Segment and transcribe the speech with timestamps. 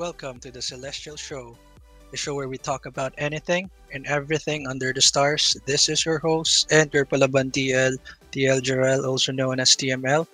[0.00, 1.52] Welcome to the Celestial Show,
[2.08, 5.52] the show where we talk about anything and everything under the stars.
[5.68, 8.00] This is your host and palaban TL,
[8.32, 10.24] TL Jarrell, also known as TML.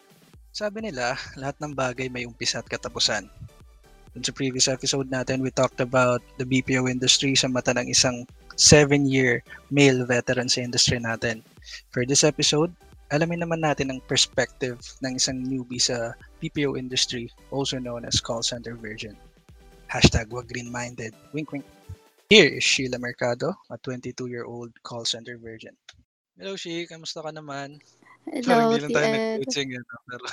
[0.55, 3.27] Sabi nila, lahat ng bagay may umpisa at katapusan.
[4.15, 8.31] Dun sa previous episode natin, we talked about the BPO industry sa mata ng isang
[8.55, 9.43] 7-year
[9.75, 11.43] male veteran sa industry natin.
[11.91, 12.71] For this episode,
[13.11, 18.47] alamin naman natin ang perspective ng isang newbie sa BPO industry, also known as call
[18.47, 19.19] center virgin.
[19.89, 21.17] Hashtag wag green-minded.
[21.33, 21.65] Wink wink.
[22.29, 25.73] Here is Sheila Mercado, a 22-year-old call center virgin.
[26.37, 26.85] Hello, She.
[26.85, 27.81] Kamusta ka naman?
[28.29, 29.99] Hello, Sorry, hindi lang tayo nag-coaching no?
[30.05, 30.25] Pero,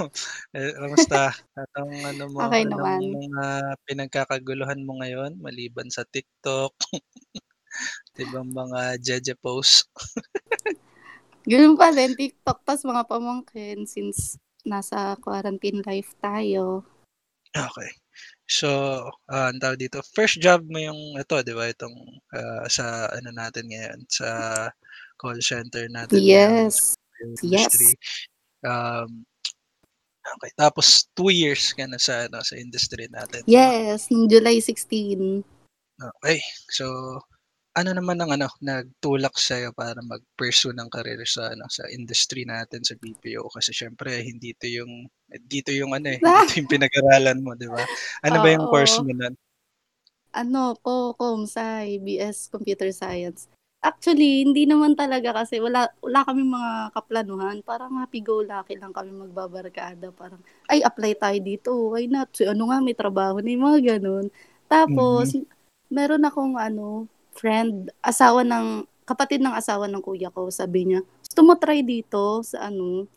[0.56, 1.20] eh, kamusta?
[1.52, 2.98] Anong, ano mo, Okay naman.
[3.04, 3.46] mga
[3.84, 6.72] pinagkakaguluhan mo ngayon maliban sa TikTok?
[8.24, 9.92] Ibang mga jeje posts?
[11.52, 16.88] Ganun pa din, TikTok, tas mga pamangkin since nasa quarantine life tayo.
[17.52, 18.01] Okay.
[18.48, 18.68] So,
[19.32, 21.70] ah, ang tawag dito, first job mo yung ito, di ba?
[21.70, 21.96] Itong
[22.36, 24.28] ah, sa ano natin ngayon, sa
[25.16, 26.98] call center natin ngayon, Yes.
[27.22, 27.72] yung Yes.
[27.72, 27.92] industry.
[28.66, 29.24] Um,
[30.22, 30.50] okay.
[30.58, 33.42] Tapos, two years ka na sa, ano, sa industry natin.
[33.46, 35.42] Yes, nung July 16.
[35.98, 36.38] Okay.
[36.74, 36.86] So,
[37.72, 42.84] ano naman ang ano, nagtulak sa'yo para mag-pursue ng career sa ano sa industry natin
[42.84, 45.08] sa BPO kasi syempre hindi ito yung
[45.48, 47.80] dito yung ano eh, dito yung pinag-aralan mo, 'di ba?
[48.28, 49.34] Ano ba yung course mo nun?
[50.32, 53.52] Ano ko, Comsci, BS Computer Science.
[53.82, 57.56] Actually, hindi naman talaga kasi wala wala kaming mga kaplanuhan.
[57.66, 60.08] Parang happy-go-lucky lang kami magbabarkada.
[60.14, 60.40] Parang,
[60.72, 61.70] ay, apply tayo dito.
[61.92, 62.32] Why not?
[62.32, 64.32] So, ano nga, may trabaho na yung mga ganun.
[64.70, 65.36] Tapos,
[65.92, 71.40] meron akong ano, friend, asawa ng, kapatid ng asawa ng kuya ko, sabi niya, gusto
[71.42, 73.08] mo try dito sa ano,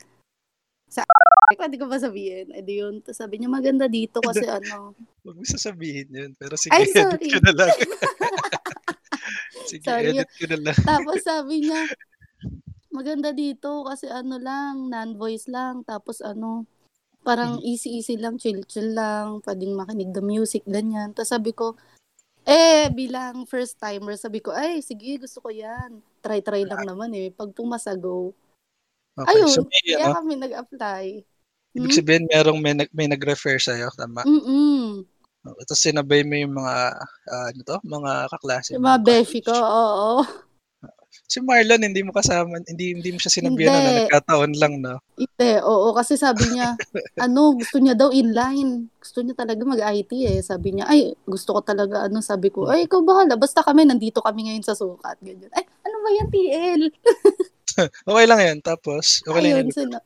[0.90, 1.04] sa
[1.60, 2.52] pwede ko ba sabihin?
[2.56, 3.04] Eh di yun.
[3.04, 6.96] Tapos sabi niya, maganda dito kasi ano, Huwag mo sasabihin yun, pero sige, Ay, edit
[6.96, 7.28] sorry.
[7.30, 7.72] ko na lang.
[9.70, 10.06] sige, Sorry.
[10.14, 10.78] edit ko na lang.
[10.86, 11.82] Tapos sabi niya,
[12.94, 15.84] maganda dito kasi ano lang, non-voice lang.
[15.84, 16.70] Tapos ano,
[17.26, 19.42] parang easy-easy lang, chill-chill lang.
[19.42, 21.12] Pwedeng makinig ng music, ganyan.
[21.18, 21.74] Tapos sabi ko,
[22.46, 26.00] eh, bilang first timer, sabi ko, ay, sige, gusto ko yan.
[26.22, 27.34] Try-try lang naman eh.
[27.34, 28.32] Pag pumasa, go.
[29.16, 31.06] Okay, Ayun, so may, kaya ano, kami nag-apply.
[31.76, 32.00] ibig Hmm?
[32.00, 34.24] sabihin merong may, may nag-refer sa'yo, tama?
[34.24, 35.04] Mm-mm.
[35.46, 36.76] Tapos sinabay mo yung mga,
[37.30, 39.70] ah, ano to, mga kaklase Yung mga ng beshi ko, college.
[39.70, 40.10] oo.
[41.26, 44.00] Si Marlon, hindi mo kasama, hindi hindi mo siya sinabihan na Hindi.
[44.06, 45.00] nagkataon lang, no?
[45.16, 46.76] Hindi, oo, kasi sabi niya,
[47.26, 48.92] ano, gusto niya daw inline.
[49.00, 50.40] Gusto niya talaga mag-IT eh.
[50.46, 54.22] Sabi niya, ay, gusto ko talaga, ano, sabi ko, ay, ikaw bahala, basta kami, nandito
[54.22, 55.18] kami ngayon sa sukat.
[55.24, 55.50] Ganyan.
[55.56, 56.82] Ay, ano ba yan, TL?
[58.08, 58.58] Okay lang yan.
[58.64, 59.76] Tapos, okay lang yun.
[59.76, 60.06] sina-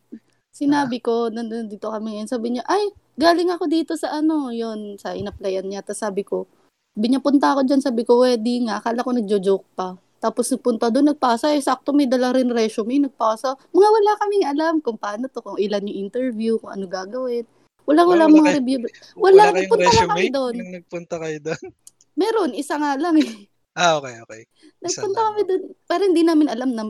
[0.50, 2.30] sinabi ko, nandito kami ngayon.
[2.30, 5.86] Sabi niya, ay, galing ako dito sa ano, yon sa inaplayan niya.
[5.86, 6.50] Tapos sabi ko,
[6.98, 7.82] sabi niya, punta ako dyan.
[7.84, 9.96] Sabi ko, wedi nga, akala ko nagjo-joke pa.
[10.20, 11.52] Tapos nagpunta doon, nagpasa.
[11.52, 13.56] Eh, sakto may dala rin resume, nagpasa.
[13.70, 17.48] Mga wala kaming alam kung paano to, kung ilan yung interview, kung ano gagawin.
[17.84, 18.78] Wala, Wala, wala mga kayo- review.
[19.16, 20.54] Wala, Wala, nagpunta lang kami doon.
[20.54, 21.64] nung nagpunta kayo doon?
[22.20, 23.48] Meron, isa nga lang eh.
[23.74, 24.42] Ah, okay, okay.
[24.78, 25.26] Isa Nagpunta lang.
[25.26, 26.84] kami doon, pero hindi namin alam na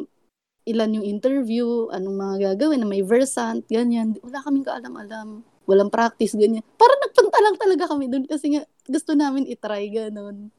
[0.65, 4.17] ilan yung interview, anong mga gagawin, na may versant, ganyan.
[4.19, 5.41] Wala kaming kaalam-alam.
[5.63, 6.65] Walang practice, ganyan.
[6.75, 10.49] Parang nagpunta lang talaga kami doon kasi nga gusto namin itry, ganon.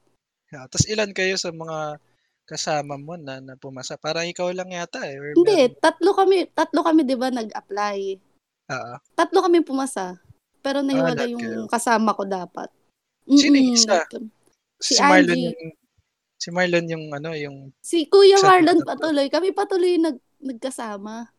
[0.49, 0.67] Yeah.
[0.67, 1.99] Tapos ilan kayo sa mga
[2.51, 3.95] kasama mo na, na pumasa?
[3.95, 5.15] Parang ikaw lang yata eh.
[5.15, 7.99] Or Hindi, meron- tatlo kami, tatlo kami 'di ba nag-apply.
[8.67, 10.19] Ah, Tatlo kami pumasa.
[10.59, 11.61] Pero nahiwala lahat yung kayo.
[11.67, 12.71] kasama ko dapat.
[13.25, 14.03] Sino yung isa?
[14.79, 15.47] si, Si Marlon Angie.
[15.55, 15.71] yung
[16.37, 19.27] si Marlon yung ano yung Si Kuya Marlon patuloy.
[19.27, 21.31] Kami patuloy nag nagkasama.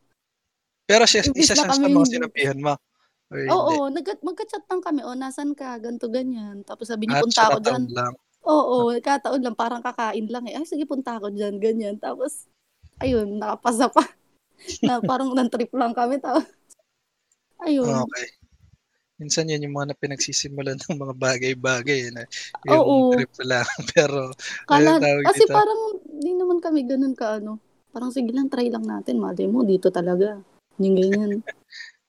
[0.84, 2.76] pero siya isa siya sa mga sinabihan mo.
[3.32, 3.48] Hindi?
[3.48, 5.02] Oo, nag magka-chat lang kami.
[5.02, 5.80] O, nasan ka?
[5.80, 6.68] Ganto ganyan.
[6.68, 7.84] Tapos sabi niya, punta ako dyan.
[7.88, 8.14] lang.
[8.46, 9.56] Oo, kataon lang.
[9.58, 10.58] Parang kakain lang eh.
[10.58, 11.62] Ay, sige, punta ako dyan.
[11.62, 11.96] Ganyan.
[12.02, 12.50] Tapos,
[12.98, 14.02] ayun, nakapasa pa.
[14.86, 16.18] na parang nan-trip lang kami.
[16.22, 16.46] Tapos,
[17.62, 18.06] ayun.
[18.06, 18.28] Okay.
[19.22, 22.26] Minsan yun yung mga na pinagsisimulan ng mga bagay-bagay eh, na
[22.66, 23.14] yung Oo.
[23.14, 23.68] trip lang.
[23.94, 24.34] Pero
[24.66, 25.54] Kala, Ayun, tawag kasi dito.
[25.54, 25.80] parang,
[26.10, 27.62] di naman kami ganun ka, ano.
[27.94, 29.22] Parang sige lang, try lang natin.
[29.22, 30.42] Malay mo, dito talaga.
[30.82, 31.46] Yung ganyan.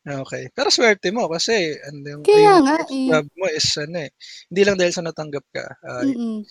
[0.02, 0.50] Okay.
[0.50, 3.06] Pero swerte mo kasi ano yung, Kaya yung nga first eh.
[3.06, 4.10] job mo is ano eh.
[4.50, 5.66] Hindi lang dahil sa natanggap ka.
[5.86, 6.02] ah,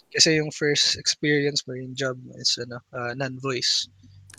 [0.08, 3.92] kasi yung first experience mo, yung job mo is ano, ah, non-voice.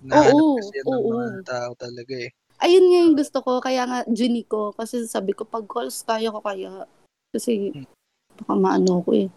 [0.02, 1.10] Nahanap Oo, kasi yun ng oo.
[1.12, 2.30] mga tao talaga eh.
[2.62, 3.60] Ayun nga yung gusto ko.
[3.60, 4.72] Kaya nga, Juni ko.
[4.72, 6.86] Kasi sabi ko, pag calls, kaya ko kaya.
[7.34, 7.84] Kasi, Hmm.
[8.38, 9.28] baka maano ko eh.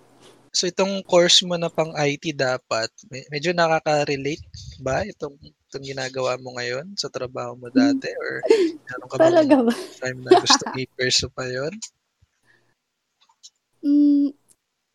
[0.56, 4.40] So itong course mo na pang IT dapat, me- medyo nakaka-relate
[4.80, 5.36] ba itong,
[5.76, 8.08] itong ginagawa mo ngayon sa trabaho mo dati?
[8.16, 8.40] Or
[8.88, 9.74] meron ka bang Talaga ba?
[10.00, 11.74] time na gusto i-pursue pa yun?
[13.84, 14.32] Mm,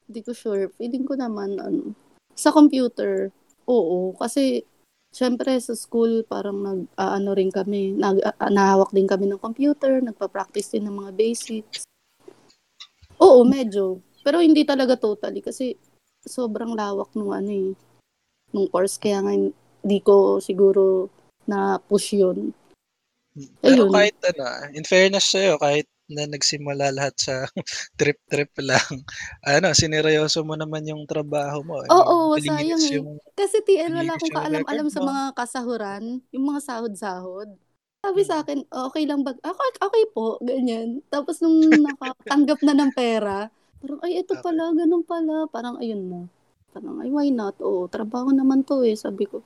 [0.09, 0.73] Hindi ko sure.
[0.81, 1.93] Feeling ko naman, ano,
[2.33, 3.29] sa computer,
[3.69, 4.17] oo.
[4.17, 4.65] Kasi,
[5.13, 9.39] syempre sa school, parang nag, ah, ano rin kami, nag, ah, nahawak din kami ng
[9.39, 11.85] computer, nagpa-practice din ng mga basics.
[13.21, 14.01] Oo, medyo.
[14.25, 15.77] Pero hindi talaga totally kasi
[16.25, 17.71] sobrang lawak nung ano eh,
[18.57, 18.97] nung course.
[18.97, 19.37] Kaya nga
[19.83, 21.09] hindi ko siguro
[21.49, 22.53] na push yun.
[23.63, 23.95] Pero Ayun.
[23.95, 27.47] kahit ano, ah, in fairness sa'yo, kahit na nagsimula lahat sa
[28.01, 29.07] trip-trip lang,
[29.47, 31.79] ano, sineryoso mo naman yung trabaho mo.
[31.81, 32.95] Mean, Oo, malinis sayang eh.
[32.99, 35.07] yung Kasi TL wala malinis akong yung kaalam-alam sa mo.
[35.09, 36.03] mga kasahuran,
[36.35, 37.49] yung mga sahod-sahod.
[38.01, 38.29] Sabi Mm.
[38.29, 39.33] sa akin, okay lang ba?
[39.45, 41.01] Ako, okay po, ganyan.
[41.09, 41.57] Tapos nung
[41.87, 43.49] nakatanggap na ng pera,
[43.81, 44.45] parang, ay, ito Okay.
[44.45, 45.47] pala, ganun pala.
[45.49, 46.21] Parang, ayun na.
[46.75, 47.55] Parang, ay, why not?
[47.63, 49.41] Oo, trabaho naman to eh, sabi ko.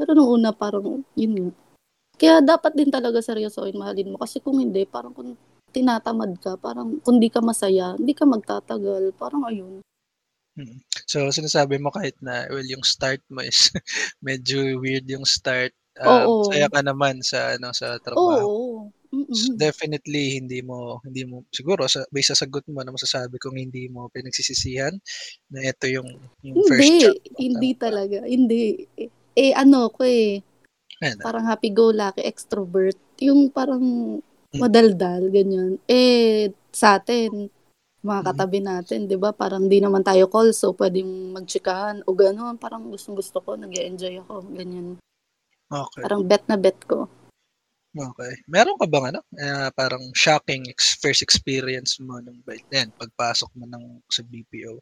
[0.00, 1.52] Pero nung una, parang, yun nga.
[2.16, 4.16] Kaya dapat din talaga seryosoin, mahalin mo.
[4.16, 5.36] Kasi kung hindi, parang kung
[5.76, 9.12] tinatamad ka, parang kung di ka masaya, hindi ka magtatagal.
[9.20, 9.84] Parang ayun.
[10.56, 10.80] Mm.
[11.04, 13.68] So, sinasabi mo kahit na, well, yung start mo is
[14.24, 15.76] medyo weird yung start.
[16.00, 16.48] Um, Oo.
[16.48, 18.00] saya ka naman sa ano sa Oo.
[18.00, 18.48] trabaho.
[19.10, 23.58] So, definitely hindi mo hindi mo siguro sa based sa sagot mo na masasabi kong
[23.58, 24.94] hindi mo pinagsisisihan
[25.50, 26.06] na ito yung
[26.46, 27.36] yung first Hindi, job mo.
[27.42, 27.78] hindi ba?
[27.90, 28.18] talaga.
[28.22, 28.62] Hindi.
[29.36, 30.42] Eh, ano ko eh,
[31.00, 31.20] Ano?
[31.22, 32.98] parang happy-go-lucky, extrovert.
[33.22, 33.82] Yung parang
[34.50, 34.60] Mm.
[34.60, 35.78] madaldal, ganyan.
[35.86, 37.48] Eh, sa atin,
[38.02, 38.26] mga Mm.
[38.26, 39.30] katabi natin, di ba?
[39.30, 42.58] Parang di naman tayo call, so pwedeng magtsikahan o gano'n.
[42.58, 44.98] Parang gustong-gusto ko, nag enjoy ako, ganyan.
[45.70, 46.02] Okay.
[46.02, 47.06] Parang bet na bet ko.
[47.90, 48.32] Okay.
[48.46, 53.50] Meron ka bang ano, ah, parang shocking ex- first experience mo nung ba- yan, pagpasok
[53.58, 54.78] mo ng sa BPO?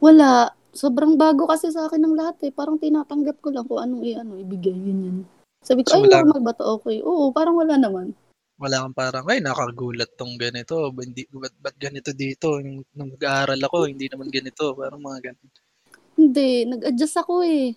[0.00, 0.52] Wala.
[0.74, 2.50] Sobrang bago kasi sa akin ng lahat eh.
[2.50, 5.22] Parang tinatanggap ko lang kung anong i-ano, ibigay, ganyan.
[5.62, 6.64] Sabi ko, So, ay, wala- normal ba to?
[6.76, 6.98] Okay.
[7.00, 8.12] Oo, parang wala naman.
[8.54, 10.90] Wala kang parang, ay, nakagulat tong ganito.
[10.92, 12.58] Hindi, ba't, ba't ganito dito?
[12.58, 14.74] Nung, nung nag-aaral ako, hindi naman ganito.
[14.74, 15.58] Parang mga ganito.
[16.14, 17.74] Hindi, nag-adjust ako eh.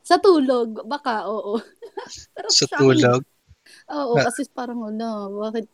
[0.00, 1.56] Sa tulog, baka, oo.
[2.52, 3.24] Sa tulog.
[3.88, 4.28] Oo, Ah.
[4.28, 5.08] kasi parang ano,
[5.40, 5.64] bakit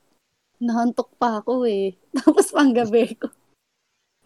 [0.58, 1.98] nahantok pa ako eh.
[2.18, 3.26] Tapos panggabi ko.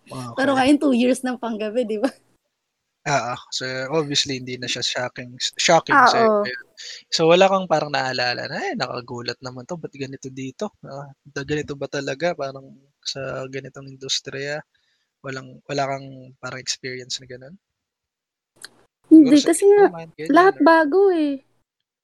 [0.04, 0.34] Okay.
[0.36, 2.10] Pero ngayon, two years ng panggabi, di ba?
[3.04, 3.36] Ah.
[3.52, 6.40] so obviously hindi na siya shocking shocking Ah, sa'yo oo.
[6.40, 6.64] ngayon.
[7.12, 10.72] So wala kang parang naalala na, "Ay nakagulat naman 'to, ba't ganito dito?
[10.88, 12.64] Ah, da ganito ba talaga parang
[13.04, 14.64] sa ganitong industriya?"
[15.20, 16.06] Walang wala kang
[16.40, 17.54] parang experience na gano'n?
[19.12, 19.84] Hindi, Siguro kasi nga,
[20.16, 21.34] ganyan lahat or bago eh.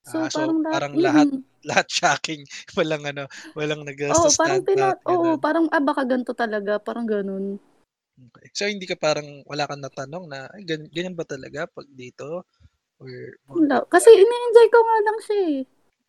[0.05, 1.41] So, Ah, so parang parang lahat mm.
[1.65, 2.41] lahat shocking,
[2.77, 3.25] walang ano,
[3.57, 5.41] walang Oo, nag-sta-stand parang out, oo, gano'n.
[5.41, 7.61] parang, ah, baka ganito talaga, parang ganun.
[8.21, 8.47] Okey.
[8.53, 12.45] So hindi ka parang wala kang natanong na, "Ay gan ganyan ba talaga 'pag dito?"
[13.01, 13.09] Or
[13.49, 13.81] Wala.
[13.89, 14.21] Kasi bagay?
[14.23, 15.59] ine-enjoy ko nga lang siya eh.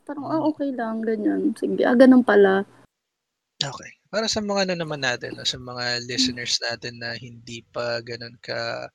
[0.03, 0.49] Parang, ah, Hmm.
[0.51, 1.41] okay lang, ganyan.
[1.55, 2.67] Sige, ah, ganun pala.
[3.61, 3.91] Okay.
[4.11, 8.89] Para sa mga ano naman natin sa mga listeners natin na hindi pa gano'n ka,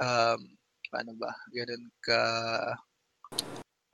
[0.00, 0.40] um,
[0.88, 2.20] paano ba, gano'n ka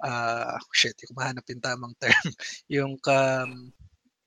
[0.03, 2.11] ah, shit, di ko mahanap yung tamang term.
[2.75, 3.47] Yung ka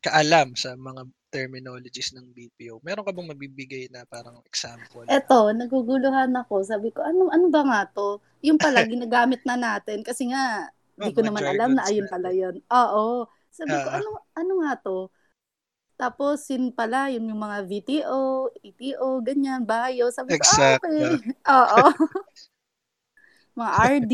[0.05, 1.01] kaalam sa mga
[1.35, 2.79] terminologies ng BPO.
[2.79, 6.63] Meron ka bang mabibigay na parang example Eto, naguguluhan ako.
[6.63, 8.23] Sabi ko, ano ano ba nga 'to?
[8.39, 12.31] Yun pala, ginagamit na natin kasi nga, Oo, di ko naman alam na ayun pala
[12.31, 12.55] yun.
[12.71, 13.27] Oo.
[13.51, 13.97] Sabi ko, Oo.
[13.99, 14.09] ano
[14.39, 14.97] ano nga 'to?
[15.95, 20.11] Tapos yun pala, yun yung mga VTO, ETO, ganyan, bio.
[20.11, 21.19] Sabi ko, ah, okay.
[21.55, 21.83] Oo.
[23.55, 24.13] Mga RD.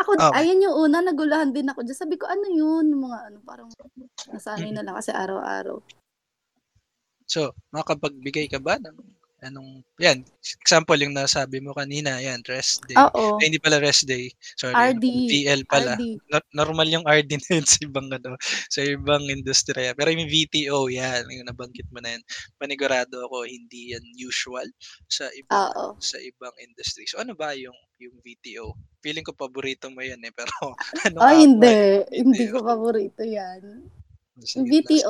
[0.00, 0.30] Ako, Okey.
[0.38, 1.98] ayun yung una, naguluhan din ako diyan.
[1.98, 2.94] Sabi ko, ano yun?
[2.94, 3.68] Mga ano, parang
[4.30, 5.82] nasanay na lang kasi araw-araw.
[7.30, 8.98] So, makapagbigay ka ba ng
[9.40, 10.20] anong 'yan,
[10.60, 12.96] example yung nasabi mo kanina, 'yan, rest day.
[12.96, 13.40] Oo.
[13.40, 15.06] Ay, hindi pala rest day, sorry, RD.
[15.32, 15.96] TL pala.
[15.96, 16.20] RD.
[16.28, 18.36] No normal yung RD na yun sa ibang ano,
[18.68, 19.96] sa ibang industriya.
[19.96, 22.22] Pero yung VTO, 'yan, yung nabanggit mo na 'yan,
[22.60, 24.68] panigurado ako hindi yan usual
[25.08, 25.96] sa ibang Oo.
[26.00, 27.08] sa ibang industry.
[27.08, 28.76] So, ano ba yung yung VTO?
[29.00, 30.52] Feeling ko paborito mo yan, eh, pero
[31.08, 32.04] ano ba hindi.
[32.12, 33.88] Hindi ko paborito yan.
[34.40, 35.04] Plastic.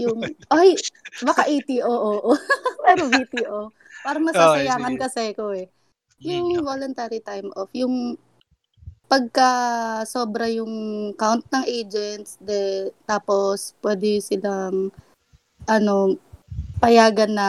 [0.00, 0.18] yung
[0.48, 0.72] ay,
[1.20, 2.32] baka ATO, oo.
[2.84, 3.68] Pero VTO,
[4.00, 5.02] parang nasasayangan sige.
[5.04, 5.68] kasi ko eh.
[6.24, 8.16] Yung voluntary time off, yung
[9.04, 9.50] pagka
[10.08, 14.88] sobra yung count ng agents, de tapos puwede silang
[15.68, 16.16] ano,
[16.80, 17.48] payagan na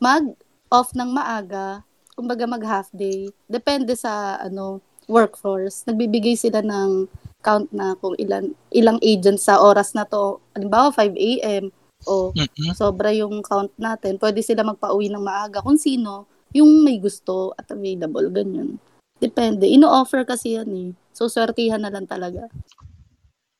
[0.00, 1.84] mag-off ng maaga,
[2.16, 3.28] kumbaga mag-half day.
[3.48, 5.84] Depende sa ano, workforce.
[5.84, 7.08] Nagbibigay sila ng
[7.44, 10.40] count na kung ilan ilang agents sa oras na 'to.
[10.56, 11.68] Halimbawa 5 AM,
[12.08, 12.72] o Mm.
[12.72, 16.24] sobra yung count natin, puwede sila magpauwi ng maaga kung sino
[16.56, 18.80] yung may gusto at available, ganyan.
[19.18, 19.66] Depende.
[19.66, 20.90] Ino-offer kasi yan, eh.
[21.16, 22.46] So, swertihan na lang talaga.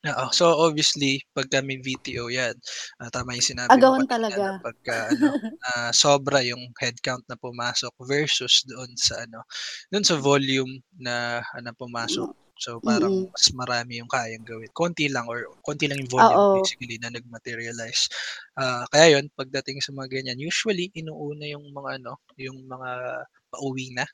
[0.05, 0.25] Oo.
[0.29, 2.53] So, obviously pagka may VTO 'yan,
[3.01, 4.47] ah, tama yung sinabi mo Agawan kanina na talaga.
[4.61, 5.27] pagka ano,
[5.73, 9.41] ah, sobra yung headcount na pumasok versus doon sa ano,
[9.89, 12.29] doon sa volume na na pumasok.
[12.59, 13.31] So, parang Mm.
[13.35, 14.71] mas marami yung kayang gawin.
[14.71, 16.55] Konti lang or konti lang yung volume Oo.
[16.55, 18.07] basically na nag-materialize.
[18.55, 22.89] Ah, kaya yun pagdating sa mga ganyan, usually inuuna yung mga ano, yung mga
[23.51, 24.07] pauwi na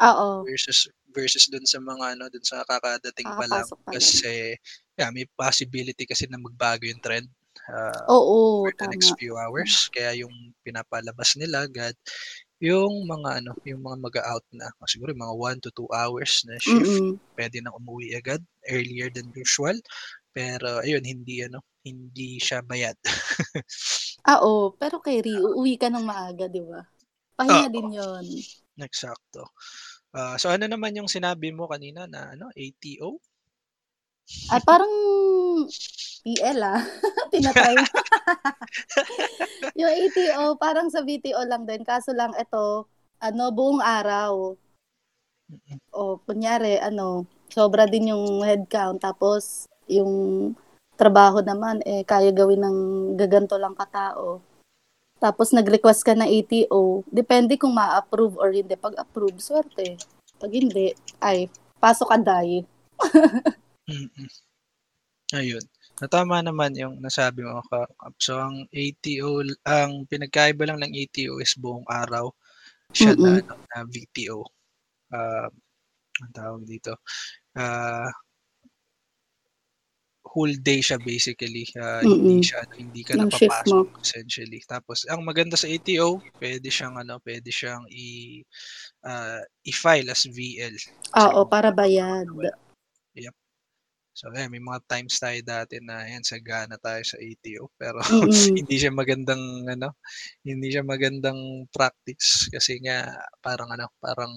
[0.00, 0.48] Oo.
[0.48, 3.68] versus versus dun sa mga ano, dun sa kakadating pa lang.
[3.84, 3.94] Pa.
[3.94, 4.56] Kasi,
[4.98, 7.28] yeah, may possibility kasi na magbago yung trend,
[7.70, 9.18] ah, Oo, for the next tama.
[9.20, 9.88] few hours.
[9.94, 10.34] Kaya yung
[10.66, 11.94] pinapalabas nila agad
[12.64, 14.68] yung mga ano, yung mga mag-a-out na.
[14.88, 17.20] Siguro yung mga 1 to 2 hours na shift, Mm.
[17.36, 18.40] puwede ng umuwi agad,
[18.72, 19.76] earlier than usual.
[20.36, 22.96] Pero ayun, hindi ano, hindi siya bayad.
[24.24, 24.72] Ah, oo.
[24.80, 25.44] Pero keri Oo.
[25.44, 26.80] uuwi ka ng maaga, 'di ba?
[27.38, 27.74] Pahinga Oo.
[27.74, 28.26] din yun.
[28.78, 29.52] Eksakto.
[30.16, 33.20] Ah, so ano naman yung sinabi mo kanina na ano, ATO?
[34.52, 34.92] Ay, parang
[36.24, 36.80] TL, ah.
[37.32, 37.86] Tina-try mo.
[39.80, 42.88] Yung ATO parang sa VTO lang din kaso lang ito,
[43.20, 44.54] ano, buong araw.
[45.94, 50.52] Oh, kunyari ano, sobra din yung headcount tapos yung
[50.98, 52.78] trabaho naman, eh, kaya gawin ng
[53.18, 54.40] gaganto lang katao.
[55.18, 58.74] Tapos nag-request ka ng ATO, depende kung maa-approve or hindi.
[58.76, 59.96] 'Pag approve, swerte.
[60.38, 60.92] 'Pag hindi,
[61.22, 61.48] ay
[61.80, 62.62] pasok ka daye.
[65.34, 65.64] Ayun.
[66.02, 67.86] Na tama naman yung nasabi mo ka
[68.18, 69.30] so ang ATO
[69.64, 72.26] ang pinagkaiba lang ng ATO is buong araw
[72.94, 73.40] siya na Mm.
[73.42, 74.40] ano, na VTO.
[75.14, 75.48] Ah,
[76.22, 76.92] anong tawag dito,
[77.58, 78.10] ah
[80.24, 82.40] whole day siya basically, ah, hindi Mm.
[82.40, 84.60] siya ano, hindi ka Yung napapasok essentially.
[84.64, 88.40] Tapos ang maganda sa ATO, puwede siyang ano, puwede siyang i
[89.04, 90.74] ah, i-file as VL.
[91.12, 92.26] Oo, So, para bayad.
[93.14, 93.34] Yep.
[94.16, 98.58] So, ayan may mga times tayo dati na ayan sagana tayo sa ATO pero Mm.
[98.58, 99.98] hindi siya magandang ano,
[100.46, 103.10] hindi siya magandang practice kasi nga
[103.42, 104.30] parang ano, parang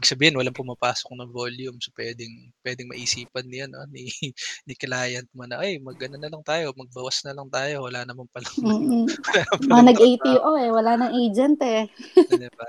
[0.00, 1.78] ibig sabihin walang pumapasok na volume.
[1.84, 4.08] So, puwedeng puwedeng maisipan ni ano, ni
[4.68, 8.26] ni client mo na, "Ay mag-ano na lang tayo, magbawas na lang tayo wala naman
[8.32, 9.12] palang ano, Mm.
[9.20, 11.92] wala naman nag-ATO, trabaho." eh, wala ng agent, eh.
[12.30, 12.66] Oh, 'di ba?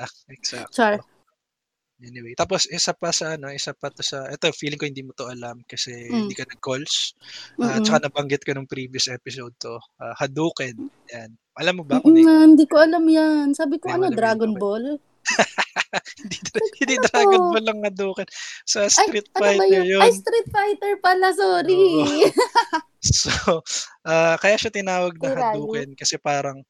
[1.98, 5.18] Anyway, tapos isa pa sa ano, isa pa 'to sa ito feeling ko hindi mo
[5.18, 6.40] 'to alam kasi hindi Hmm.
[6.40, 7.18] ka nag-calls,
[7.58, 7.82] ah, Mm.
[7.82, 10.78] tsaka nabanggit ko nung previous episode 'to, ah, Hadouken,
[11.10, 11.34] 'yan.
[11.58, 12.42] Alam mo ba kung Mm, ano yun?
[12.54, 13.58] hindi ko alam 'yan.
[13.58, 14.62] Sabi ko Hindi ano, Dragon Hadouken?
[14.62, 14.86] Ball?
[16.22, 16.38] Hindi
[16.78, 17.06] hindi ano?
[17.10, 18.28] Dragon Ball ang Hadouken,
[18.64, 19.82] sa Ay, Street ano ba Fighter yun?
[19.98, 20.14] Ay, yun.
[20.14, 21.82] Street Fighter pala, sorry.
[22.98, 23.62] So,
[24.04, 25.34] ah, kaya siya tinawag na.
[25.54, 26.62] Hadouken kasi parang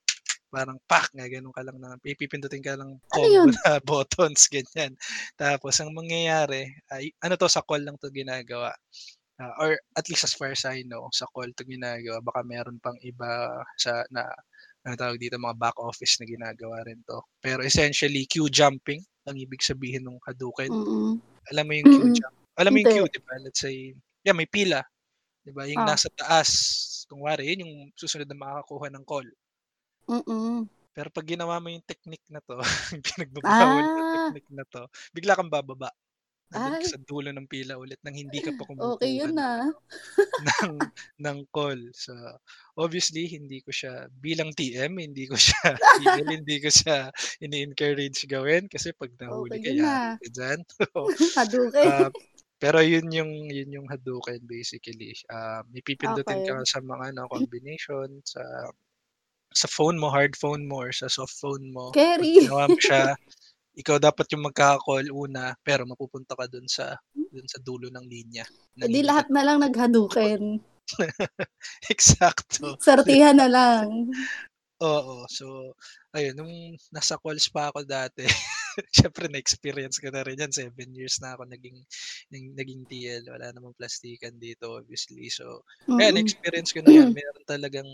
[0.52, 3.52] parang pak, gaganon ka lang ng pi pipindutin ka ng Ano combo yun?
[3.68, 4.96] na buttons, ganyan.
[5.40, 8.72] Tapos ang mangyayari ay ano 'to, sa call lang 'to ginagawa,
[9.42, 12.20] ah, or at least as far as I know, sa call 'to ginagawa.
[12.24, 14.28] Baka meron pang iba sa na
[14.88, 17.22] anong tawag dito, mga back office na ginagawa rin 'to.
[17.44, 20.70] Pero essentially, queue jumping ang ibig sabihin nung Hadouken.
[20.70, 21.22] Mm.
[21.54, 22.14] Alam mo yung queue Mm.
[22.14, 23.36] jump alam mo yung queue, 'di ba?
[23.44, 23.94] Let's say,
[24.28, 24.84] yan may pila,
[25.46, 25.66] 'di ba?
[25.70, 25.90] Yung Ah.
[25.90, 26.50] nasa taas,
[27.12, 29.28] kunwari yun yung susunod na makakakuha ng call.
[30.10, 30.68] Mm.
[30.96, 32.60] Pero 'pag ginawa mo yung technique na 'to,
[32.96, 34.08] yung pinagbabawal na Ah.
[34.08, 35.92] technique na 'to, bigla kang bababa.
[36.54, 36.98] Nandun ka Ay.
[36.98, 39.62] sa dulo ng pila ulit nang hindi ka pa Okey kumukuha yun, ng ah.
[39.62, 39.76] ano,
[40.72, 40.74] ng
[41.24, 41.82] ng call.
[41.96, 42.14] So,
[42.80, 47.10] obviously hindi ko siya bilang TM, hindi ko siya TL, hindi ko siya
[47.44, 50.18] ini-encourage gawin kasi 'pag nahuli Okey ka, yun, yari ah.
[50.22, 50.60] ka diyan.
[50.98, 51.10] Oo.
[51.36, 51.92] Hadouken.
[51.92, 52.10] Ah,
[52.62, 55.14] pero yun yung yun yung Hadouken basically.
[55.32, 56.68] Ah, may pipindutin ka Okey.
[56.68, 58.42] sa mga ano, combination sa
[59.54, 61.92] sa phone mo, hard phone mo or sa soft phone mo.
[61.96, 62.46] Keri.
[62.46, 63.16] ginawa mo siya,
[63.78, 68.48] ikaw dapat yung magkaka-call una, pero mapupunta ka dun sa dun sa dulo ng linya
[68.78, 70.62] hindi lahat na lang nag-Hadouken.
[71.94, 72.78] Eksakto.
[72.78, 74.14] Sortihan na lang.
[74.78, 75.26] Oo.
[75.26, 75.74] So,
[76.14, 76.54] ayun nung
[76.94, 78.22] nasa calls pa ako dati,
[78.96, 81.82] siyempre na-experience ko na rin yan, 7 years na ako naging
[82.30, 83.24] nag naging TL.
[83.34, 85.34] Wala namang plastikan dito obviously.
[85.34, 85.66] So,
[85.98, 86.18] ayan Mm.
[86.22, 87.10] na-experience ko na yan.
[87.18, 87.90] Meron talagang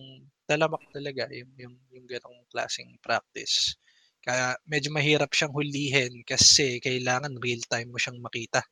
[0.49, 3.75] talamak talaga yung yung yung ganong klaseng practice.
[4.23, 8.63] Kaya medyo mahirap siyang hulihin kasi kailangan real time mo siyang makita.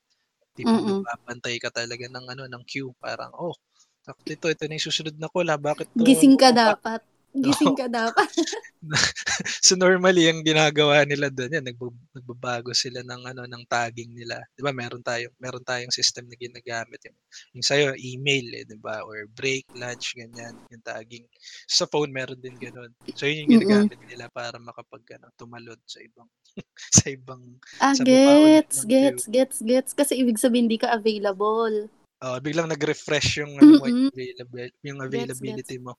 [0.57, 1.05] Tipong Mm.
[1.05, 2.93] nagbabantay ka talaga ng ano, ng queue.
[3.01, 3.55] Parang, "Oh,
[4.05, 7.03] sakto ito, ito na yung susunod na call, ah, bakit 'to Gising ka bumaba?" dapat.
[7.35, 8.27] Gising ka dapat.
[9.65, 14.41] So, normally ang ginagawa nila dun, yan nagba nagbabago sila ng ano, ng tagging nila.
[14.57, 17.17] 'Di ba meron tayong meron tayong system na ginagamit yung
[17.57, 21.25] yung sa'yo email, eh, 'di ba or break, lunch, ganyan yung tagging.
[21.69, 22.91] Sa phone meron din gano'n.
[23.13, 26.29] So, yun yung ginagamit nila para makapag-ano, tumalon sa ibang
[26.97, 27.43] sa ibang
[27.79, 29.21] Ah, sa gets, ng queue.
[29.21, 29.91] gets, gets, gets.
[29.95, 31.91] Kasi ibig sabihin hindi ka available.
[32.21, 34.09] Oo, biglang nag-refresh yung ano mo, Mm.
[34.13, 35.77] available yung Gets, availability gets.
[35.81, 35.97] mo,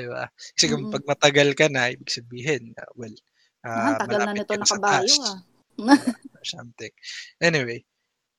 [0.00, 0.24] 'di ba?
[0.56, 0.90] Kasi kung Mm.
[0.90, 3.14] 'pag matagal ka na, ibig sabihin, ah, well,
[3.76, 5.38] Ah, ah, ang tagal na nito na nakabayo, ah.
[6.44, 6.92] something.
[7.40, 7.84] Anyway,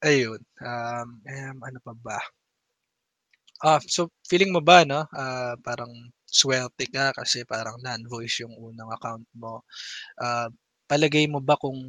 [0.03, 2.19] ayun, um, um, ano pa ba?
[3.61, 5.91] Ah, so feeling mo ba 'no, ah, parang
[6.25, 9.61] swerte ka kasi parang non-voice yung unang account mo.
[10.19, 10.49] Ah,
[10.89, 11.79] palagay mo ba kung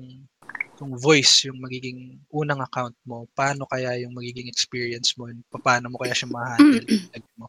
[0.79, 2.00] kung voice yung magiging
[2.33, 6.88] unang account mo, paano kaya yung magiging experience mo, papaano mo kaya siya maha-handle
[7.41, 7.47] mo?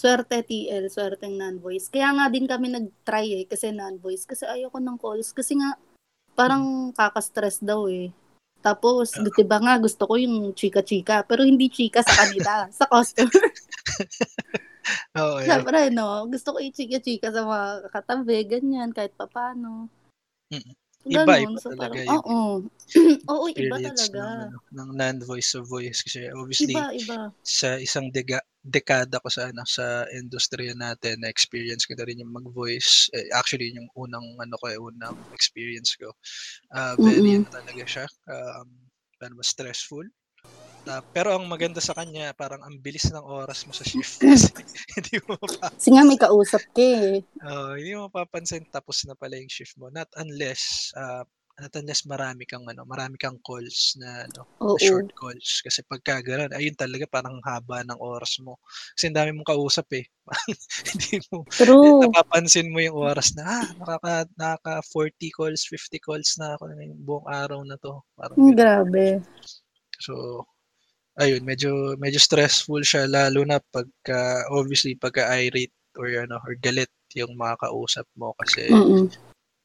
[0.00, 1.92] Swerte TL, swerteng non-voice.
[1.92, 4.24] Kaya nga din kami nag-try, eh, kasi non-voice.
[4.24, 5.76] Kasi ayoko ng calls kasi nga
[6.32, 8.08] parang kaka-stress daw, eh.
[8.64, 9.28] Tapos, Oo.
[9.28, 13.28] 'di ba nga gusto ko yung chika-chika, pero hindi chika sa kanila, sa customer.
[15.20, 15.44] Oo, eh.
[15.44, 19.92] Siyempre 'no, gusto ko i-chika-chika sa mga katabi, ganyan, kahit papaano.
[21.08, 21.16] Mm.
[21.16, 21.56] Gano'n.
[21.56, 22.68] Iba-iba So, talaga parang yung oo.
[23.32, 24.50] Oo, iba experience ng talaga.
[24.50, 27.32] ano, ng non-voice to voice kasi obviously Iba, iba.
[27.44, 32.32] sa isang dega dekada ko sa ano, sa industriya natin na-experience ko na rin yung
[32.34, 33.08] mag-voice.
[33.16, 36.12] Eh, actually yun yung unang ano ko, eh, unang experience ko.
[36.74, 37.42] Ah, very Mm.
[37.42, 38.68] ano talaga siya, um,
[39.20, 40.04] paano ba, stressful.
[40.86, 44.24] Ta pero ang maganda sa kanya parang ang bilis ng oras mo sa shift
[44.96, 45.36] hindi mo
[45.80, 46.20] Kasi nga may mapapansin.
[46.20, 47.24] kausap ka, eh.
[47.40, 51.24] Oo, hindi mo mapapansin tapos na pala yung shift mo, not unless, ah,
[51.60, 55.60] not unless marami kang ano, marami kang calls na ano, na short calls.
[55.64, 58.60] Kasi pagka gano'n, ayun talaga parang ang haba ng oras mo.
[58.96, 60.04] Kasi ang dami mong kausap, eh.
[60.92, 62.14] Hindi mo True.
[62.14, 67.28] napapansin mo yung oras na, ah, nakaka nakaka-40 calls, 50 calls na ako ngayong buong
[67.30, 69.22] araw na 'to, parang Hmm, grabe.
[69.98, 70.46] So,
[71.18, 76.90] ayun medyo medyo stressful siya lalo na pagka obviously pagka irate or ano, or galit
[77.18, 79.10] yung mga kausap mo kasi, Mm.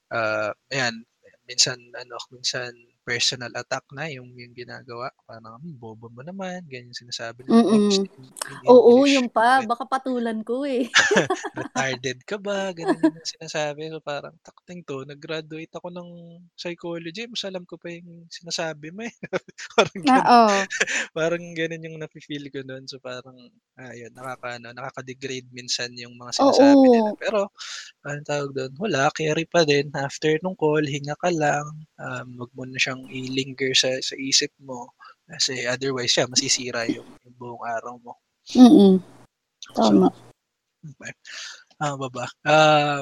[0.09, 1.05] ah, ayan,
[1.45, 2.73] minsan ano, minsan
[3.05, 5.13] personal attack na yung yung ginagawa.
[5.29, 7.61] Parang, "Hmm, bobo mo naman." Ganyan sinasabi nila.
[7.69, 7.85] In
[8.17, 8.25] in
[8.65, 10.89] Oo, English, yun pa, baka patulan ko, eh.
[11.59, 13.89] retarded ka ba, gano'n yung sinasabi.
[13.91, 16.09] So, parang takting 'to, nag-graduate ako ng
[16.55, 19.13] psychology, mas alam ko pa yung sinasabi mo, eh.
[19.75, 20.27] Parang gano'n.
[20.29, 20.67] Oo.
[21.17, 22.85] Parang gano'n yung nafi-feel ko nun.
[22.89, 23.37] So, parang,
[23.79, 27.09] ah, yun nakaka-ano, nakaka-degrade minsan yung mga sinasabi nila.
[27.09, 27.17] Oo.
[27.19, 27.49] Pero
[28.07, 29.91] anong tawag dun, wala carry pa din.
[29.95, 31.65] After nung call, hinga ka lang,
[31.99, 34.93] um, wag mo na siyang i-linger sa sa isip mo
[35.27, 38.13] kasi otherwise, yeah, masisira yung yung buong araw mo.
[38.53, 39.01] Mm.
[39.63, 40.09] So, Tama.
[40.85, 41.13] okey.
[41.83, 42.25] Ano pa ba?
[42.47, 43.01] Ah,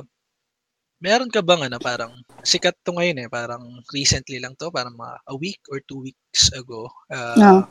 [1.03, 2.13] meron ka bang ano, parang
[2.45, 6.51] sikat 'to ngayon, eh, parang recently lang 'to, parang mga a week or 2 weeks
[6.55, 6.89] ago,
[7.37, 7.63] Oh.
[7.63, 7.67] ah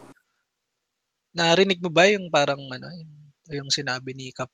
[1.35, 3.12] narinig mo ba yung parang ano, yung
[3.64, 4.52] yung sinabi ni Kap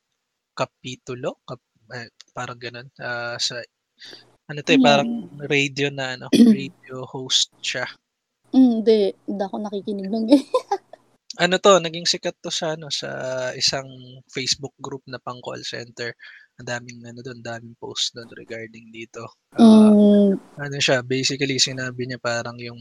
[0.54, 1.62] Kapitulo, Kap
[1.94, 3.59] eh, parang gano'n, ah, sa
[4.49, 5.47] ano 'to, eh, parang yan?
[5.47, 6.27] radio na ano,
[6.59, 7.85] radio host siya.
[8.49, 10.43] Hindi, hindi ako nakikinig nun, eh.
[11.39, 13.07] Ano 'to, naging sikat 'to sa ano, sa
[13.55, 13.87] isang
[14.27, 16.11] Facebook group na pang call center.
[16.59, 19.23] Ang daming ano dun, daming post dun regarding dito.
[19.55, 20.35] Ah, Hmm.
[20.59, 22.81] ano siya, basically sinabi niya parang yung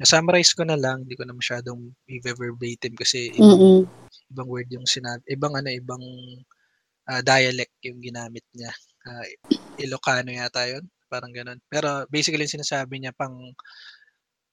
[0.00, 3.82] na-summarize ko na lang, hindi ko na masyadong i-ve-verbatim kasi ibang Mm.
[4.32, 6.00] ibang word yung sinabi ibang ano, ibang,
[7.08, 8.72] ah, dialect yung ginamit niya.
[9.08, 9.24] Ah,
[9.80, 11.60] Ilocano yata yun, parang gano'n.
[11.72, 13.34] Pero basically yung sinasabi niya pang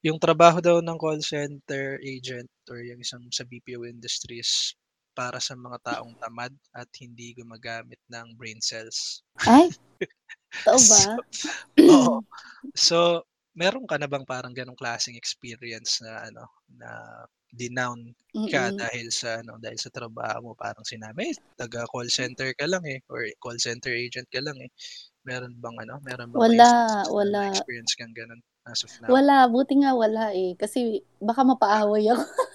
[0.05, 4.77] yung trabaho daw ng call center agent or yung isang sa BPO industry is
[5.17, 9.25] para sa mga taong tamad at hindi gumagamit ng brain cells.
[9.41, 9.73] Ay,
[10.61, 11.01] totoo ba?
[11.01, 11.21] So
[11.89, 12.15] oo.
[12.77, 13.25] So,
[13.57, 16.89] meron ka na bang parang gano'ng klaseng experience na ano, na
[17.53, 18.13] dinown
[18.51, 18.87] ka Mm.
[18.87, 20.53] dahil sa ano, dahil sa trabaho mo?
[20.57, 24.71] Parang sinabi, eh, taga-call center ka lang, eh, or call center agent ka lang, eh.
[25.27, 27.43] Meron bang ano, meron bang Wala, instances na wala.
[27.43, 29.13] na-experience kang gano'n as of now?
[29.13, 32.27] Wala, buti nga wala, eh, kasi baka mapaaway ako.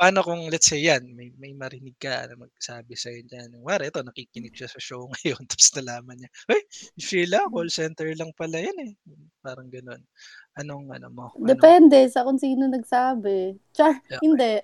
[0.00, 4.00] Paano kung let's say 'yan, may may marinig ka na magsabi sa'yo diyan, kunwari ito
[4.00, 8.58] nakikinig siya sa show ngayon tapos nalaman niya, "Ay, si Sheila call center lang pala
[8.64, 8.92] 'yan, eh."
[9.44, 10.00] Parang gano'n.
[10.56, 13.54] Anong ano mo, anong Depende sa kung sino nagsabi.
[13.76, 14.18] Char, Okey.
[14.24, 14.54] hindi.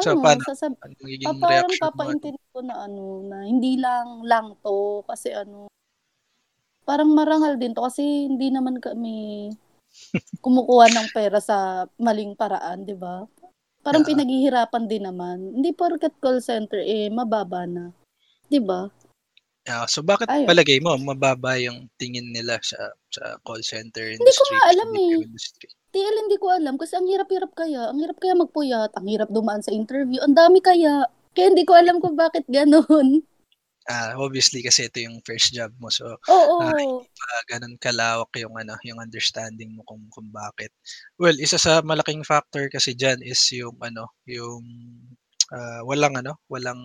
[0.00, 2.18] So, Ano, paano sasab ano ah, magiging parang reaksyon mo ano?
[2.18, 5.68] papaintindi ko na ano, na hindi lang lang 'to kasi ano
[6.88, 9.50] parang marangal din 'to kasi hindi naman kami
[10.44, 13.26] kumukuha ng pera sa maling paraan, 'di ba?
[13.82, 14.10] Parang Oo.
[14.14, 15.58] pinaghihirapan din naman.
[15.58, 17.90] Hindi porket call center, eh, mababa na,
[18.46, 18.86] 'di ba?
[19.66, 20.46] Ah, so bakit Ayun.
[20.50, 24.88] palagay mo mababa yung tingin nila sa sa call center Hindi ko industry, nga alam,
[24.98, 25.14] eh.
[25.22, 25.68] industry?
[25.92, 29.62] TL hindi ko alam kasi ang hirap-hirap kaya, ang hirap kaya magpuyat, ang hirap dumaan
[29.62, 31.04] sa interview, ang dami kaya.
[31.36, 33.22] Kaya hindi ko alam kung bakit gano'n.
[33.90, 36.06] Ah, obviously kasi ito yung first job mo so,
[36.62, 36.76] ah, Oo.
[36.78, 40.70] hindi pa gano'n kalawak yung ano, yung understanding mo kung kung bakit.
[41.18, 44.62] Well, isa sa malaking factor kasi diyan is yung ano, yung,
[45.50, 46.78] ah, walang ano, walang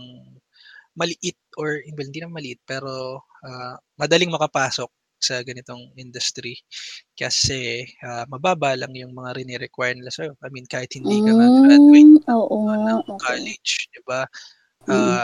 [0.98, 6.58] maliit or well, hindi naman maliit pero, ah, madaling makapasok sa ganitong industry.
[7.18, 10.34] Kasi, ah, mababa lang yung mga rine-require nila sa'yo.
[10.46, 13.54] I mean kahit hindi ka nga graduate Hmm, oo ng okey.
[13.56, 14.26] college, 'di ba?
[14.88, 15.20] Mm.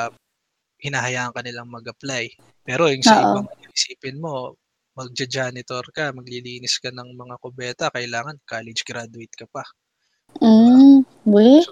[0.84, 2.28] Ah, hinahayaan ka nilang mag-apply.
[2.68, 3.48] Pero yung sa ibang Oo.
[3.48, 4.60] ano, isipin mo
[5.00, 9.64] magja-janitor ka, maglilinis ka ng mga kubeta kailangan college graduate ka pa,
[11.26, 11.64] weh?
[11.64, 11.72] So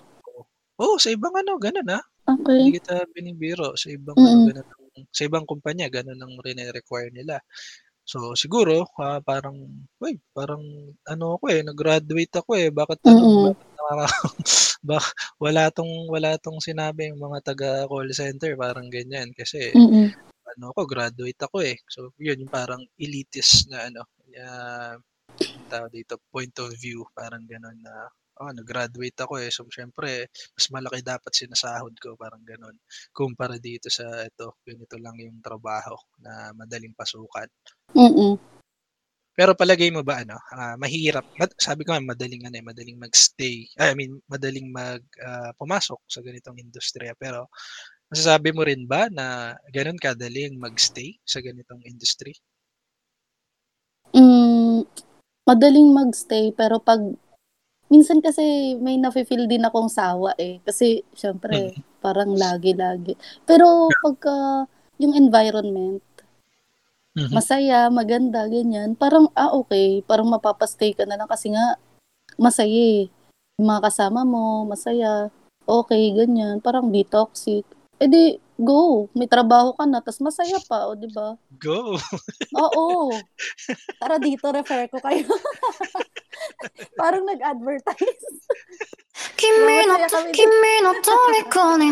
[0.81, 2.03] oo, sa ibang ano gano'n, ah.
[2.27, 2.61] Okey.
[2.61, 4.45] Hindi kita binibiro, sa ibang ano Mm.
[4.45, 7.39] gano'n ang sa ibang kumpanya gano'n ang rine-require nila.
[8.11, 9.57] So siguro, ah, parang,
[10.03, 10.63] "Uy, parang
[11.11, 13.53] ano ako, eh, nag-graduate ako, eh, bakit ano, Mm.
[13.53, 14.05] bakit nakaka
[14.89, 14.97] ba
[15.43, 19.29] wala 'tong wala 'tong sinabi yung mga taga-call center." Parang ganyan.
[19.39, 20.13] Kasi Mm.
[20.57, 21.77] ano ako, graduate ako, eh.
[21.91, 24.03] So yun yung parang elitist na ano,
[24.41, 24.95] ah,
[25.55, 27.95] anong tawag dito, point of view parang gano'n na,
[28.41, 30.27] "Ah, nag-graduate ako, eh, so siyempre
[30.57, 32.75] mas malaki dapat sinasahod ko." Parang gano'n.
[33.13, 37.47] Kumpara dito sa ito, ganito lang yung trabaho na madaling pasukan.
[37.93, 38.35] Mm.
[39.31, 42.99] Pero palagay mo ba ano, ah, mahirap mad sabi ko nga madaling ano, eh, madaling
[42.99, 47.15] mag-stay, ay I mean madaling mag, ah, pumasok sa ganitong industriya.
[47.15, 47.47] Pero
[48.11, 52.35] masasabi mo rin ba na gano'n kadaling mag-stay sa ganitong industry?
[54.11, 54.83] Hmm,
[55.47, 56.99] madaling mag-stay pero 'pag
[57.91, 61.83] minsan kasi may nafi-feel din akong sawa, eh, kasi siyempre Mm.
[62.01, 63.13] parang lagi-lagi
[63.45, 64.65] pero pagka
[65.01, 66.01] yung environment
[67.15, 67.27] Mhm.
[67.35, 70.03] masaya, maganda, ganyan, parang, ah, okey.
[70.07, 71.75] Parang mapapa-stay ka na lang kasi nga
[72.39, 73.11] masaya, eh.
[73.59, 75.29] Yung mga kasama mo masaya,
[75.67, 77.63] okey, ganyan, parang 'di toxic,
[78.01, 79.07] eh, di go.
[79.17, 81.35] May trabaho ka na ta's masaya pa, oh, 'di ba?
[81.59, 81.99] Go.
[82.55, 83.27] Oo.
[84.01, 85.25] Tara dito refer ko kayo.
[86.99, 88.25] Parang nag-advertise.
[89.39, 89.95] Kimi no,
[90.31, 91.87] kimi no toriko kono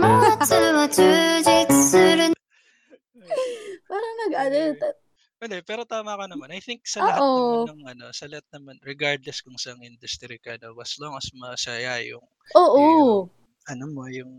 [0.00, 2.02] natsu wa jujitsu.
[3.90, 4.98] Parang nag-advertise.
[5.42, 6.54] Pwede, pero tama ka naman.
[6.54, 7.66] I think sa lahat Uh-oh.
[7.66, 7.66] naman oh.
[7.66, 11.98] ng ano, sa lahat naman, regardless kung saan industry ka, no, as long as masaya
[12.06, 12.22] yung,
[12.54, 12.78] Oo.
[12.78, 13.26] yung
[13.66, 14.30] ano mo, yung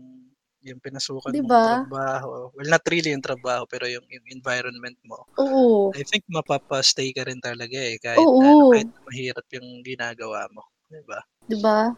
[0.66, 1.64] yung pinasukan 'Di mong ba?
[1.64, 5.94] trabaho, well not really yung trabaho pero yung yung environment mo, Oo.
[5.96, 8.94] I think mapapa-stay ka rin talaga, eh, kahit na ano, kahit Oo.
[9.08, 11.20] mahirap yung ginagawa mo, 'di ba?
[11.48, 11.92] 'Di ba?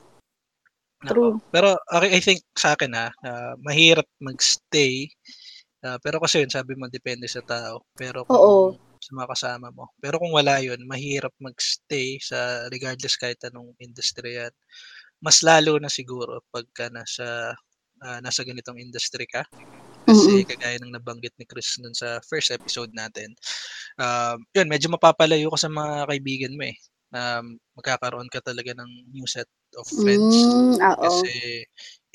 [1.05, 1.41] Oo, True.
[1.53, 5.13] pero okey I think sa'kin, ah, ah, mahirap mag-stay,
[5.85, 7.85] ah, pero kasi yun sabi mo depende sa tao.
[8.01, 8.77] Pero Oo.
[8.81, 13.77] kung sa mga kasama mo, pero kung wala yun mahirap mag-stay sa regardless kahit anong
[13.79, 14.53] industry yan.
[15.25, 17.55] Mas lalo na siguro pagka nasa,
[18.05, 19.45] ah, nasa ganitong industry ka.
[20.07, 20.47] Kasi Mm.
[20.49, 23.35] kagaya ng nabanggit ni Chris dun sa first episode natin,
[24.01, 26.77] um, yun medyo mapapalayo ka sa mga kaibigan mo, eh.
[27.15, 30.97] Um, magkakaroon ka talaga ng new set of friends Hmm, oo.
[31.03, 31.65] kasi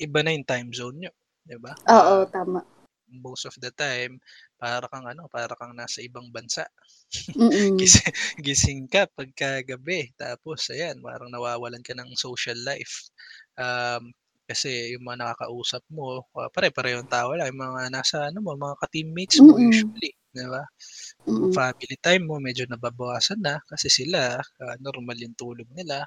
[0.00, 1.12] iba na yung time zone niyo,
[1.48, 1.74] 'di ba?
[1.90, 2.62] Oo, Ah, tama.
[3.10, 4.18] most of the time
[4.60, 6.64] para kang ano, para kang nasa ibang bansa.
[7.36, 7.92] Mm.
[7.98, 8.02] Gisi
[8.40, 13.10] gising ka pagka-gabi tapos ayan parang nawawalan ka ng social life.
[13.58, 14.12] Um,
[14.52, 18.76] kasi yung mga nakakausap mo, ah, pare-parehong tao lang, yung mga nasa ano mo, mga
[18.84, 19.62] ka-teammates mo Mm.
[19.62, 20.62] usually, 'di ba?
[21.40, 21.54] Yung Mm.
[21.54, 26.04] family time mo medyo nababawasan na kasi sila, ah, normal yung tulog nila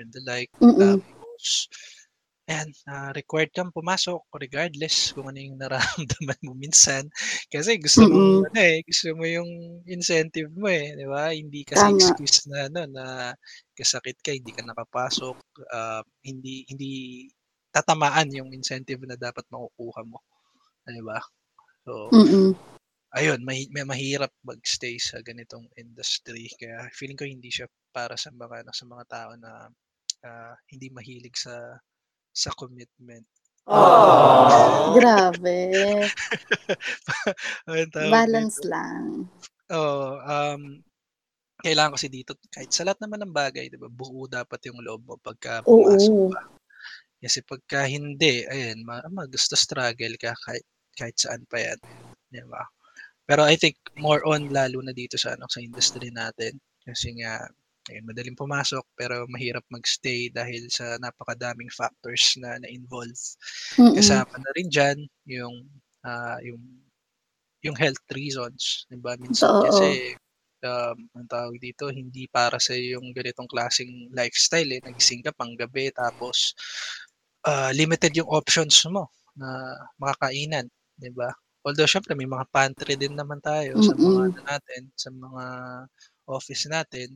[0.00, 0.50] and the like.
[0.60, 1.04] Mm.
[1.20, 1.68] Tapos
[2.50, 7.08] ayan, ah, required kang pumasok regardless kung ano yung nararamdaman mo minsan.
[7.52, 8.46] Kasi gusto mong Mm.
[8.52, 9.50] ano, eh, gusto mo yung
[9.88, 11.32] incentive mo, eh, 'di ba?
[11.34, 11.94] Hindi kasi Tama.
[11.94, 13.04] excuse na ano, na
[13.74, 15.36] nagkasakit ka hindi ka nakapasok,
[15.74, 16.92] ah, hindi hindi
[17.74, 20.22] tatamaan yung incentive na dapat makukuha mo,
[20.88, 21.20] 'di ba?
[21.86, 22.54] So, Mm.
[23.16, 28.30] ayun mahi ma mahirap mag-stay sa ganitong industry kaya feeling ko hindi siya para sa
[28.34, 29.52] mga ano, sa mga tao na,
[30.26, 31.78] ah, hindi mahilig sa
[32.34, 33.26] sa commitment.
[34.94, 36.12] Grabe.
[37.68, 38.66] Anong tawag Balance dito?
[38.66, 39.28] lang.
[39.72, 40.62] Oo, um,
[41.64, 45.02] kailangan kasi dito kahit sa lahat naman ng bagay 'di ba, buo dapat yung loob
[45.08, 46.30] mo pagka pumasok Oo.
[46.30, 46.42] ka.
[47.24, 50.64] Kasi pagka hindi, ayan ma magsta-struggle ka kahit
[50.98, 51.80] kahit saan pa yan,
[52.32, 52.64] 'di ba?
[53.28, 57.44] Pero I think more on lalo na dito sa ano, sa industry natin kasi nga
[57.92, 63.16] ayun madaling pumasok pero mahirap mag-stay dahil sa napakadaming factors na na-involve.
[63.78, 63.94] Mm.
[63.96, 64.98] Kasama na rin diyan
[65.30, 65.56] yung,
[66.06, 66.62] ah, yung
[67.66, 69.16] yung health reasons, 'di ba?
[69.20, 69.60] Minsan Oo.
[69.60, 70.16] kasi,
[70.64, 75.90] um, anong tawag dito, hindi para sa'yo yung ganitong klaseng lifestyle, eh, nagising ka pang-gabi
[75.94, 76.54] tapos,
[77.48, 79.48] ah, limited yung options mo, na
[80.00, 80.66] mga kainan,
[81.00, 81.30] 'di ba?
[81.66, 85.44] Although siyempre may mga pantry din naman tayo sa mga ano natin, sa mga
[86.30, 87.08] office natin.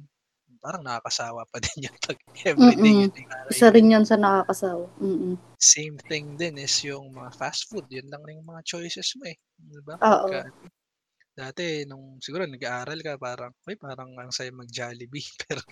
[0.63, 2.19] Parang nakakasawa pa din 'yun 'pag
[2.57, 2.75] Mm.
[2.81, 3.15] yun yung
[3.51, 4.87] Isa rin 'yan sa nakakasawa.
[5.03, 5.37] Mm.
[5.61, 9.27] Same thing din is yung mga fast food, 'yun lang rin yung mga choices mo,
[9.27, 9.99] eh, 'di ba?
[10.03, 10.31] Oo.
[10.31, 10.47] Pagka
[11.39, 15.63] dati nung siguro nag-aaral ka parang, "Uy, parang ang saya mag-Jollibee." Pero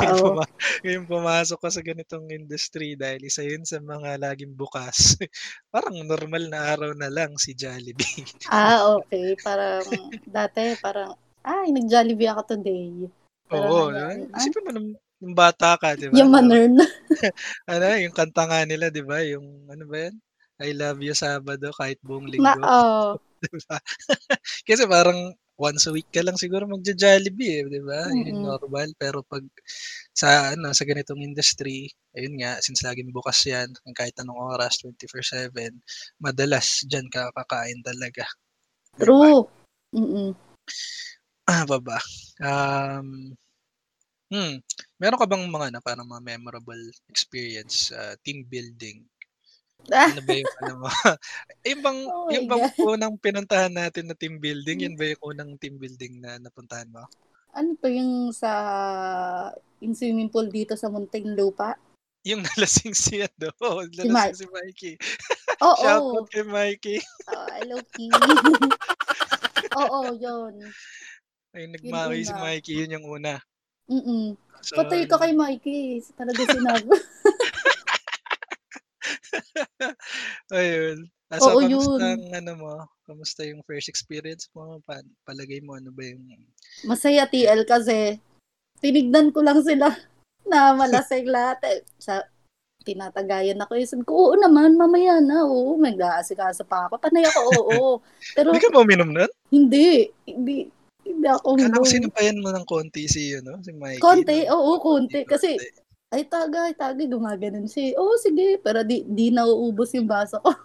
[0.00, 0.44] ngayon puma
[0.84, 4.96] ngayon pumasok ka sa ganitong industry dahil isa 'yun sa mga laging bukas,
[5.74, 8.24] parang normal na araw na lang si Jollibee.
[8.48, 9.36] Ah, okey.
[9.44, 9.84] Parang
[10.24, 11.12] dati parang,
[11.44, 13.10] "Ay, nag-Jollibee ako today."
[13.50, 14.90] Pero Oo, ngayon, ay Isipin mo nung
[15.22, 16.18] nung bata ka, 'di ba?
[16.18, 16.84] Yamaner na.
[17.70, 20.14] ano, yung kanta nga nila 'di ba, yung ano ba 'yun?
[20.60, 23.16] I love you Sabado kahit buong linggo, oo.
[23.16, 23.25] 'di
[23.68, 23.78] ba?
[24.68, 28.08] Kasi parang once a week ka lang siguro magjo-Jollibee, eh, 'di ba?
[28.12, 28.48] Yun yung Mm.
[28.52, 28.88] normal.
[29.00, 29.44] Pero 'pag
[30.16, 35.80] sa ano, sa ganitong industry, ayun nga, since laging bukas 'yan, kahit anong oras, 24/7,
[36.20, 38.24] madalas diyan ka kakain talaga?
[39.00, 39.48] True.
[39.94, 40.36] Mm.
[41.48, 41.98] Ano pa ba?
[42.42, 43.34] Um,
[44.32, 44.60] hmm,
[45.00, 49.06] meron ka bang mga ano, parang mga memorable experience sa team building?
[49.88, 50.88] Ano ba yung ano mo,
[51.68, 52.88] yun bang Oh yun my bang God.
[52.96, 57.06] unang pinuntahan natin na team building, yun ba yung unang team building na napuntahan mo?
[57.52, 58.50] Ano 'to yung sa
[59.78, 61.76] yung swimming pool dito sa Muntinlupa?
[62.26, 63.54] Yung nalasing si ano,
[63.94, 64.34] Si Mike.
[64.34, 64.94] nalasing si Mikey.
[65.62, 65.78] Oo.
[65.82, 66.98] Shoutout kay Mikey.
[67.30, 68.06] Oo, hello, Ki.
[69.78, 70.54] Oo, yun.
[71.54, 72.34] Ay, Yun nagmaki si.
[72.34, 73.38] Mikey, yun yung una.
[73.86, 74.34] Mm.
[74.58, 76.02] So, Patay ka kay Mikey.
[76.18, 76.90] Talaga sinabi.
[80.56, 81.06] ayun.
[81.26, 82.02] Ah, so Oo, kamusta yun.
[82.06, 84.78] ang ano mo, kamusta yung first experience mo?
[84.86, 86.22] Pa palagay mo ano ba yung
[86.86, 88.22] Masaya TL kasi
[88.78, 89.90] tinignan ko lang sila
[90.50, 91.58] na malasing lahat.
[91.66, 92.22] Eh, sa
[92.86, 93.74] tinatagayan ako.
[93.74, 95.42] Eh, sabi ko, oo naman, mamaya na.
[95.42, 97.02] Oo, mag-aasikaso pa ako.
[97.02, 97.86] Panay ako, oo.
[98.38, 99.30] Pero Hindi ka ba uminom nun?
[99.50, 100.06] hindi.
[100.22, 100.70] Hindi.
[101.02, 102.38] Hindi ako Kala ko uminom.
[102.46, 103.98] mo ng konti si ano, si Mikey.
[103.98, 104.54] Konti, no?
[104.54, 105.26] oo, konti.
[105.26, 105.58] Kasi,
[106.16, 107.92] ay tagay, tagay, gumaganon siya.
[108.00, 108.56] Oo, sige.
[108.58, 110.48] Pero di, di nauubos yung baso ko.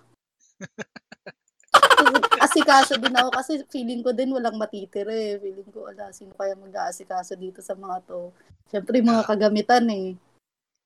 [2.41, 5.37] asikaso din ako kasi feeling ko din walang matitira eh.
[5.37, 8.31] Feeling ko, ala, sino kaya mag-aasikaso dito sa mga to?
[8.71, 9.29] Siyempre, yung mga Ah.
[9.29, 10.15] kagamitan eh.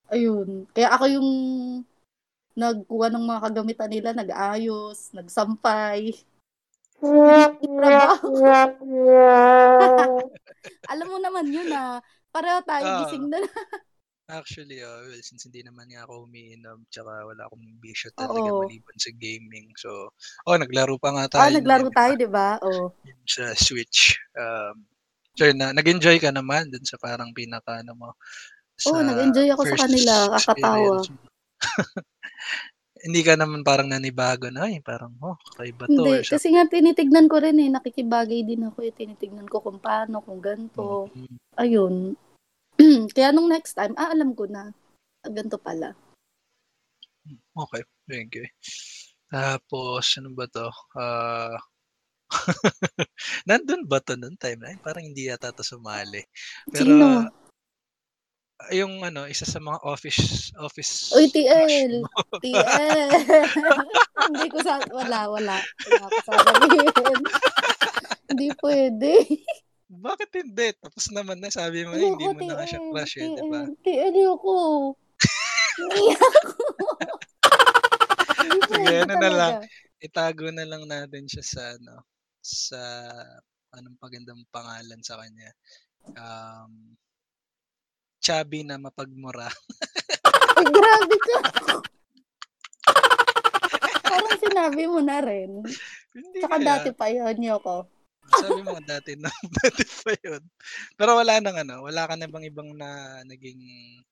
[0.09, 0.65] Ayun.
[0.73, 1.29] Kaya ako yung
[2.55, 6.17] nagkuha ng mga kagamitan nila, nag-ayos, nagsampay.
[6.97, 8.31] Trabaho.
[10.91, 11.99] Alam mo naman yun ah.
[12.31, 12.97] Pareho tayo Ah.
[13.05, 13.39] gising na.
[14.25, 18.65] Actually, oh, well, since hindi naman nga ako umiinom, tsaka wala akong bisyo talaga Oo.
[18.65, 19.69] maliban sa gaming.
[19.77, 20.09] So,
[20.49, 21.61] oh, naglaro pa nga Ah, tayo.
[21.61, 22.57] naglaro nun, tayo, di ba?
[22.65, 22.89] Oh.
[23.05, 24.17] Yun Sa Switch.
[24.33, 24.89] Um,
[25.37, 28.09] sure na, nag-enjoy ka naman dun sa parang pinaka, ano mo,
[28.89, 30.13] Oo, nag-enjoy ako sa first kanila.
[30.41, 30.73] Kakatawa.
[30.73, 31.25] experience mo.
[33.05, 36.01] hindi ka naman parang nanibago na, ay, parang, oh, kakaiba to.
[36.01, 36.33] Hindi, or something.
[36.33, 37.69] kasi nga tinitignan ko rin eh.
[37.69, 38.89] Nakikibagay din ako eh.
[38.89, 41.13] Tinitignan ko kung paano, kung ganito.
[41.13, 41.37] Mm.
[41.61, 42.17] Ayun.
[43.15, 44.71] Kaya nung next time, ah, alam ko na.
[45.25, 45.95] Ganito pala.
[47.55, 48.45] Okay, thank you.
[49.31, 50.69] Tapos, ano ba to?
[50.93, 51.57] Ah,
[53.49, 54.81] nandun ba to noong time na yun?
[54.81, 56.21] Parang hindi yata to sumali.
[56.69, 57.31] Pero, Sino?
[58.71, 62.01] yung ano, isa sa mga office, office Uy, TL.
[62.43, 63.09] TL.
[64.31, 64.79] Hindi ko sa...
[64.89, 65.59] Wala, wala.
[65.59, 67.19] Wala ko sasabihin.
[68.31, 69.11] Hindi pwede.
[69.85, 70.67] Bakit hindi?
[70.81, 73.69] Tapos naman na, sabi mo hindi mo na siya crush eh, di ba?
[73.85, 74.55] TL, TL ako.
[75.75, 76.65] Iiyak ako.
[78.45, 79.53] Hindi Sige, ano na lang.
[80.01, 82.01] Itago na lang natin siya sa, ano,
[82.41, 82.81] sa,
[83.77, 85.53] anong pagandang pangalan sa kanya.
[86.17, 86.97] Um,
[88.25, 89.49] chubby na mapagmura.
[90.57, 91.37] Ay, grabe ka.
[94.09, 95.61] Parang sinabi mo na rin.
[96.15, 96.65] hindi Tsaka kaya.
[96.65, 97.85] dati pa yun, Yoko.
[98.25, 99.29] Sabi mo dati na,
[99.61, 100.41] dati pa yun.
[100.97, 103.61] Pero wala nang ano, wala ka na bang ibang na naging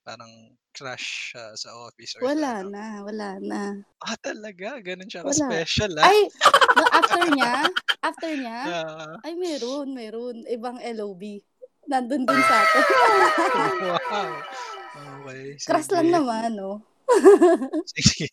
[0.06, 0.30] parang
[0.70, 2.70] crush ah, sa office or Wala ano?
[2.74, 3.62] na, wala na.
[4.02, 4.78] Ah, talaga?
[4.82, 5.34] Ganun siya Wala.
[5.34, 6.06] ka-special ah.
[6.06, 6.20] Ay,
[6.78, 7.54] no, after niya,
[8.02, 10.36] after niya, Ah, ay meron, meron.
[10.46, 11.42] Ibang LOB.
[11.90, 12.84] Nandun din sa atin.
[13.92, 14.32] wow.
[15.24, 16.16] Okay, Crush lang sige.
[16.16, 16.80] naman, no?
[17.92, 18.30] Sige.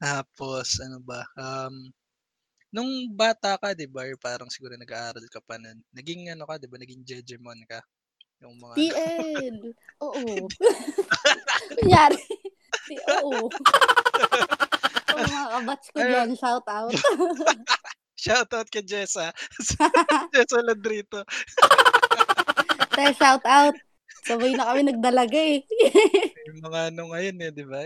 [0.00, 1.22] Tapos, ano ba?
[1.36, 1.92] Um,
[2.70, 6.58] nung bata ka, di ba, or parang siguro nag-aaral ka pa nun, naging ano ka,
[6.58, 7.82] di ba, naging jejemon ka?
[8.40, 9.56] Yung mga, ano, TL.
[10.00, 10.48] Oo.
[11.76, 12.22] Kunyari.
[13.20, 13.50] Oo.
[15.10, 16.94] Oo, mga kabatch ko dyan, shout out.
[18.22, 19.34] shoutout kay Jessa.
[20.34, 21.24] Jessa Ladrito.
[22.94, 23.76] Te, shout out.
[24.28, 25.64] Sabay na kami nagdalaga eh.
[26.52, 27.82] Yung mga ano ngayon eh, di ba?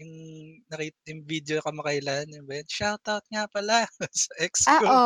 [0.00, 0.14] Eh, yung
[0.72, 2.68] nakita yung video ka makailan, yung ba yun?
[2.72, 3.84] Shoutout nga pala
[4.16, 4.96] sa ex Ah, ko.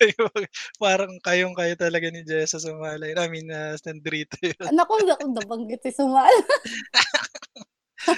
[0.82, 3.12] parang kayong-kayo talaga ni Jessa Sumalay.
[3.12, 4.56] I mean, uh, Sandrito yun.
[4.72, 6.32] Naku, naku, nabanggit si Sumal.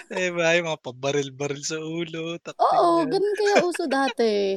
[0.07, 0.47] Diba?
[0.57, 2.39] Yung mga pabaril-baril sa ulo.
[2.39, 3.11] Oo, yan.
[3.11, 4.55] ganun kaya uso dati.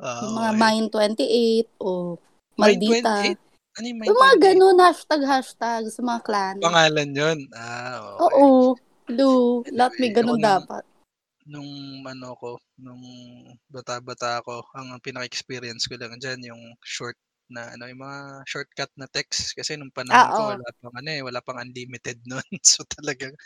[0.00, 0.60] Yung mga okay.
[0.64, 2.16] Mine 28 o
[2.56, 3.12] Mine Maldita.
[3.28, 3.38] 28?
[3.74, 4.46] Ano yung Mine Yung mga 28?
[4.46, 6.56] ganun, hashtag, hashtag sa mga clan.
[6.64, 7.38] Pangalan yun.
[7.52, 8.22] Ah, okay.
[8.24, 8.46] Oo,
[9.04, 9.60] Blue.
[9.68, 10.80] Lahat may ganun dapat.
[11.46, 13.04] Nung ano ko, nung
[13.68, 17.20] bata-bata ako, ang pinaka-experience ko lang dyan yung short
[17.52, 20.56] na ano yung mga shortcut na text kasi nung panahon ko Oo.
[20.56, 23.36] wala pang ano eh wala pang unlimited noon so talagang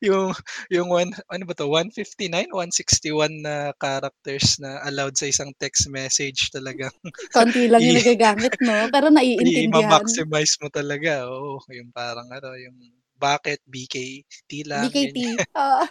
[0.00, 0.32] yung
[0.72, 6.48] yung one ano ba to 159 161 na characters na allowed sa isang text message
[6.48, 6.88] talaga
[7.32, 8.92] Konti lang yung nagagamit, no?
[8.92, 10.20] Pero naiintindihan.
[10.20, 12.76] i-maximize mo talaga oo yung parang ano yung
[13.22, 15.38] bakit BKT lang BKT.
[15.62, 15.84] Oo.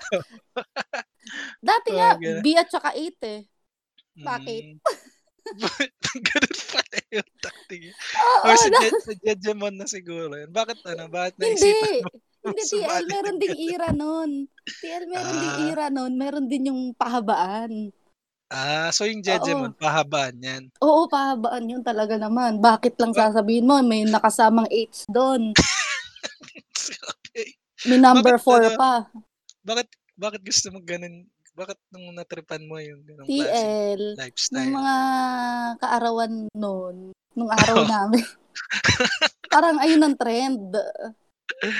[1.72, 2.44] Dati nga, ganun.
[2.44, 3.40] B at saka 8 eh.
[4.20, 4.64] Bakit?
[4.68, 4.78] Mm.
[6.28, 7.82] Ganun pala yung tactic.
[7.90, 10.52] Oo, Or sa, na- sa Jejemon na siguro yun.
[10.54, 11.10] Bakit ano?
[11.10, 11.50] Bakit hindi.
[11.58, 12.12] naisipan mo?
[12.42, 14.32] Hindi, TL, meron ng ding ira nun.
[14.66, 15.66] TL, meron ding Ah.
[15.70, 16.14] ira nun.
[16.18, 17.90] Meron din yung pahabaan.
[18.52, 20.64] Ah, so yung Jejemon, pahabaan yan.
[20.84, 22.60] Oo, pahabaan yun talaga naman.
[22.60, 25.56] Bakit lang sasabihin mo, may nakasamang H doon.
[27.84, 28.94] May number Bakit, 4 ano, pa.
[29.62, 31.26] Bakit, bakit gusto mo ganun?
[31.52, 34.56] Bakit nung natripan mo yung ganung TL, lifestyle?
[34.64, 34.96] nung mga
[35.78, 36.96] kaarawan noon,
[37.34, 38.24] nung araw namin,
[39.48, 40.72] parang ayun ang trend.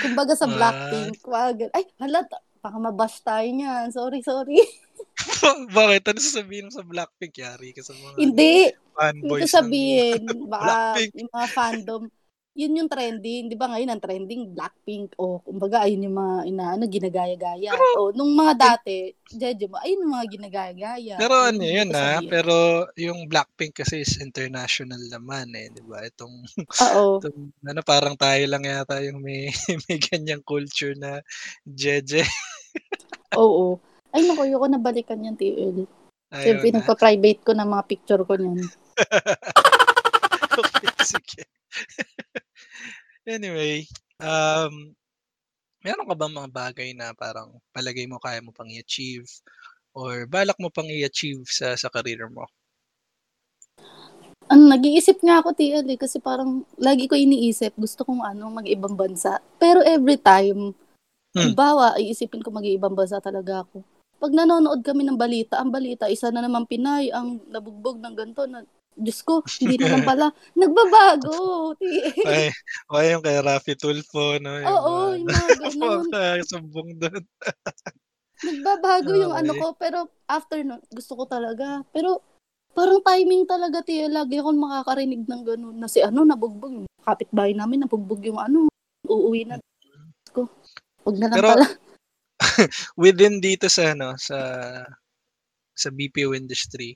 [0.02, 0.52] Kumbaga sa Ah.
[0.52, 1.56] Blackpink, wag.
[1.72, 2.28] Ay, halat,
[2.60, 3.88] baka mabash tayo niyan.
[3.90, 4.60] Sorry, sorry.
[5.74, 6.04] bakit?
[6.04, 7.34] Ano sasabihin mo sa Blackpink?
[7.34, 10.22] Yari ka sa mga Hindi, hindi fanboys ko ng sabihin.
[10.52, 11.12] Baka Blackpink.
[11.16, 12.02] yung mga fandom,
[12.52, 13.48] yun yung trending.
[13.48, 15.16] Di ba ngayon ang trending Blackpink.
[15.16, 17.72] O, kumbaga, ayun yung mga inaano, ginagaya-gaya.
[17.96, 21.16] O, nung mga dati, Jeje mo, ayun yung mga ginagaya-gaya.
[21.16, 22.54] Pero ano yung yun gusto ah, pero
[23.00, 26.04] yung Blackpink kasi is international naman eh, 'di ba?
[26.04, 26.34] Itong,
[26.92, 27.04] Oo.
[27.24, 29.48] itong ano parang tayo lang yata yung may
[29.88, 31.24] may ganyang culture na
[31.64, 32.20] jeje.
[33.40, 33.80] Oo.
[34.12, 35.88] Ay, naku, ayoko na balikan yan, TL.
[36.32, 36.84] Ayun Siyempre, na.
[36.84, 38.60] nagpa-private ko ng mga picture ko niyan.
[41.06, 41.44] sige.
[43.26, 43.86] anyway,
[44.22, 44.94] um,
[45.82, 49.26] meron ka bang mga bagay na parang palagay mo kaya mo pang i-achieve
[49.92, 52.46] or balak mo pang i-achieve sa sa career mo?
[54.52, 58.92] Ano, nag-iisip nga ako, TL, eh, kasi parang lagi ko iniisip, gusto kong ano, mag-ibang
[58.92, 59.40] bansa.
[59.56, 60.76] Pero every time,
[61.32, 61.56] Hmm.
[61.56, 63.80] bawa, iisipin ko mag-ibang bansa talaga ako.
[64.20, 68.44] Pag nanonood kami ng balita, ang balita, isa na naman Pinay, ang nabugbog ng ganito
[68.44, 68.60] na,
[68.92, 71.72] Diyos ko, hindi na lang pala, nagbabago.
[72.28, 72.52] Ay,
[72.90, 74.52] ay yung kay Rafi Tulfo, no?
[74.56, 75.24] Yung Oo, mga-
[75.64, 76.44] yung mga ganun.
[76.44, 77.22] sumbong doon.
[78.42, 79.60] Nagbabago yung ano Okay.
[79.60, 81.86] ko, pero after nun, gusto ko talaga.
[81.90, 82.20] Pero
[82.74, 84.10] parang timing talaga, tiyo.
[84.10, 85.76] Lagi akong makakarinig ng ganun.
[85.78, 86.84] Na si ano, nabugbog.
[87.00, 88.66] Kapitbahay namin, nabugbog yung ano.
[89.06, 89.56] Uuwi na.
[90.32, 90.48] ko.
[91.04, 91.66] Huwag na lang Pero- pala.
[92.96, 94.36] Within dito sa ano, sa
[95.72, 96.92] sa BPO industry,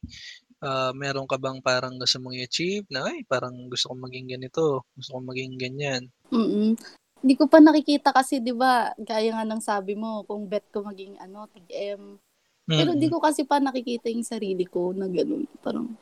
[0.67, 4.83] ah meron ka bang parang gusto mong i-achieve na ay parang gusto kong maging ganito,
[4.93, 6.03] gusto kong maging ganyan.
[6.29, 6.75] Mm
[7.17, 10.85] Hindi ko pa nakikita kasi, di ba, gaya nga ng sabi mo, kung bet ko
[10.85, 12.21] maging ano, TM.
[12.69, 13.01] Pero Mm.
[13.01, 15.49] di ko kasi pa nakikita yung sarili ko na ganun.
[15.59, 15.97] Parang,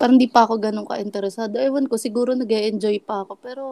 [0.00, 1.60] parang di pa ako ganun ka-interesado.
[1.60, 3.32] Ewan ko, siguro nag enjoy pa ako.
[3.38, 3.64] Pero,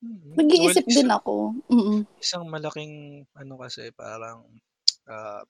[0.00, 0.34] Mm.
[0.34, 1.34] nag-iisip Well, din isang- ako.
[1.70, 2.94] Mm Isang malaking
[3.36, 4.42] ano kasi parang
[5.06, 5.44] ah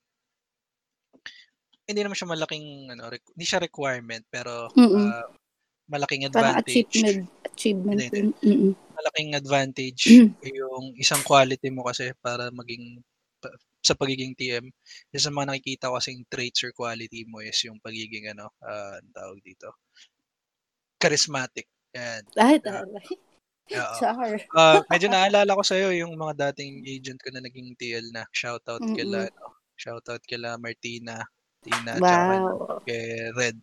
[1.93, 5.07] hindi naman siya malaking ano, hindi siya requirement pero Mm-mm.
[5.07, 5.29] ah,
[5.87, 6.89] malaking Parang advantage.
[6.89, 7.23] achievement.
[7.45, 7.99] Achievement.
[8.01, 8.21] Hindi.
[8.43, 8.73] Mm-mm.
[8.93, 10.31] malaking advantage Mm.
[10.47, 13.03] yung isang quality mo kasi para maging
[13.39, 13.53] pa-
[13.83, 14.71] sa pagiging TM.
[15.11, 18.95] Isa sa mga nakikita ko kasing traits or quality mo is yung pagiging ano, ah,
[18.95, 19.75] ang tawag dito,
[20.97, 21.67] charismatic.
[21.93, 22.23] Yan.
[22.39, 22.63] Ay, Yeah.
[22.63, 23.05] taray.
[23.73, 23.95] Oo.
[23.99, 24.33] Char.
[24.53, 28.23] Ah, medyo naalala ko sa'yo yung mga dating agent ko na naging TL na.
[28.31, 31.23] Shoutout kila, ano, shoutout kila Martina,
[31.63, 32.83] Tina, Wow.
[32.83, 33.57] kay Red.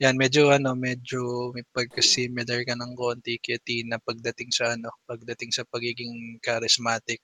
[0.00, 5.52] Yan, medyo ano, medyo may pagka-similar ka ng konti kay Tina pagdating sa ano, pagdating
[5.52, 7.20] sa pagiging charismatic.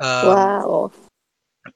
[0.00, 0.88] Um, Wow.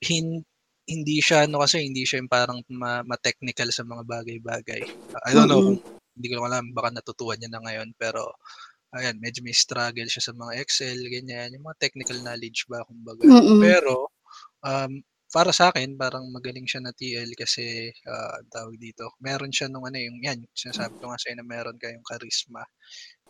[0.00, 0.44] hin-
[0.88, 4.82] hindi siya ano kasi hindi siya yung parang ma- ma-technical sa mga bagay-bagay.
[5.28, 5.78] I don't know Mm-mm.
[5.78, 5.80] kung
[6.18, 8.34] hindi ko alam baka natutuwa niya na ngayon pero
[8.92, 13.24] ayan, medyo may struggle siya sa mga Excel, ganyan, yung mga technical knowledge ba kumbaga.
[13.24, 13.60] Mm-mm.
[13.62, 14.10] Pero
[14.64, 15.00] um
[15.32, 19.16] para sa akin parang magaling siya na TL kasi ang tawag dito.
[19.24, 22.62] Meron siya nung ano yung yan, sinasabi ko nga sa'yo na meron kayong charisma.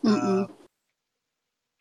[0.05, 0.43] Mm-mm.
[0.43, 0.49] Ah,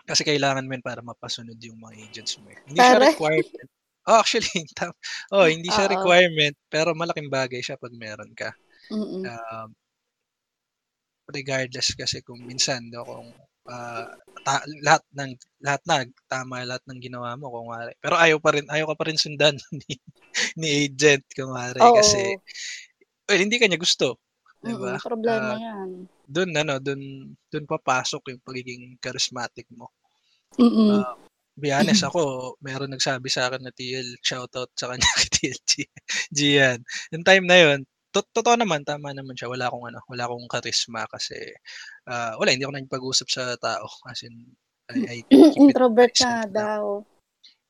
[0.06, 2.50] kasi kailangan mo yun para mapasunod yung mga agents mo.
[2.52, 2.60] eh.
[2.68, 3.70] Hindi siya requirement.
[4.10, 4.50] Oh, actually,
[5.36, 5.94] oh, hindi siya Oo.
[5.94, 8.50] requirement, pero malaking bagay siya 'pag meron ka.
[8.92, 9.24] Mm.
[9.30, 9.70] Um,
[11.32, 13.30] regardless kasi kung minsan 'no, kung,
[13.70, 14.10] ah,
[14.42, 15.32] ta lahat ng
[15.62, 15.96] lahat na
[16.26, 19.54] tama lahat ng ginawa mo kunwari pero ayaw pa rin ayaw ka pa rin sundan
[19.86, 19.94] ni
[20.58, 22.42] ni agent kunwari kasi, Oo.
[23.30, 24.18] well, hindi ka niya gusto,
[24.64, 24.96] 'di ba?
[24.98, 25.90] Mm, problema Ah, 'yan.
[26.26, 27.02] dun ano, dun
[27.52, 29.92] dun papasok yung pagiging charismatic mo.
[30.58, 31.04] Mm.
[31.04, 31.16] Ah,
[31.60, 35.60] be honest ako, meron nagsabi sa'kin na TL, shoutout sa kanya kay TL
[36.34, 36.80] Gian.
[37.14, 37.80] Yung time na yun,
[38.14, 41.38] to totoo naman, tama naman siya, wala akong ano, wala akong charisma kasi,
[42.10, 44.36] ah, wala hindi ako nakikipag-usap sa tao as in
[44.92, 45.18] I I
[45.64, 46.72] keep it to Introvert ka myself lang.
[46.72, 47.06] daw.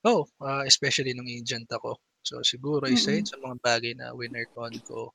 [0.05, 2.01] Oo, ah, especially nung agent ako.
[2.25, 5.13] So, siguro isa yun sa mga bagay na winner-con ko,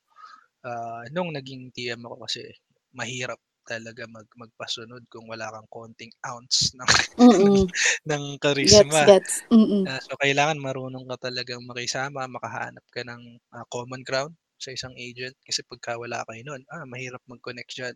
[0.67, 2.43] ah, nung naging TM ako kasi
[2.95, 7.73] mahirap talaga mag magpasunod kung wala kang konting ounce ng Mm.
[8.09, 8.23] ng
[8.63, 9.05] Gets, charisma.
[9.05, 9.43] gets.
[9.51, 9.89] Mm.
[9.89, 14.93] Ah, so kailangan marunong ka talagang makisama, makahanap ka ng, ah, common ground sa isang
[14.97, 17.95] agent kasi pagka wala kayo nun, ah, mahirap mag-connect diyan.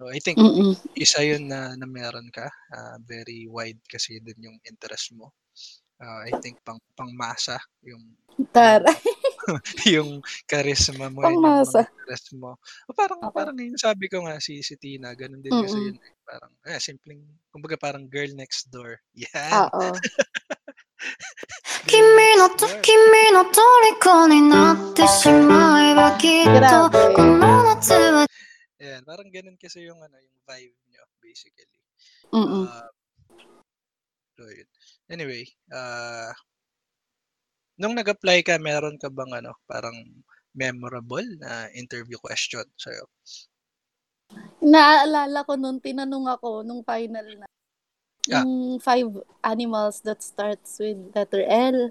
[0.00, 0.74] So, I think Mm.
[0.96, 5.32] isa yun na na meron ka, ah, very wide kasi din yung interest mo.
[6.02, 8.16] Ah, I think pang pangmasa yung
[8.52, 9.00] yung Taray.
[9.96, 10.10] yung
[10.50, 12.56] charisma mo, yun yung interest mo.
[12.90, 13.30] O parang Okey.
[13.34, 15.92] parang yung sabi ko nga si si Tina gano'n din kasi Mm.
[15.92, 17.22] yun, eh, parang, ah, simpleng
[17.54, 19.64] kumbaga parang girl next door, yan.
[19.74, 20.00] Oo.
[22.00, 22.80] Kimi Girl no next to, door.
[22.80, 27.12] kimi no toriko ni natte shimaeba kitto Grabe.
[27.12, 28.24] kono natsu wa
[28.80, 31.80] Ayan, parang gano'n kasi yung ano, yung vibe niyo basically.
[32.32, 32.64] Mm.
[32.64, 32.88] Ah
[34.40, 34.64] so yun.
[35.12, 36.32] Anyway, ah
[37.76, 39.92] nung nag-apply ka meron ka bang ano, parang
[40.56, 43.04] memorable na interview question sa'yo?
[44.64, 47.46] Naaalala ko nun tinanong ako nung final na,
[48.28, 48.44] Ah.
[48.44, 49.08] yung 5
[49.40, 51.88] animals that starts with letter L.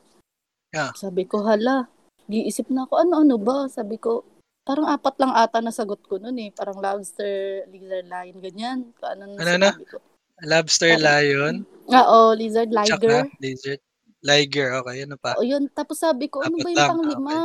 [0.77, 0.93] Ah.
[0.93, 1.89] Sabi ko, hala,
[2.29, 3.65] iisip na ako, ano-ano ba?
[3.65, 4.21] Sabi ko,
[4.61, 8.77] parang 4 lang ata nasagot ko nun, eh, parang lobster, lizard, lion, ganyan.
[9.01, 9.69] Ano Ano, ano?
[9.89, 9.97] ko.
[10.45, 11.55] Lobster, Parang lion,
[11.89, 13.25] Oo, lizard, liger.
[13.41, 13.81] lizard,
[14.21, 15.33] liger, okey, ano pa?
[15.33, 15.65] Oo, yun.
[15.73, 16.93] Tapos sabi ko, ano 4 ba yung ah, okey.
[16.93, 17.35] panglima?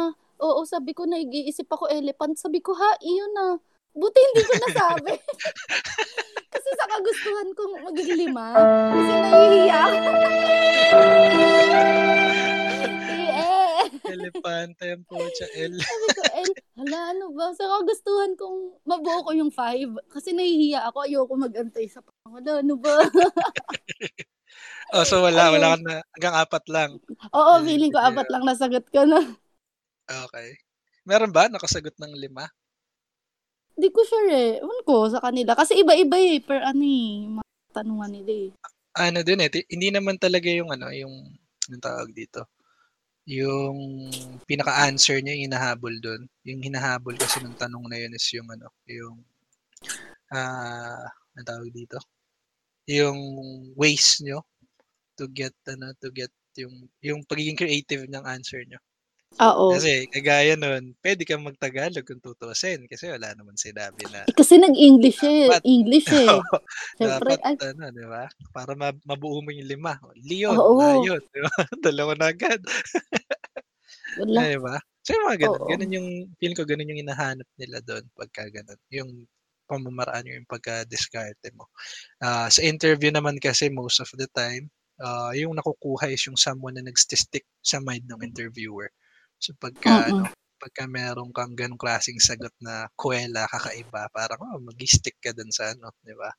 [0.45, 2.37] Oo, sabi ko, nag-iisip ako elephant.
[2.37, 3.49] Sabi ko, ha, iyon na.
[3.95, 5.15] Buti hindi ko nasabi.
[6.55, 8.47] Kasi sa kagustuhan kong maging lima,
[8.95, 10.11] kasi nahihiya ako.
[10.15, 10.35] Eh.
[14.15, 15.75] Elepante ang putya, L.
[15.83, 17.51] Sabi ko, El, hala, ano ba?
[17.59, 19.91] Sa kagustuhan kong mabuo ko yung five.
[20.07, 22.39] Kasi nahihiya ako, ayoko mag-antay sa pang.
[22.39, 22.95] Wala, ano ba?
[24.95, 26.91] Oh, so wala, wala ka na hanggang 4 lang?
[27.35, 29.19] Oo, feeling ko apat lang nasagot ko na.
[30.07, 30.55] Okey.
[31.03, 32.31] Meron ba nakasagot ng 5?
[33.75, 34.53] Di ko sure eh.
[34.63, 35.59] Ewan ko sa kanila.
[35.59, 36.39] Kasi iba-iba eh.
[36.39, 37.11] Per ano eh.
[37.39, 37.45] Mga
[37.75, 38.51] tanungan nila eh.
[38.95, 41.11] Ano din, eh, ti hindi naman talaga yung ano, yung
[41.67, 42.47] anong tawag dito,
[43.27, 44.07] yung
[44.47, 46.23] pinaka-answer niya yung hinahabol dun.
[46.47, 49.19] Yung hinahabol kasi ng tanong na yun is yung ano, yung,
[50.31, 51.99] ah, anong tawag dito,
[52.87, 53.19] yung
[53.75, 54.47] ways niyo
[55.19, 58.79] to get ano, to get yung yung pagiging creative ng answer niyo.
[59.41, 59.71] Oo.
[59.71, 64.57] Kasi kagaya nun, puwede kang mag-Tagalog kung tutuusin kasi wala naman sinabi na Eh, kasi
[64.57, 65.53] nag-English eh.
[65.53, 66.41] dapat English eh.
[66.49, 66.57] oo,
[66.97, 68.25] Siyempre, dapat ay, ano, 'di ba?
[68.55, 70.13] Para ma mabuo mo yung 5.
[70.21, 70.77] Leon, Oo.
[70.77, 71.53] lion, 'di ba?
[71.85, 72.61] Dalawa na agad.
[74.19, 74.45] wala.
[74.49, 74.77] 'Di ba?
[75.05, 75.69] So yung mga gano'n, Oo.
[75.69, 76.09] gano'n yung
[76.41, 79.11] feeling ko gano'n yung hinahanap nila dun pagka gano'n, yung
[79.69, 81.69] pamamaraan yung pagkadiskarte mo.
[82.23, 84.69] Ah, sa interview naman kasi most of the time,
[85.03, 88.89] ah, yung nakukuha is yung someone na nagsti-stick sa mind ng interviewer.
[89.45, 90.11] So pagka Mm.
[90.17, 90.25] ano,
[90.63, 95.77] pagka meron kang gano'ng klaseng sagot na kuwela, kakaiba, parang, oh, mag-i-stick ka dun sa
[95.77, 96.31] ano, 'di ba?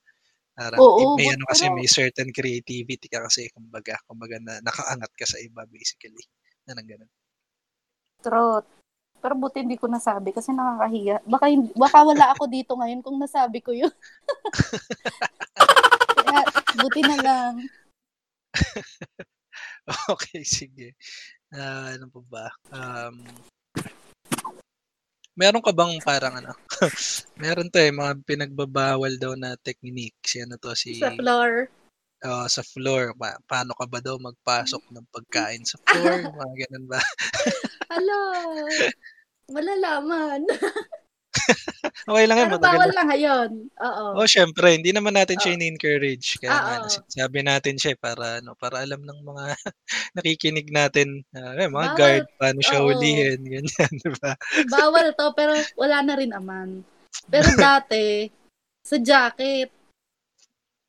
[0.58, 4.53] Parang Oo, may but ano kasi, pero may certain creativity ka kasi kumbaga kumbaga na
[4.66, 6.24] nakaangat ka sa iba basically,
[6.68, 7.10] parang gano'n.
[8.24, 8.64] True.
[9.22, 11.26] Pero buti hindi ko nasabi kasi nakakahiya.
[11.26, 11.45] Baka
[11.76, 13.89] baka wala ako dito ngayon kung nasabi ko yun.
[16.16, 16.41] Kaya
[16.76, 17.53] buti na lang.
[20.14, 20.93] Okey, sige.
[21.54, 22.46] Ah, ano pa ba?
[22.74, 23.22] Um
[25.36, 26.54] meron ka bang parang ano,
[27.43, 31.68] meron 'to, eh, mga pinagbabawal daw na technique, si ano 'to, si Sa floor.
[32.26, 33.14] oo, sa floor.
[33.20, 37.02] Pa paano ka ba daw magpasok ng pagkain sa floor, mga gano'n ba?
[37.91, 38.22] Hala,
[39.52, 40.41] malalaman.
[42.10, 43.50] Okey lang 'yan, Pero bawal lang ngayon.
[43.80, 44.10] Oo.
[44.14, 45.58] Oo, siyempre hindi naman natin siya Oo.
[45.58, 46.86] ini-encourage kaya nga Oo.
[46.86, 49.46] sinasabi natin siya, eh, para ano, para alam ng mga
[50.18, 52.86] nakikinig natin, ah, yan mga Bawal guard, paano siya oo.
[52.86, 54.34] hulihin, ganyan, 'di ba?
[54.64, 56.82] Bawal 'to pero wala na rin naman.
[57.30, 58.30] Pero dati,
[58.86, 59.72] sa jacket.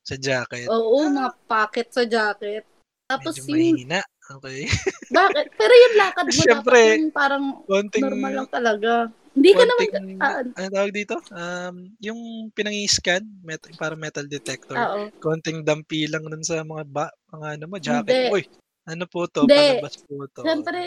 [0.07, 0.71] Sa jacket.
[0.71, 1.11] Oo, Ah.
[1.11, 2.67] mga pocket sa jacket.
[3.07, 4.01] Tapos Medyo yung mahina.
[4.27, 4.67] Okay.
[5.11, 5.55] Bakit?
[5.55, 8.93] Pero yung lakad mo Siyempre, dapat yung parang Konting, normal lang talaga.
[9.37, 9.87] Hindi ka naman,
[10.25, 11.21] ah, ano tawag dito?
[11.29, 14.73] Um, yung pinangi-scan, met, parang metal detector.
[14.73, 15.13] oo.
[15.21, 18.33] Konting dampi lang nun sa mga ba, mga ano mo, jacket.
[18.33, 18.33] Hindi.
[18.33, 18.43] Uy,
[18.89, 19.45] ano po to?
[19.45, 19.83] Hindi.
[19.83, 20.41] Palabas po to.
[20.41, 20.81] Siyempre,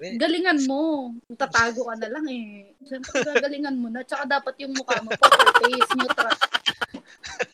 [0.00, 1.12] Ano galingan mo.
[1.36, 2.72] Tatago ka na lang eh.
[2.88, 4.00] Siyempre, gagalingan mo na.
[4.00, 6.36] Tsaka dapat yung mukha mo, poker face, neutral.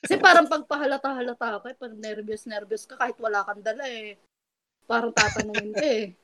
[0.06, 4.14] Kasi parang pagpahalata-halata ka, eh, parang nervous-nervous ka kahit wala kang dala eh.
[4.86, 6.06] Parang tatanungin ka eh.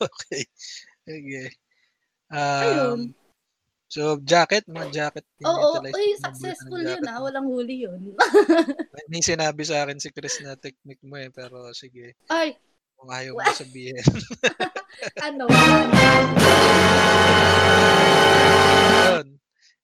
[0.00, 0.48] Okay.
[1.04, 1.52] Okay.
[2.30, 3.10] Ayun.
[3.10, 3.14] Um,
[3.90, 5.26] so, jacket, mga jacket.
[5.42, 7.18] Oo, mo, mabuti ng successful yun ah.
[7.18, 8.14] Walang huli yun.
[9.10, 12.54] May sinabi sa akin si Chris na technique mo eh, pero sige, Ay,
[12.94, 13.98] kung ayaw mo sabihin.
[15.26, 15.46] ano?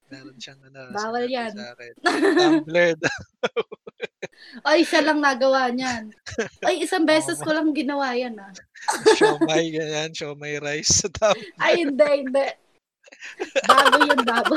[0.06, 1.52] Meron siyang ano, Bawal yan.
[1.54, 1.92] sa akin.
[2.38, 3.20] Tumblr daw.
[4.68, 6.14] Ay, siya lang nagawa niyan.
[6.62, 8.52] Ay, isang beses ko lang ginawa yan ah.
[9.18, 10.14] Siomay, ganyan.
[10.14, 11.42] Siomay rice sa Tumblr.
[11.58, 12.46] Ay, hindi, hindi.
[13.66, 14.54] Bago yun, bago.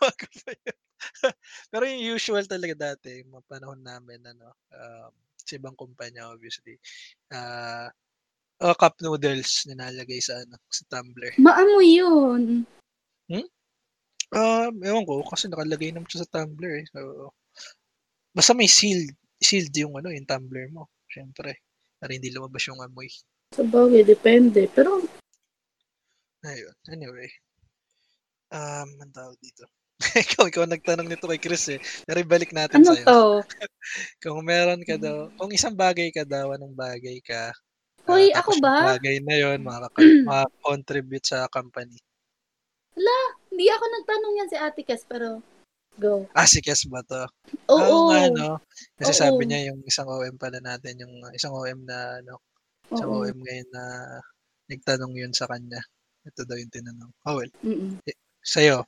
[0.00, 0.78] Bago pa yun.
[1.72, 6.76] Pero yung usual talaga dati, yung mga panahon namin, ano, um, sa ibang kumpanya, obviously,
[7.32, 7.88] ah
[8.64, 11.32] uh, cup noodles nilalagay sa, ano, sa tumbler.
[11.36, 12.64] Maamoy yun.
[14.34, 16.86] Um, ewan ko, kasi nakalagay naman siya sa tumbler eh.
[16.90, 17.30] So,
[18.34, 21.62] basta may sealed, sealed yung, ano, yung tumbler mo, syempre.
[22.02, 23.06] Para hindi lumabas yung amoy.
[23.54, 24.66] Sa bagay, depende.
[24.66, 24.98] Pero,
[26.44, 27.30] Ayun, anyway.
[28.52, 29.64] Um, ang tawag dito.
[30.28, 31.80] ikaw, ikaw nagtanong nito kay Chris eh.
[32.04, 33.06] Pero ibalik natin ano sa'yo.
[33.08, 33.22] to?
[34.22, 37.48] Kung meron ka daw, kung isang bagay ka daw, anong bagay ka?
[38.04, 38.96] Hoy, Ah, ako ba?
[38.98, 39.96] bagay na yun, makaka-
[40.28, 41.96] makakontribute sa company.
[42.94, 45.38] Hindi ako nagtanong yan si Ate Kes, pero
[45.94, 46.26] go.
[46.34, 47.22] Ah, si Kes ba to?
[47.70, 47.78] Oo.
[47.78, 48.58] Oo nga, no?
[48.98, 49.20] Kasi Oo.
[49.22, 52.42] sabi niya yung isang OM pala natin, yung isang OM na, ano,
[52.90, 53.22] isang Oo.
[53.22, 53.84] OM ngayon na
[54.66, 55.78] nagtanong yun sa kanya.
[56.26, 57.12] Ito daw yung tinanong.
[57.30, 57.52] Oh, well.
[57.62, 58.02] Mm-mm.
[58.42, 58.82] Sa'yo.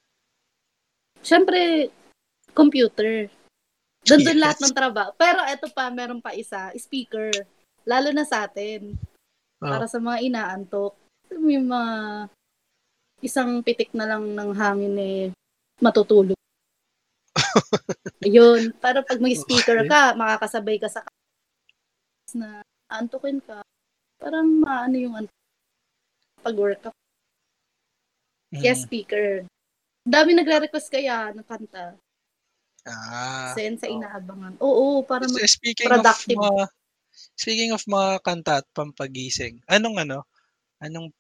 [1.22, 1.94] Siyempre,
[2.56, 3.30] computer.
[4.02, 4.42] Doon doon Yes.
[4.42, 5.10] lahat ng trabaho.
[5.14, 7.30] Pero eto pa, meron pa isa, speaker.
[7.86, 8.98] Lalo na sa atin.
[9.62, 9.70] Oh.
[9.70, 10.94] Para sa mga inaantok.
[11.30, 11.92] Yung mga
[13.24, 15.22] isang pitik na lang ng hangin eh,
[15.80, 16.36] matutulog.
[18.24, 18.72] Yun.
[18.80, 21.04] Para pag may speaker ka, makakasabay ka sa
[22.36, 22.60] na
[22.90, 23.64] antukin ka.
[24.20, 25.40] Parang maano yung antok.
[26.44, 26.90] Pag-work ka.
[28.52, 28.60] Mm.
[28.62, 29.26] Kaya speaker.
[30.06, 31.98] Dami nagre-request kaya ng kanta.
[32.86, 33.50] Ah.
[33.58, 33.98] Sen sa oo.
[33.98, 34.54] inaabangan.
[34.62, 36.38] Oo, para mag- S- Speaking productive.
[36.38, 36.64] of mga
[37.36, 40.18] speaking of mga kanta at pampagising, anong ano?
[40.78, 41.10] Anong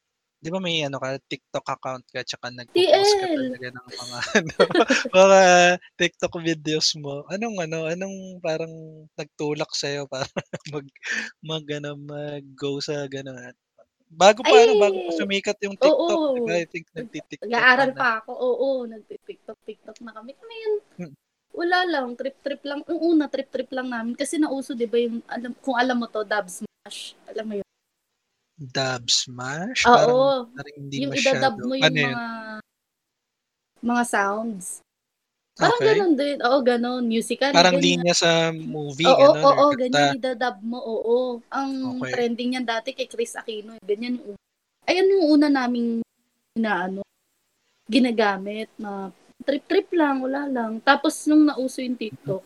[0.42, 3.36] 'di ba may ano ka TikTok account ka tsaka nagpo-post ka TL.
[3.36, 4.56] talaga ng mga ano,
[5.16, 5.40] mga
[6.00, 7.24] TikTok videos mo.
[7.32, 8.72] Anong ano, anong parang
[9.16, 10.28] nagtulak sa para
[10.72, 10.86] mag
[11.44, 13.54] mag ano, mag-go sa gano'n?
[14.12, 16.54] Bago pa ano, bago pa Ay, sumikat yung TikTok, 'di ba?
[16.54, 16.62] oo.
[16.62, 18.02] I think nagti-TikTok Nag-aaral ka na.
[18.02, 18.32] pa ako.
[18.36, 20.32] Oo, nagti-TikTok, TikTok na kami.
[20.38, 21.16] Kami yun, Hmm.
[21.56, 22.80] wala lang, trip-trip lang.
[22.90, 24.14] Yung una, trip-trip lang namin.
[24.18, 27.16] Kasi nauso, di ba, yung, alam, kung alam mo to, dub smash.
[27.30, 27.65] Alam mo yun?
[28.56, 29.84] Dub smash?
[29.84, 31.52] Parang, Oo, parang hindi yung masyado.
[31.52, 32.16] idadub mo yung Ano yun?
[32.16, 32.24] mga
[33.84, 34.66] mga sounds.
[35.56, 35.88] Parang Okay.
[35.92, 36.36] ganun din.
[36.44, 37.02] Oo, ganun.
[37.08, 37.52] Musical.
[37.52, 38.00] Parang ganyan.
[38.00, 39.80] linya sa movie, Oo, gano'n, oo, or kanta.
[39.80, 41.16] ganyan idadub mo, oo.
[41.52, 42.12] Ang Okay.
[42.12, 43.82] trending niyan dati kay Chris Aquino, eh.
[43.84, 44.40] ganyan yung una.
[44.86, 46.00] Ayan yung una naming
[46.56, 47.02] inaano,
[47.88, 49.10] ginagamit na
[49.44, 50.80] trip-trip lang, wala lang.
[50.84, 52.44] Tapos nung nauso yung TikTok,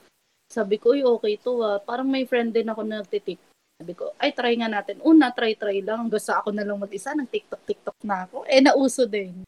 [0.51, 1.79] sabi ko, uy, okay to ah.
[1.83, 3.39] Parang may friend din ako na nagtitik.
[3.81, 5.01] Sabi ko, ay, try nga natin.
[5.01, 6.13] Una, try-try lang.
[6.13, 8.45] Basta ako na lang mag-isa, nag-TikTok-TikTok na ako.
[8.45, 9.41] Eh, nauso din.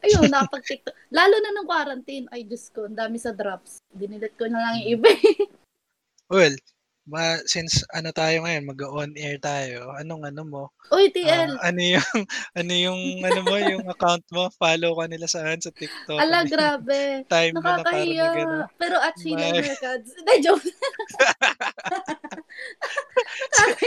[0.00, 1.12] Ayun, nakapag-TikTok.
[1.12, 2.24] Lalo na ng quarantine.
[2.32, 3.84] Ay, Diyos ko, ang dami sa drops.
[3.92, 5.12] Dinilit ko na lang yung iba.
[6.32, 6.56] Well,
[7.04, 10.62] ma, since ano tayo ngayon, mag-on air tayo, anong ano mo?
[10.88, 12.08] Uy, Ah, TL, ano yung
[12.60, 14.48] ano yung ano mo, yung account mo?
[14.56, 16.16] Follow ka nila saan sa TikTok?
[16.16, 17.00] Ala, Ano grabe.
[17.32, 18.24] time na Nakakahiya.
[18.24, 18.56] mag ano?
[18.76, 20.10] Pero at Sheila May- Mercads.
[20.16, 20.64] Hindi, joke.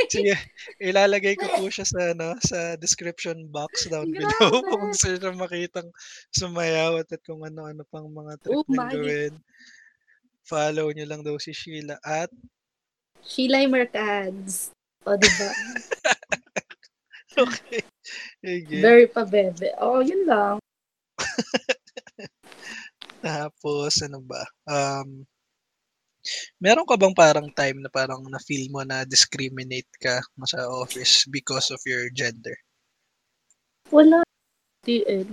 [0.07, 0.35] Sige,
[0.77, 4.67] ilalagay ko po siya sa ano, sa description box down below Grabe.
[4.67, 5.89] kung gusto niyo makitang
[6.31, 8.87] sumayaw at, at kung ano-ano pang mga trip Oh my.
[8.87, 9.33] gawin.
[10.43, 12.31] Follow niyo lang daw si Sheila at
[13.23, 14.73] Sheila Mercads.
[15.07, 15.49] O, diba?
[17.47, 17.79] okay.
[18.43, 18.77] Sige.
[18.83, 19.71] Very pa bebe.
[19.79, 20.59] Oh, yun lang.
[23.23, 24.43] Tapos, ano ba?
[24.67, 25.23] Um,
[26.59, 31.71] meron ka bang parang time na parang na-feel mo na discriminate ka sa office because
[31.71, 32.55] of your gender?
[33.89, 34.21] Wala.
[34.83, 35.31] TL.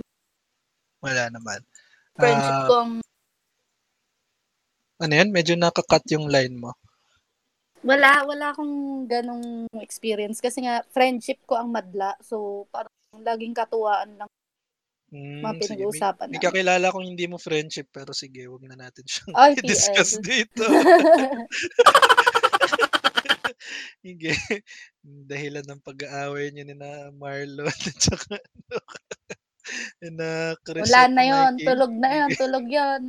[1.03, 1.59] Wala naman.
[2.15, 2.93] Friendship Ah, ko ang
[4.95, 5.35] ano yan?
[5.35, 6.71] Medyo nakakat yung line mo.
[7.85, 10.41] Wala, wala akong ganong experience.
[10.41, 12.17] Kasi nga, friendship ko ang madla.
[12.25, 14.29] So, parang laging katuwaan lang
[15.13, 16.45] Hmm, mga may, pinag-uusapan may namin.
[16.49, 20.25] kakilala kong hindi mo friendship pero sige, wag na natin siyang Ay, i-discuss TL.
[20.25, 20.65] dito.
[24.03, 24.33] Sige.
[25.01, 28.77] Dahilan ng pag-aaway niyo ni na Marlon at saka ano,
[30.13, 30.29] na
[30.61, 31.53] Chris Wala na yon.
[31.61, 32.29] Tulog na yon.
[32.35, 33.01] Tulog yon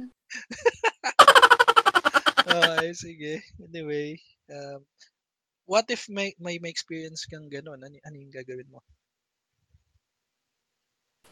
[2.47, 3.33] Okay, sige.
[3.59, 4.23] Anyway,
[4.55, 4.87] um,
[5.67, 7.83] what if may, may, may experience kang gano'n?
[7.83, 8.79] Ano, ano yung gagawin mo?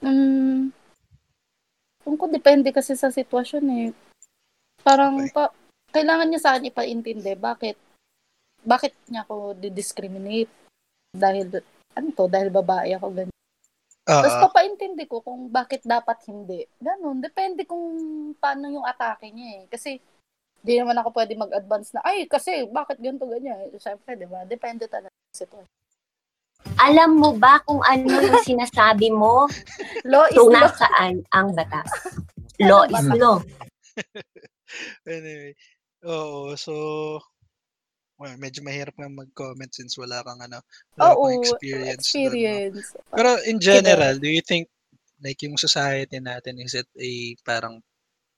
[0.02, 0.74] Mm,
[2.02, 3.88] kung ko, depende kasi sa sitwasyon eh.
[4.82, 5.30] Parang, Okay.
[5.30, 5.54] pa,
[5.94, 7.78] kailangan niya sa akin ipaintindi bakit
[8.66, 10.50] bakit niya ako discriminate
[11.14, 11.62] dahil
[11.94, 13.38] ano to dahil babae ako ganyan.
[14.04, 16.66] Tapos Ah, papaintindi ko kung bakit dapat hindi.
[16.82, 17.22] Ganun.
[17.22, 17.86] Depende kung
[18.36, 19.64] paano yung atake niya eh.
[19.70, 19.96] Kasi,
[20.64, 23.68] di naman ako pwede mag-advance na, ay, kasi, bakit ganito, ganyan.
[23.76, 24.48] Siyempre, di ba?
[24.48, 25.68] Depende talaga sa sitwasyon.
[26.80, 29.44] Alam mo ba kung ano yung sinasabi mo?
[30.10, 30.64] Law is Kung law.
[30.64, 31.84] nasaan ang batas?
[32.64, 33.38] Law is law.
[35.04, 35.52] anyway.
[36.08, 36.72] Oo, so,
[38.16, 40.64] well, medyo mahirap nga mag-comment since wala kang ano,
[40.96, 42.08] wala Oo, kang experience.
[42.08, 42.32] dun, no?
[42.32, 42.86] experience.
[43.12, 44.64] Pero in general, do you think
[45.20, 47.80] like yung society natin is it a parang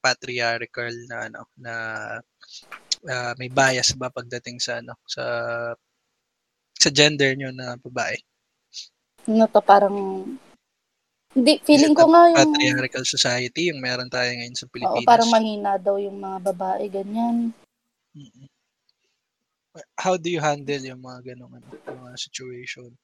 [0.07, 1.75] patriarchal na ano na
[3.11, 5.25] ah, may bias ba pagdating sa ano sa
[6.77, 8.15] sa gender nyo na babae?
[9.27, 9.97] Ano to, parang,
[11.35, 15.09] hindi, feeling ko nga yung, patriarchal society yung meron tayo ngayon sa oo, Pilipinas.
[15.09, 17.51] parang mahina daw yung mga babae, ganyan.
[19.99, 22.95] How do you handle yung mga ganong ano, mga situation?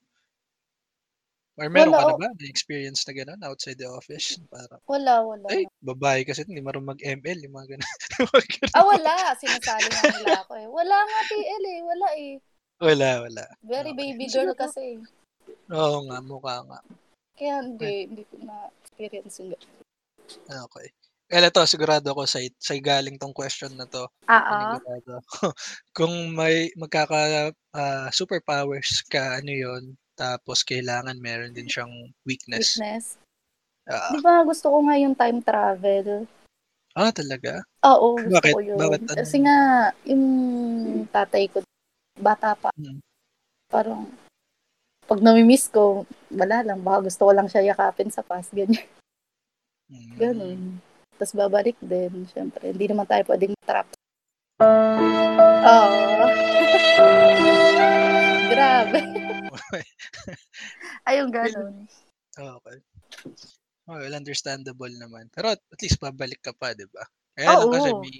[1.61, 4.41] Or meron Wala, ka na ba na experience na gano'n outside the office?
[4.49, 5.47] Parang, Wala, wala.
[5.53, 7.97] ay, babae kasi hindi marunong mag-ML, yung mga gano'n.
[8.77, 9.37] Ah, wala.
[9.37, 10.69] Sinasali nga nila ako eh.
[10.69, 11.81] Wala nga TL eh.
[11.85, 12.33] Wala eh.
[12.81, 13.45] Wala, wala.
[13.61, 14.01] Very Okay.
[14.01, 14.97] baby girl kasi.
[15.69, 16.81] Oo nga, mukha nga.
[17.37, 19.73] Kaya hindi, hindi ko na-experience yung ganun.
[20.49, 20.89] Okay.
[21.33, 24.09] Well, ito, sigurado ako sa, sa galing tong question na to.
[24.25, 24.49] Ah, ah.
[24.57, 25.15] Panigurado.
[25.97, 29.85] Kung may magkaka ah, superpowers ka, ano yon
[30.15, 31.91] tapos kailangan meron din siyang
[32.23, 32.77] weakness.
[32.77, 33.17] Weakness.
[33.85, 36.25] Ah, Di ba gusto ko nga yung time travel?
[36.93, 37.65] ah, talaga?
[37.83, 38.53] Oo, gusto Bakit?
[38.55, 38.79] ko yun.
[38.79, 39.01] Bakit?
[39.09, 39.19] Ano?
[39.19, 39.59] Kasi nga,
[40.05, 40.25] yung
[41.09, 41.65] tatay ko,
[42.15, 43.01] bata pa, Hmm.
[43.67, 44.07] parang,
[45.03, 48.85] pag namimiss ko, wala lang, baka gusto ko lang siya yakapin sa past, ganyan.
[49.93, 50.15] Mm.
[50.17, 50.61] Ganun.
[51.21, 52.73] Tapos babalik din, syempre.
[52.73, 53.89] Hindi naman tayo pwedeng trap.
[54.63, 55.89] Oo.
[56.17, 57.41] Grabe.
[61.09, 61.87] Ayun, ganun.
[62.39, 62.79] okay.
[63.91, 65.27] Oh, well, understandable naman.
[65.35, 67.03] Pero at least babalik ka pa, di ba?
[67.35, 68.17] Kaya lang kasi may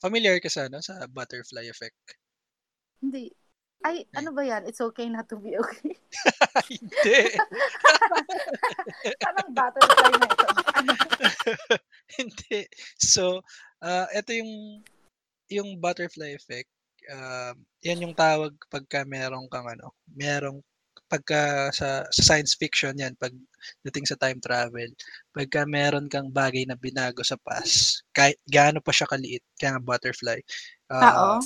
[0.00, 1.96] familiar ka sa, ano, sa butterfly effect.
[3.02, 3.28] Hindi.
[3.82, 4.62] Ay, ano ba yan?
[4.62, 5.98] It's okay not to be okay.
[6.70, 7.20] Hindi.
[9.26, 10.48] Parang butterfly na ito.
[12.14, 12.58] Hindi.
[13.02, 13.42] So,
[13.82, 14.52] ah ito yung
[15.50, 16.70] yung butterfly effect.
[17.10, 20.62] Um, yan yung tawag pagka merong kang ano, merong
[21.12, 23.36] pagka sa, sa science fiction yan, pag
[23.84, 24.88] dating sa time travel,
[25.36, 29.84] pagka meron kang bagay na binago sa past, kahit gaano pa siya kaliit, kaya nga
[29.84, 30.40] butterfly.
[30.88, 31.36] Oo.
[31.36, 31.40] Uh,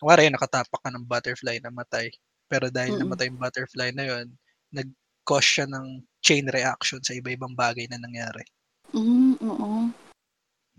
[0.00, 2.08] Kumari, nakatapak ka ng butterfly na matay.
[2.48, 3.04] Pero dahil Mm-mm.
[3.04, 4.26] namatay yung butterfly na yon
[4.72, 8.40] nag-cause siya ng chain reaction sa iba-ibang bagay na nangyari.
[8.96, 9.92] Mm, oo.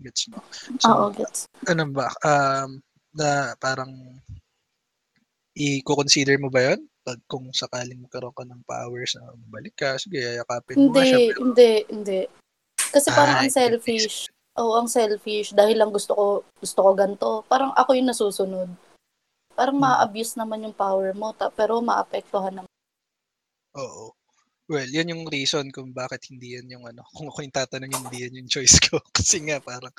[0.02, 0.42] Gets mo?
[0.42, 1.46] Oo, So, gets.
[1.70, 2.82] ano ba, um,
[3.14, 3.94] na parang
[5.54, 10.22] i-consider mo ba yon Pag kung sakaling magkaroon ka ng powers na balik ka, sige,
[10.38, 11.18] yakapin mo nga siya.
[11.18, 12.20] Hindi, Pero, hindi, hindi.
[12.78, 14.16] Kasi parang Ah, ang it makes selfish.
[14.52, 15.48] Oo, ang selfish.
[15.50, 16.24] Dahil lang gusto ko,
[16.54, 17.28] gusto ko ganito.
[17.48, 18.68] Parang ako yung nasusunod.
[19.52, 19.84] Parang Hmm.
[19.84, 22.70] ma-abuse naman yung power mo, ta- pero maapektuhan naman.
[23.74, 24.12] oo.
[24.70, 27.02] Well, yan yung reason kung bakit hindi yan yung ano.
[27.10, 28.96] Kung ako yung tatanungin, hindi yan yung choice ko.
[29.16, 29.90] Kasi nga, parang,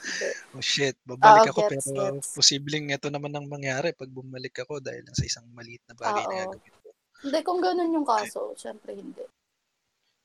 [0.55, 2.29] oh shit, babalik Oo, ako, gets, pero gets.
[2.33, 6.23] posibleng ito naman ang mangyari pag bumalik ako dahil lang sa isang maliit na bagay
[6.23, 6.55] na Oo.
[6.55, 6.81] gagawin.
[7.23, 9.23] Hindi, kung ganun yung kaso, syempre hindi.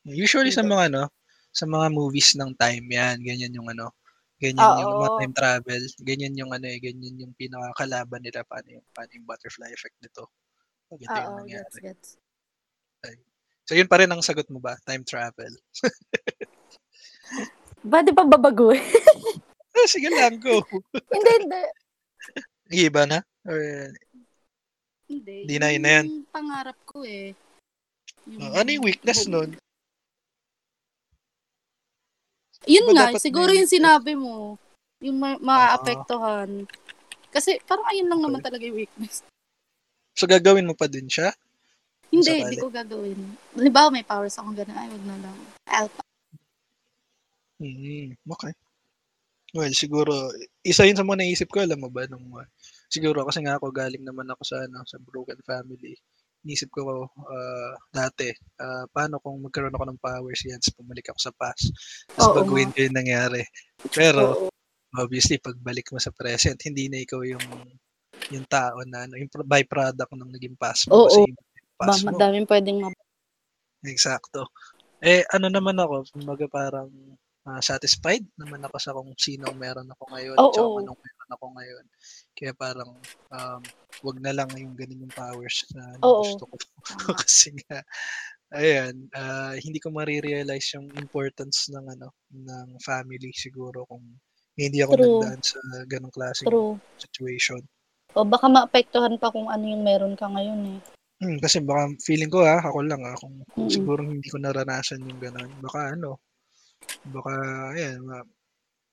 [0.09, 0.75] Usually sa Hindi.
[0.75, 1.03] mga ano,
[1.55, 3.95] sa mga movies ng time yan, ganyan yung ano,
[4.43, 5.19] ganyan yung mga Oo.
[5.19, 9.71] time travel, ganyan yung ano eh, ganyan yung pinakakalaban nila paano yung, paano yung butterfly
[9.71, 10.27] effect nito.
[10.91, 11.79] Pag ito yung Oo, nangyari.
[11.79, 12.11] gets, gets.
[13.69, 14.81] So yun pa rin ang sagot mo ba?
[14.89, 15.53] Time travel.
[17.79, 18.83] Ba, di ba babaguhin?
[19.71, 20.59] Ah, sige lang, go.
[21.15, 21.63] hindi, hindi.
[22.75, 23.23] Iba na?
[23.47, 23.95] Or,
[25.09, 25.49] Hindi.
[25.49, 26.07] Di na, yun na yan.
[26.07, 27.33] Yung pangarap ko eh.
[28.29, 29.57] oh, ano yung weakness nun?
[32.69, 34.61] Yun Diba nga, siguro may yung sinabi mo.
[35.01, 36.69] Yung ma- maaapektuhan.
[37.33, 39.25] Kasi parang ayun lang naman talaga yung weakness.
[40.13, 41.33] So, gagawin mo pa din siya?
[42.09, 43.21] Hindi, hindi ko gagawin.
[43.57, 44.77] Halimbawa, may powers akong gano'n.
[44.77, 45.37] Ay, wag na lang.
[45.69, 45.91] I'll
[47.59, 48.55] Hmm, okay.
[49.51, 50.31] Well, siguro,
[50.63, 52.47] isa yun sa mga naisip ko, alam mo ba, nung, uh,
[52.89, 55.95] siguro, kasi nga ako, galing naman ako sa, ano, sa broken family.
[56.43, 58.33] Inisip ko, uh, dati,
[58.63, 61.69] uh, paano kung magkaroon ako ng powers yan, tapos pumalik ako sa past,
[62.17, 63.43] tapos baguhin ko yung nangyari.
[63.93, 64.49] Pero, Oo.
[64.97, 67.45] obviously, pagbalik mo sa present, hindi na ikaw yung,
[68.33, 71.05] yung tao na, ano, yung pro- byproduct ng naging past mo.
[71.05, 71.07] Oo.
[71.07, 72.17] kasi iba yung Ba, past mo.
[72.17, 73.07] madaming pwedeng mab-
[73.87, 74.51] Eksakto.
[74.99, 76.91] Eh, ano naman ako, kumbaga parang
[77.49, 81.47] ah, satisfied naman ako sa kung sino meron ako ngayon at kung anong meron ako
[81.57, 81.85] ngayon.
[82.37, 82.91] Kaya parang,
[83.33, 83.63] um,
[83.99, 86.23] wag na lang yung ganun yung powers na, na Oo.
[86.23, 86.55] gusto ko.
[87.25, 87.83] Kasi nga,
[88.55, 94.05] ayan, ah, hindi ko marirealize yung importance ng ano, ng family siguro kung
[94.59, 95.07] hindi ako True.
[95.07, 96.75] nagdaan sa ganong True.
[96.99, 97.63] situation.
[98.19, 100.81] O baka maapektuhan pa kung ano yung meron ka ngayon eh.
[101.19, 103.71] Hmm, kasi baka feeling ko ha, ako lang ha, kung, Mm-mm.
[103.71, 106.23] siguro hindi ko naranasan yung gano'n, baka ano,
[107.05, 107.33] baka,
[107.75, 108.21] ayan, ma,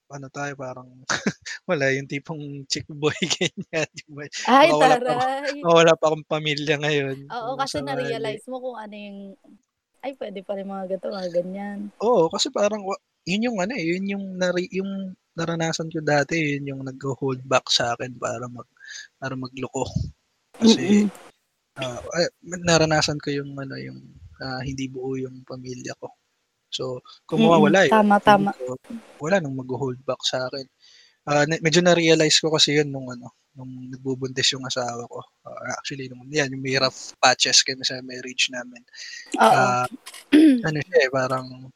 [0.06, 0.90] ano tayo, parang,
[1.70, 3.90] wala, yung tipong chick boy, ganyan.
[4.46, 5.60] Ay, Baka wala pa ako- taray.
[5.66, 7.18] oh, wala pa akong pamilya ngayon.
[7.28, 9.20] Oo, kung kasi na-realize mo kung ano yung,
[10.06, 11.90] ay, pwede pa rin mga gato, mga ganyan.
[11.98, 12.86] Oo, kasi parang,
[13.26, 17.66] yun yung ano eh, yun yung, nari, yung naranasan ko dati, yun yung nag-hold back
[17.68, 18.70] sa akin para mag,
[19.18, 19.90] para magloko.
[20.56, 21.82] Kasi, Mm-mm.
[21.82, 22.30] ah, ay,
[22.62, 23.98] naranasan ko yung, ano, yung,
[24.40, 26.14] ah, hindi buo yung pamilya ko.
[26.76, 28.52] So, kung mawawala yun, Tama, tama.
[28.60, 28.76] ko,
[29.24, 30.68] wala nang mag-hold back sa akin.
[31.26, 35.24] Ah, na- medyo na-realize ko kasi yun nung ano, nung nagbubuntis yung asawa ko.
[35.48, 38.84] Ah, actually, nung, yan, yung may rough patches kami sa marriage namin.
[39.40, 39.88] Ah,
[40.68, 41.72] ano siya eh, parang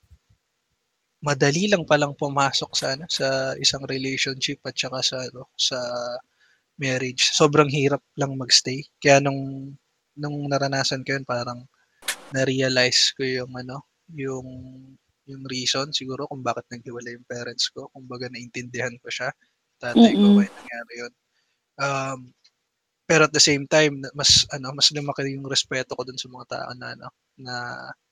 [1.19, 5.79] madali lang palang pumasok sa ano, sa isang relationship at saka sa ano, sa
[6.79, 7.35] marriage.
[7.35, 8.87] Sobrang hirap lang magstay.
[9.01, 9.73] Kaya nung
[10.15, 11.63] nung naranasan ko yun, parang
[12.31, 14.47] na-realize ko yung ano, yung
[15.29, 17.85] yung reason siguro kung bakit naghiwalay yung parents ko.
[17.93, 19.29] Kung baga naintindihan ko siya.
[19.77, 20.37] Tatay ko Mm-mm.
[20.41, 21.13] kaya nangyari yun.
[21.79, 22.19] Um,
[23.05, 26.29] pero at the same time, na- mas ano, mas lumaki yung respeto ko dun sa
[26.29, 27.07] mga tao na ano,
[27.37, 27.55] na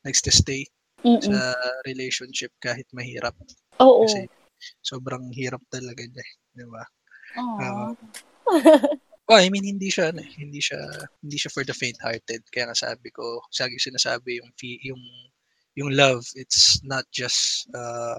[0.05, 0.65] nagstay
[1.05, 1.21] Mm-mm.
[1.21, 1.53] sa
[1.85, 3.33] relationship kahit mahirap.
[3.81, 4.05] Oo.
[4.05, 4.29] Kasi
[4.81, 6.83] sobrang hirap talaga niya, 'di ba?
[7.37, 7.93] Oo.
[9.27, 10.79] Well, I mean hindi siya ano, eh, hindi siya
[11.19, 12.47] hindi siya for the faint-hearted.
[12.47, 15.03] Kaya nga sabi ko, sagi sinasabi yung fe- yung
[15.77, 18.17] yung love, it's not just uh,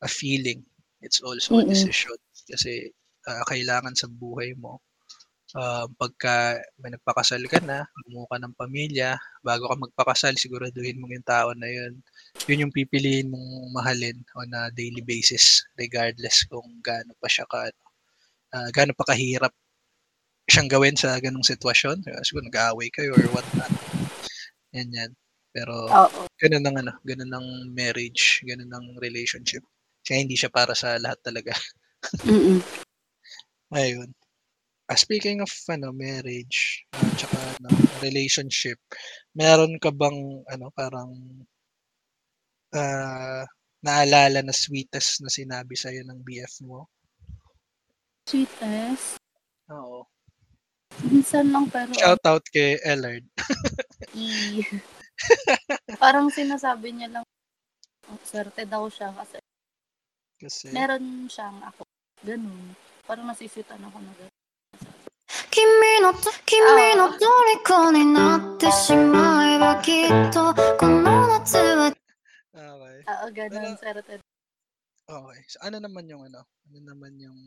[0.00, 0.62] a feeling.
[1.02, 1.74] It's also a Mm-mm.
[1.74, 2.16] decision
[2.46, 2.94] kasi
[3.26, 4.78] ah, kailangan sa buhay mo
[5.58, 11.10] ah, pagka may nagpakasal ka na, bumuo ka ng pamilya, bago ka magpakasal, siguraduhin mo
[11.10, 11.98] yung tao na yun.
[12.46, 17.70] Yun yung pipiliin mong mahalin on a daily basis, regardless kung gaano pa siya ka,
[18.54, 19.54] uh, gaano pa kahirap
[20.50, 22.04] siyang gawin sa ganong sitwasyon.
[22.04, 23.70] Uh, siguro nag-aaway kayo or what not.
[24.74, 25.10] Yan yan.
[25.54, 26.26] Pero Oo.
[26.34, 29.62] ganun ang ano, ganun ang marriage, ganun ang relationship.
[30.02, 31.54] Kaya hindi siya para sa lahat talaga.
[32.26, 32.58] Mm-mm.
[33.70, 34.10] Ayun.
[34.90, 37.70] Ah, speaking of ano, marriage, uh, tsaka ano,
[38.04, 38.76] relationship,
[39.32, 41.14] meron ka bang ano, parang
[42.74, 43.46] ah,
[43.80, 46.90] naalala na sweetest na sinabi sa'yo ng BF mo?
[48.26, 49.22] Sweetest.
[49.70, 50.04] Oo.
[51.08, 53.24] Minsan lang pero Shout out kay Ellard.
[54.18, 54.60] i
[56.01, 57.25] parang sinasabi niya lang
[58.07, 59.37] oh, swerte daw siya kasi
[60.39, 61.83] Kasi, meron siyang ako.
[62.23, 62.71] Ganun.
[63.03, 64.37] Parang nasisitan ako na ganun.
[65.51, 65.67] 君
[66.01, 71.93] のと君の虜になってしまえばきっとこの夏は
[72.99, 73.03] okay.
[73.05, 73.73] Oo, ganun.
[73.77, 74.15] Pero- Swerte.
[75.09, 75.41] Okay.
[75.49, 76.45] So, ano naman yung ano?
[76.45, 77.39] Ano naman yung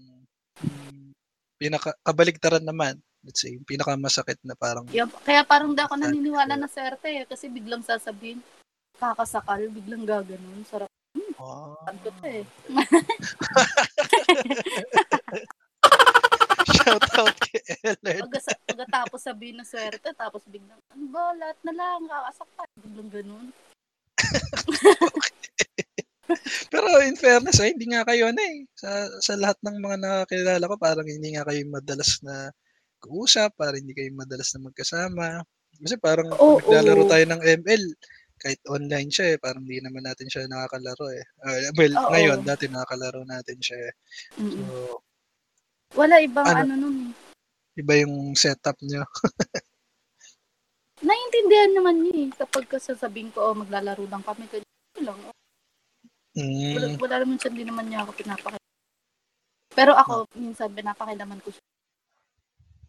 [0.62, 1.14] mm,
[1.58, 2.98] pinaka kabaligtaran naman?
[3.27, 7.27] Let's say, pinakamasakit na parang Kaya, kaya parang di ako naniniwala na swerte eh.
[7.27, 8.39] Kasi biglang sasabihin,
[8.95, 10.63] kakasakal, biglang gaganon.
[10.63, 10.87] Sarap
[11.35, 11.75] wow.
[11.83, 12.47] ko eh.
[16.71, 17.59] Shout out kay.
[17.99, 22.67] Pagka, pagkatapos sabihin na swerte, tapos biglang, ano ba, lahat na lang, kakasakal.
[22.79, 23.51] Biglang ganun.
[26.71, 28.63] Pero in fairness, ay, hindi nga kayo na eh.
[28.71, 32.55] Sa, sa lahat ng mga nakakilala ko, parang hindi nga kayo madalas na
[32.99, 35.27] kuusap, parang hindi kayo madalas na magkasama.
[35.77, 37.83] Kasi parang pag naglalaro tayo ng ML,
[38.37, 41.23] kahit online siya eh, parang hindi naman natin siya nakakalaro eh.
[41.41, 42.09] Uh, well, Oo.
[42.13, 43.93] ngayon, dati nakakalaro natin siya eh.
[44.37, 45.01] So.
[45.95, 46.61] Wala ibang Ano?
[46.65, 47.13] ano, nun eh.
[47.77, 49.05] iba yung setup niyo.
[51.05, 52.29] Naiintindihan naman niya eh.
[52.33, 55.19] Kapag sasabihin ko, oh, maglalaro lang kami, ganyan lang.
[55.23, 55.33] oh.
[56.37, 58.61] Wala, Mm, wala naman siya, hindi naman niya ako pinapakita.
[59.73, 61.65] Pero ako, minsan pinapakilaman ko siya.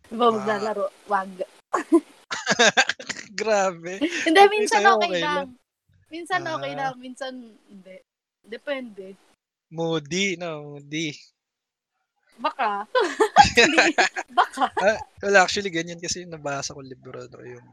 [0.09, 0.32] Ba Ah.
[0.32, 0.86] maglalaro?
[1.06, 1.30] Wag.
[3.38, 4.00] Grabe.
[4.00, 5.36] Hindi, minsan okay okay lang.
[5.36, 5.48] lang.
[6.09, 6.78] Minsan okay Ah.
[6.78, 7.32] lang, minsan
[7.64, 7.96] hindi.
[8.42, 9.12] Depende.
[9.68, 10.76] Moody, no?
[10.76, 11.12] Moody.
[12.38, 12.88] Baka.
[14.38, 14.64] Baka.
[14.80, 17.42] Ah, well, actually, ganyan kasi yung nabasa ko libro, no?
[17.42, 17.66] Yung,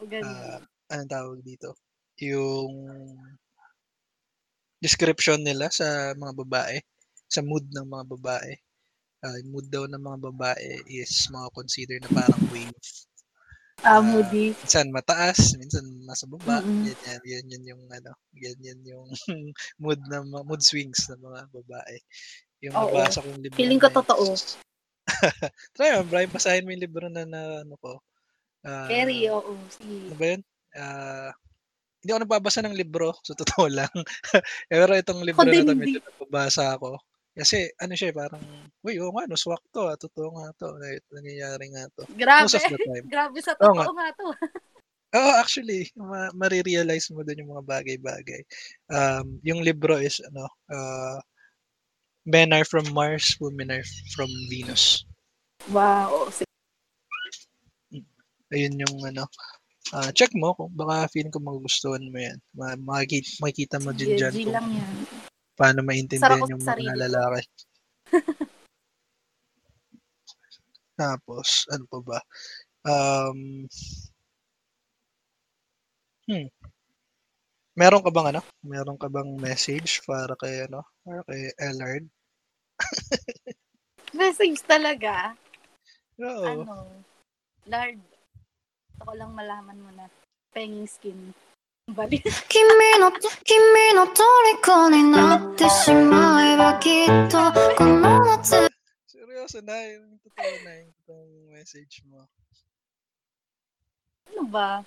[0.00, 0.28] O, ganyan.
[0.28, 0.60] ah,
[0.90, 1.76] anong tawag dito?
[2.18, 2.72] Yung
[4.78, 6.76] description nila sa mga babae,
[7.28, 8.52] sa mood ng mga babae.
[9.18, 12.78] Ah, yung mood daw ng mga babae is mga consider na parang wave.
[13.82, 14.54] Ah, moody.
[14.58, 16.62] Minsan mataas, minsan nasa baba.
[16.62, 16.86] Mm-mm.
[16.86, 19.06] Ganyan, yan, yan yung ano, ganyan yung
[19.82, 21.96] mood mga mood swings ng mga babae.
[22.62, 22.90] Yung Oo.
[22.94, 23.58] nabasa kong libro.
[23.58, 24.24] Feeling ko na totoo.
[25.78, 28.02] Try mo, Brian, basahin mo yung libro na, na ano ko.
[28.66, 29.54] Ah, Carry, oo.
[29.54, 30.14] Ano Sige.
[30.14, 30.42] ba yun?
[30.74, 31.30] Ah,
[31.98, 33.90] hindi ako nagbabasa ng libro, sa totoo lang.
[34.70, 36.98] Pero itong libro na to, medyo nagbabasa ako.
[37.38, 38.42] Kasi ano siya, eh, parang,
[38.82, 42.02] uy, oo nga, no, swak to, ah, totoo nga to, na- nangyayari nga to.
[42.18, 42.50] Grabe.
[43.14, 43.86] Grabe sa Oo nga.
[43.86, 44.26] totoo nga to.
[45.14, 48.42] Oo, actually, ma- marirealize mo doon yung mga bagay-bagay.
[48.90, 51.22] Um, yung libro is, ano, uh,
[52.28, 55.06] Men are from Mars, Women are from Venus.
[55.72, 56.28] Wow.
[56.28, 56.50] Sige.
[58.52, 59.24] Ayun yung, ano,
[59.94, 62.36] ah, check mo kung baka feeling ko magugustuhan mo yan.
[62.52, 64.94] Ma- makikita, makikita mo din dyan kung lang yan.
[65.58, 67.02] Paano maintindihan yung sarili mga ko.
[67.02, 67.50] lalaki.
[70.98, 72.18] Tapos, ano pa ba?
[72.86, 73.66] Um,
[76.30, 76.46] hmm.
[77.78, 78.42] Meron ka bang ano?
[78.62, 80.82] Meron ka bang message para kay ano?
[81.02, 82.06] Para kay Ellard?
[84.18, 85.38] Message talaga.
[86.18, 86.66] Oo.
[86.66, 86.74] Ano?
[87.70, 88.02] Lard.
[88.90, 90.10] Gusto ko lang malaman mo na.
[90.50, 91.30] Penging skin.
[91.93, 92.21] Bali.
[92.47, 93.11] 君の
[93.43, 98.55] 君の虜になってしまえばきっとこの夏
[99.43, 102.23] Seryoso na, yung totoo na yung totoong message mo.
[104.31, 104.79] Ano ba?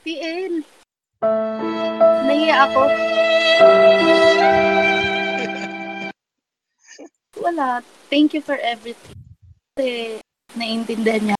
[0.00, 0.64] PL.
[2.24, 2.82] Naiya ako.
[7.44, 7.84] Wala.
[8.08, 9.12] Thank you for everything.
[9.76, 10.18] Kasi
[10.56, 11.37] naiintindihan niya.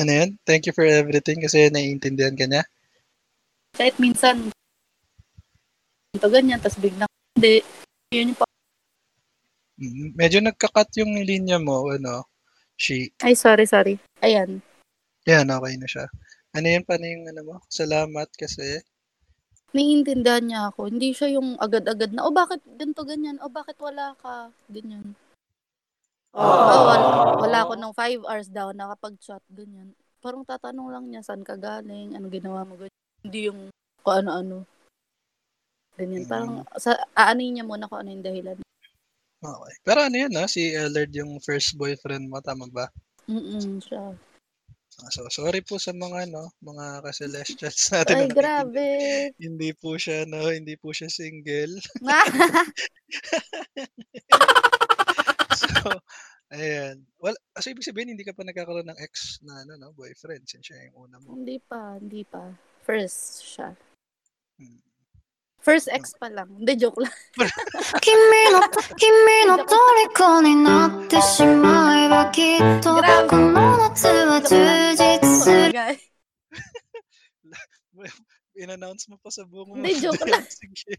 [0.00, 0.30] Ano yun?
[0.48, 2.64] Thank you for everything kasi naiintindihan ka niya.
[3.76, 4.48] Kahit minsan,
[6.16, 7.60] ito ganyan, tas biglang hindi.
[8.08, 8.48] Yun yung pa-
[9.80, 12.28] Mm, Medyo nagka-cut yung linya mo, ano,
[12.76, 13.12] she.
[13.24, 13.96] Ay, sorry, sorry.
[14.20, 14.60] Ayan.
[15.24, 16.04] Yan, okay na siya.
[16.52, 17.56] Ano yun, paano yung ano mo?
[17.68, 18.80] Salamat kasi.
[19.72, 20.88] Naiintindihan niya ako.
[20.92, 23.40] Hindi siya yung agad-agad na, o bakit ganito ganyan?
[23.40, 24.52] O bakit wala ka?
[24.68, 25.16] Ganyan.
[26.30, 27.06] Oh, wala,
[27.42, 29.90] wala ako ng 5 hours daw nakapag-chat, ganyan.
[30.22, 32.14] Parang tatanong lang niya, saan ka galing?
[32.14, 32.78] Ano ginawa mo?
[32.78, 33.02] Ganyan.
[33.26, 33.60] Hindi yung
[34.06, 34.62] kung ano-ano.
[35.98, 36.30] Ganyan.
[36.30, 38.62] Parang, sa, aanin niya muna kung ano yung dahilan.
[39.40, 39.74] Okay.
[39.82, 40.46] Pero ano yun, ha?
[40.46, 42.86] Si Ellard yung first boyfriend mo, tama ba?
[43.26, 44.14] Mm siya.
[45.00, 48.14] Ah, So, sorry po sa mga, no, mga ka-celestials natin.
[48.14, 48.84] Ay, na grabe.
[48.84, 49.32] nakikinig.
[49.40, 51.74] Hindi po siya, no, hindi po siya single.
[55.60, 55.90] so,
[56.52, 57.04] ayan.
[57.20, 60.66] Well, so ibig sabihin, hindi ka pa nagkakaroon ng ex na ano, no, boyfriend since
[60.68, 61.36] siya yung una mo.
[61.36, 62.50] Hindi pa, hindi pa.
[62.82, 63.76] First siya.
[64.56, 64.80] Hmm.
[65.60, 66.20] First ex ano?
[66.24, 66.48] pa lang.
[66.56, 67.12] Hindi, joke lang.
[68.04, 68.64] kimi no,
[68.96, 72.96] kimi no toriko ni natte shimae ba kitto
[73.28, 75.68] kono natsu wa jujitsu.
[78.60, 80.44] In-announce mo pa sa buong mga Hindi, joke lang.
[80.48, 80.96] Sige.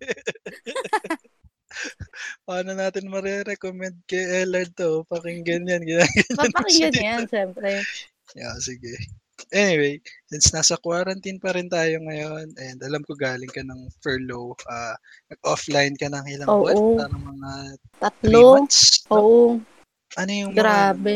[2.44, 5.04] Paano natin marirecommend kay Ellard to?
[5.08, 5.82] Pakinggan yan.
[6.40, 7.32] Papakinggan yan, dito.
[7.32, 7.82] syempre.
[8.34, 8.96] Yeah, sige.
[9.50, 9.98] Anyway,
[10.30, 14.94] since nasa quarantine pa rin tayo ngayon, and alam ko galing ka ng furlough, ah
[15.28, 16.62] nag-offline ka ng ilang Oo.
[16.62, 17.52] buwan, parang mga
[17.98, 18.40] 3 Tatlo.
[18.56, 18.80] months.
[19.02, 19.12] no?
[19.12, 19.42] Oo,
[20.16, 21.16] Ano yung mga, grabe.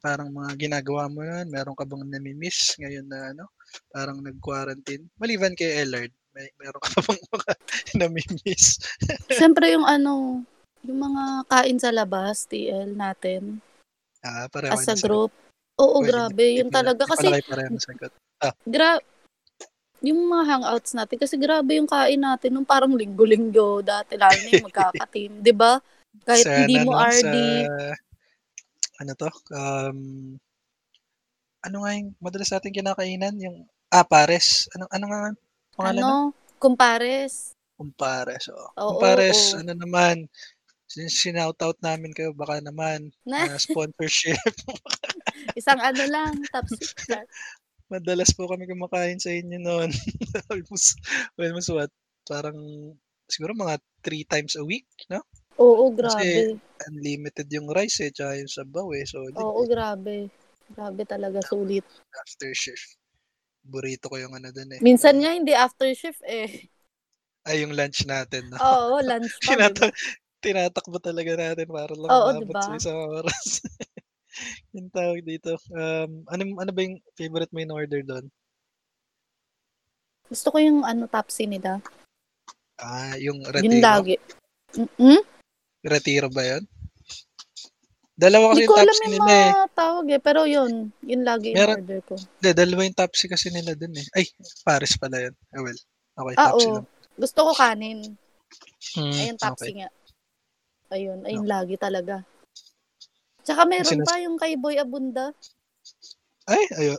[0.00, 1.46] parang mga ginagawa mo yan?
[1.46, 3.44] Meron ka bang nami-miss ngayon na ano?
[3.92, 5.04] Parang nag-quarantine?
[5.20, 7.52] Maliban kay Ellard, may meron ka bang mga
[8.00, 8.78] nami-miss?
[9.40, 10.44] Syempre yung ano,
[10.82, 13.60] yung mga kain sa labas, TL natin,
[14.22, 15.34] Ah, pareho as a group.
[15.82, 16.42] Oo, Uy, grabe.
[16.46, 17.10] hindi Yun pala- talaga.
[17.10, 18.12] Kasi, pareho sagot.
[18.66, 18.98] gra
[20.02, 24.50] yung mga hangouts natin, kasi grabe yung kain natin, nung parang linggo-linggo dati, lalo na
[24.50, 25.42] yung magkaka-team.
[25.42, 25.78] 'di ba
[26.26, 27.22] Kahit Sa hindi ano, mo RD.
[27.24, 27.94] Sa,
[29.00, 29.30] ano to?
[29.54, 29.98] Um,
[31.62, 33.34] ano nga yung madalas natin kinakainan?
[33.40, 34.66] Yung, ah, pares.
[34.76, 35.36] Ano, ano nga ang
[35.78, 36.02] pangalan?
[36.04, 36.16] Ano?
[36.60, 37.54] Kumpares.
[37.82, 38.46] Kumpares.
[38.54, 38.70] Oh.
[38.78, 39.58] Oo, Kumpares, oo.
[39.58, 40.30] ano naman,
[40.86, 44.38] since sinout-out namin kayo, baka naman, Na, na sponsorship.
[45.58, 47.26] isang ano lang, top secret.
[47.90, 49.90] Madalas po kami kumakain sa inyo noon.
[50.52, 50.96] almost,
[51.34, 51.90] almost what?
[52.24, 52.56] Parang,
[53.26, 55.20] siguro mga three times a week, no?
[55.60, 56.62] Oo, Kasi grabe.
[56.88, 59.04] unlimited yung rice eh, tsaka yung sabaw eh.
[59.04, 60.30] So, di, Oo, grabe.
[60.72, 61.84] Grabe talaga, sulit.
[62.24, 62.96] after shift.
[63.62, 64.80] Burrito ko yung ano dun eh.
[64.80, 66.71] Minsan nga hindi after shift eh.
[67.42, 68.46] Ay, yung lunch natin.
[68.48, 68.56] No?
[68.56, 69.52] Oo, lunch pa?
[69.52, 69.96] Tinata-
[70.38, 72.62] tinatakbo talaga natin para lang Oo, maabot diba?
[72.62, 73.46] sa isang oras.
[74.74, 75.54] yung tawag dito.
[75.70, 78.26] Um, ano, ano ba yung favorite mo in order doon?
[80.26, 81.78] Gusto ko yung ano, tapsi nila.
[82.78, 83.78] Ah, yung Yun retiro.
[83.80, 84.16] lagi.
[84.72, 85.20] Mm-mm.
[85.84, 86.64] Retiro ba yun?
[88.12, 89.50] Dalawa kasi Hindi ko yung alam tapsi yung nila eh.
[89.52, 90.20] mga tawag eh.
[90.20, 90.72] Pero yun,
[91.02, 92.14] yun lagi yung Meron- order ko.
[92.18, 94.06] Hindi, dalawa yung tapsi kasi nila dun eh.
[94.14, 94.24] Ay,
[94.62, 95.34] Paris pala yun.
[95.50, 95.78] Ah, well.
[96.12, 96.74] Okay, Ah, tapsi oo.
[96.78, 96.86] lang.
[97.16, 98.16] Gusto ko kanin.
[98.96, 99.74] Hmm, Ayun, tapsi okay.
[99.82, 99.88] nga.
[100.92, 102.20] Ayun, ayun lagi talaga.
[103.42, 105.32] Tsaka meron Sinas- pa yung kay Boy Abunda.
[106.46, 106.94] Ay, ayo.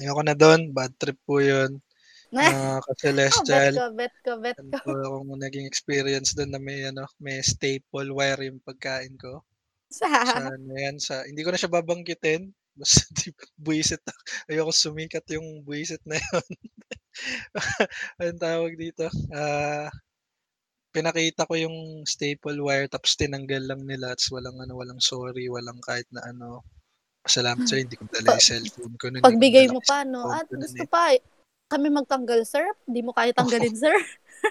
[0.00, 0.74] Ayoko na doon.
[0.74, 1.78] Bad trip po yun.
[2.34, 3.74] Ah, oh, bet ka-celestial.
[3.78, 4.90] ko, bet ko, bet Ano ko.
[4.90, 9.38] po akong naging experience doon na may ano, may staple wire yung pagkain ko.
[9.86, 10.10] Sa
[10.50, 12.50] ano yan, sa hindi ko na siya babanggitin.
[12.74, 14.02] Basta di buwisit.
[14.50, 16.46] Ayoko sumikat yung buwisit na yun.
[18.20, 19.06] Anong tawag dito?
[19.30, 19.88] Ah,
[20.94, 25.78] pinakita ko yung staple wire tapos tinanggal lang nila at walang ano, walang sorry, walang
[25.82, 26.62] kahit na ano.
[27.24, 29.22] Pasalamat sa hindi ko dala yung cellphone ko nun.
[29.22, 29.26] eh.
[29.26, 30.28] Pagbigay mo pa, no?
[30.28, 30.88] At ko nun gusto eh.
[30.88, 31.20] pa, eh,
[31.72, 32.68] kami magtanggal, sir?
[32.84, 33.96] Di mo kaya tanggalin, sir?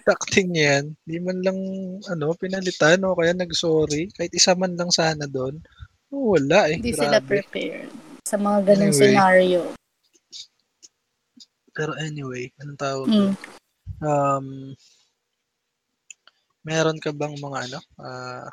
[0.09, 0.97] Acting yan.
[1.05, 1.59] Di man lang
[2.09, 4.09] ano, pinalitan o kaya nag-sorry.
[4.17, 5.61] Kahit isa man lang sana doon.
[6.09, 6.81] Oh, wala eh.
[6.81, 7.93] Hindi sila prepared
[8.25, 9.13] sa mga ganung Anyway.
[9.13, 9.61] scenario.
[11.73, 13.07] Pero anyway, anong tawag?
[13.09, 13.33] Mm.
[13.99, 14.47] Um,
[16.63, 17.79] meron ka bang mga ano?
[17.99, 18.47] ah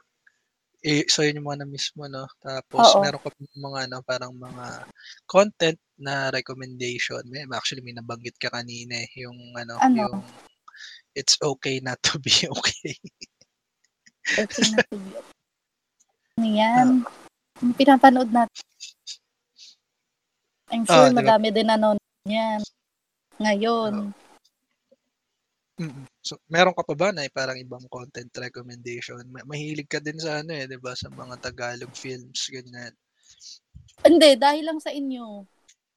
[0.81, 2.25] eh, so yun yung mga na-miss mo, no?
[2.41, 3.05] Tapos, Oo.
[3.05, 4.89] meron ka bang mga ano, parang mga
[5.29, 7.21] content na recommendation.
[7.29, 9.09] May, actually, may nabanggit ka kanina eh.
[9.21, 9.97] Yung ano, Ano?
[10.09, 10.17] yung
[11.13, 12.97] it's okay not to be okay.
[14.41, 15.13] Okay na to be.
[16.41, 16.89] Ano yan?
[17.61, 18.65] Yung pinapanood natin.
[20.71, 21.37] I'm sure di ba?
[21.37, 22.63] madami din nanonood yan.
[23.41, 24.13] Ngayon.
[25.81, 26.05] Mm.
[26.21, 29.25] So, meron ka pa ba na eh, parang ibang content recommendation?
[29.33, 32.93] Ma- Mahilig ka din sa ano eh, 'di ba, sa mga Tagalog films ganyan.
[34.05, 35.49] Hindi, dahil lang sa inyo.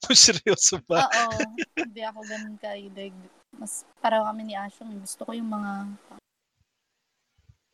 [0.12, 1.08] Seryoso ba?
[1.08, 1.40] Oo.
[1.76, 3.16] hindi ako ganun kailig.
[3.56, 5.00] Mas para kami ni Ashong.
[5.00, 5.72] Gusto ko yung mga...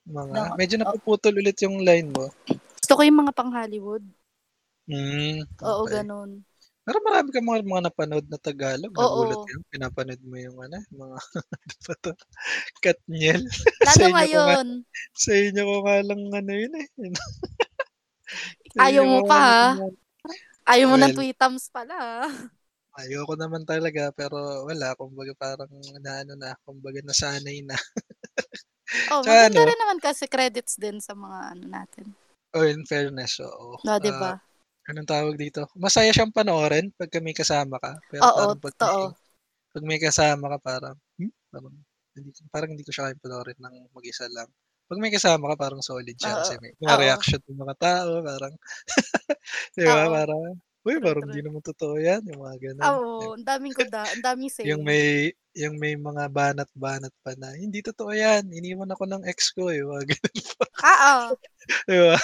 [0.09, 0.81] Mga Daw- medyo oh.
[0.85, 2.29] napuputol ulit yung line mo.
[2.81, 4.05] Gusto ko yung mga pang Hollywood.
[4.89, 6.01] Mm, Oo, okay.
[6.01, 6.41] ganun.
[6.89, 8.89] Pero marami ka mga, mga napanood na Tagalog.
[8.97, 9.21] Oo.
[9.29, 9.53] Nagulat ka.
[9.69, 11.17] Pinapanood mo yung ano, mga
[11.53, 12.11] ano ba to?
[12.81, 13.45] Katniel.
[13.85, 14.67] Lalo inyo ko nga- ngayon.
[15.13, 16.87] Sa inyo ko nga lang ano yun eh.
[18.73, 19.37] Sa Ayaw mo pa,
[19.77, 20.01] lang-
[20.65, 22.25] Ayaw mo ng Well, tweetams pala.
[22.97, 25.69] Ayoko naman talaga pero wala kumbaga parang
[26.01, 27.77] naano na kumbaga nasanay na.
[29.13, 29.69] Oh, Tsaka maganda ano?
[29.69, 32.05] rin naman kasi credits din sa mga ano natin.
[32.57, 33.77] Oh, in fairness, oo.
[33.85, 34.31] No, di Ah, ba?
[34.89, 35.69] Anong tawag dito?
[35.77, 37.95] Masaya siyang panoorin pag may kasama ka.
[38.09, 39.01] Pero Oo, parang pag totoo.
[39.05, 39.15] may,
[39.69, 41.33] pag may kasama ka parang, hmm?
[41.53, 41.73] parang,
[42.17, 44.49] hindi, parang hindi ko siya kaya panoorin ng mag-isa lang.
[44.89, 46.97] Pag may kasama ka, parang solid siya Oo, kasi may, may oo.
[46.97, 48.53] reaction ng mga tao, parang,
[49.77, 50.13] di ba, Oo.
[50.17, 50.41] parang,
[50.81, 52.85] uy, parang hindi naman totoo yan, yung mga ganun.
[52.89, 54.73] Oo, ang daming kuda, ang daming saying.
[54.73, 59.53] Yung may, yung may mga banat-banat pa na, hindi totoo yan, iniwan ako ng ex
[59.53, 60.37] ko, eh, mga ganun,
[60.81, 60.97] Ah,
[61.29, 61.37] oo.
[61.89, 62.17] di ba?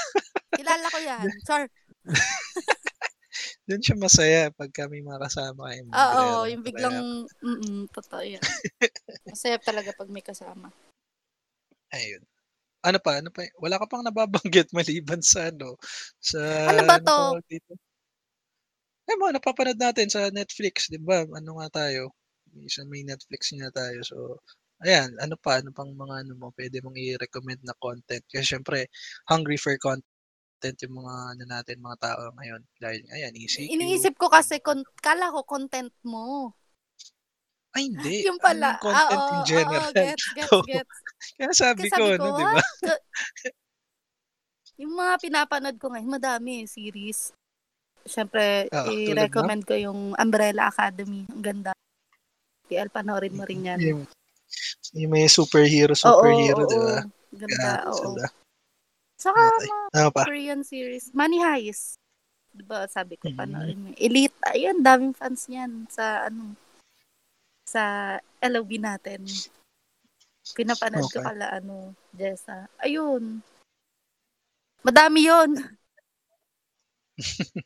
[0.58, 1.28] Kilala ko yan.
[1.46, 1.70] Char.
[3.66, 5.90] Doon siya masaya pag kami mga kasama kayo.
[5.90, 8.42] Oo, yung biglang, mm totoo yan.
[9.34, 10.70] Masaya talaga pag may kasama.
[11.90, 12.22] Ayun.
[12.86, 13.18] Ano pa?
[13.18, 13.50] Ano pa?
[13.58, 15.82] Wala ka pang nababanggit maliban sa ano?
[16.22, 16.38] Sa
[16.70, 17.10] Ano ba to?
[17.10, 17.74] tawag dito?
[19.10, 21.26] Eh, mga napapanood natin sa Netflix, di ba?
[21.26, 22.14] Ano nga tayo?
[22.62, 24.02] Isa may Netflix nga tayo.
[24.06, 24.18] So,
[24.86, 25.18] ayan.
[25.18, 25.62] Ano pa?
[25.62, 26.48] Ano pang mga ano mo?
[26.54, 28.22] Pwede mong i-recommend na content.
[28.30, 28.94] Kasi syempre,
[29.26, 30.15] hungry for content
[30.64, 32.62] yung mga ano natin, mga tao ngayon.
[32.80, 33.70] Dahil, ayan, ECQ.
[33.70, 36.56] Iniisip ko kasi, kon- kala ko content mo.
[37.76, 38.24] Ay, hindi.
[38.32, 38.80] Yung pala.
[38.80, 39.92] Ano yung content ah, in oo, general.
[39.92, 40.64] oo, gets, gets, Oo.
[40.64, 40.96] gets.
[41.36, 42.54] Kaya sabi ko, sabi ano, ko, di ba?
[42.56, 42.72] what?
[42.80, 43.06] Ka-
[44.82, 47.36] yung mga pinapanood ko ngayon, madami series.
[48.08, 51.28] Siyempre, tulad i-recommend ko yung Umbrella Academy.
[51.28, 51.72] Ang ganda.
[52.72, 53.80] TL, panoorin mo rin yan.
[53.84, 54.02] Yung,
[54.96, 57.04] yung may superhero, superhero, oo, di ba?
[57.36, 58.00] Ganda, oo.
[58.00, 58.26] sila.
[59.16, 59.68] Saka, Okay.
[59.68, 60.10] mga Ano?
[60.28, 61.12] Korean series.
[61.16, 61.96] Money Heist.
[62.56, 63.38] Diba, sabi ko, Mhm.
[63.40, 63.90] panoorin mo.
[64.00, 64.36] Elite.
[64.48, 66.56] Ayun, daming fans niyan sa, ano,
[67.68, 69.28] sa LOB natin.
[70.56, 71.26] Pinapanood ko Okay.
[71.32, 72.72] kala, ano, Jessa.
[72.80, 73.44] Ayun.
[74.86, 75.52] Madami yon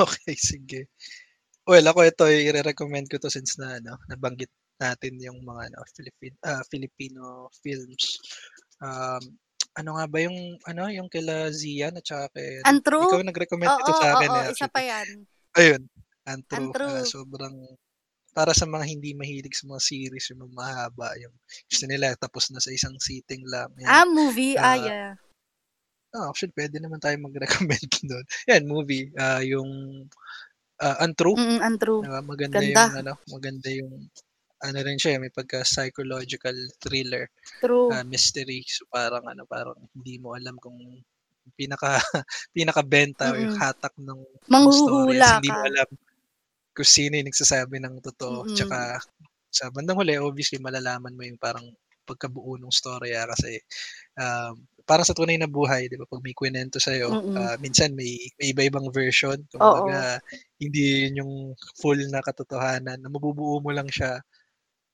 [0.00, 0.88] Okay, sige.
[1.68, 4.50] Well, ako ito, i-recommend ko to since na, ano, nabanggit
[4.82, 8.18] natin yung mga, ano, Philippine, ah, Filipino films.
[8.82, 9.38] Um,
[9.74, 13.04] ano nga ba yung ano yung kila Zian at saka kay Untrue?
[13.04, 15.08] ikaw nag-recommend Oo, ito sa akin oo, eh, isa pa yan.
[15.54, 15.82] Ayun,
[16.24, 16.58] Untrue.
[16.60, 16.94] Untrue.
[16.94, 17.56] Ah, sobrang
[18.30, 21.34] para sa mga hindi mahilig sa mga series yung mahaba yung
[21.66, 23.70] gusto nila tapos na sa isang sitting lang.
[23.78, 23.86] Yan.
[23.86, 24.54] Ah, movie.
[24.54, 25.10] Ah, Ah, yeah.
[26.10, 28.22] Ah, actually, pwede naman tayo mag-recommend doon.
[28.46, 29.10] Yan, movie.
[29.16, 29.66] ah yung
[30.78, 31.34] ah, Untrue.
[31.34, 32.02] Mm, untrue.
[32.04, 32.70] Ah, maganda Ganda.
[32.86, 33.90] yung ano, maganda yung
[34.62, 37.26] ano rin siya, may pagka psychological thriller,
[37.58, 37.90] True.
[37.90, 38.62] ah, mystery.
[38.68, 40.78] So parang ano, parang hindi mo alam kung
[41.52, 42.00] pinaka
[42.56, 45.18] pinaka benta o yung hatak ng ng story.
[45.18, 45.88] Manghuhula Hindi mo alam
[46.74, 48.48] kung sino yung nagsasabi ng totoo.
[48.48, 48.56] Mm-mm.
[48.56, 48.98] Tsaka
[49.54, 51.64] sa bandang huli, obviously malalaman mo yung parang
[52.04, 53.62] pagkabuo ng storya kasi
[54.18, 56.04] um, parang sa tunay na buhay, di ba?
[56.04, 57.36] Pag may kwento sa'yo, Mm-mm.
[57.40, 59.40] ah, minsan may, may iba-ibang version.
[59.48, 60.20] Kumbaga,
[60.60, 61.32] hindi yun yung
[61.80, 63.00] full na katotohanan.
[63.00, 64.20] Na mabubuo mo lang siya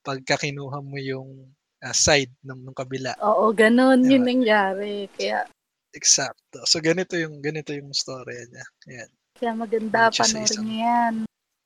[0.00, 1.48] pagka kinuha mo yung
[1.84, 3.16] ah, side ng, ng kabila.
[3.20, 4.04] Oo, ganun.
[4.04, 4.16] Diba?
[4.16, 5.08] Yun nangyari.
[5.16, 5.44] Kaya,
[5.90, 6.62] Exacto.
[6.70, 8.66] So ganito yung ganito yung storya niya.
[8.86, 9.10] Ayan.
[9.40, 10.12] kaya maganda.
[10.14, 11.14] Panoorin niyo yan.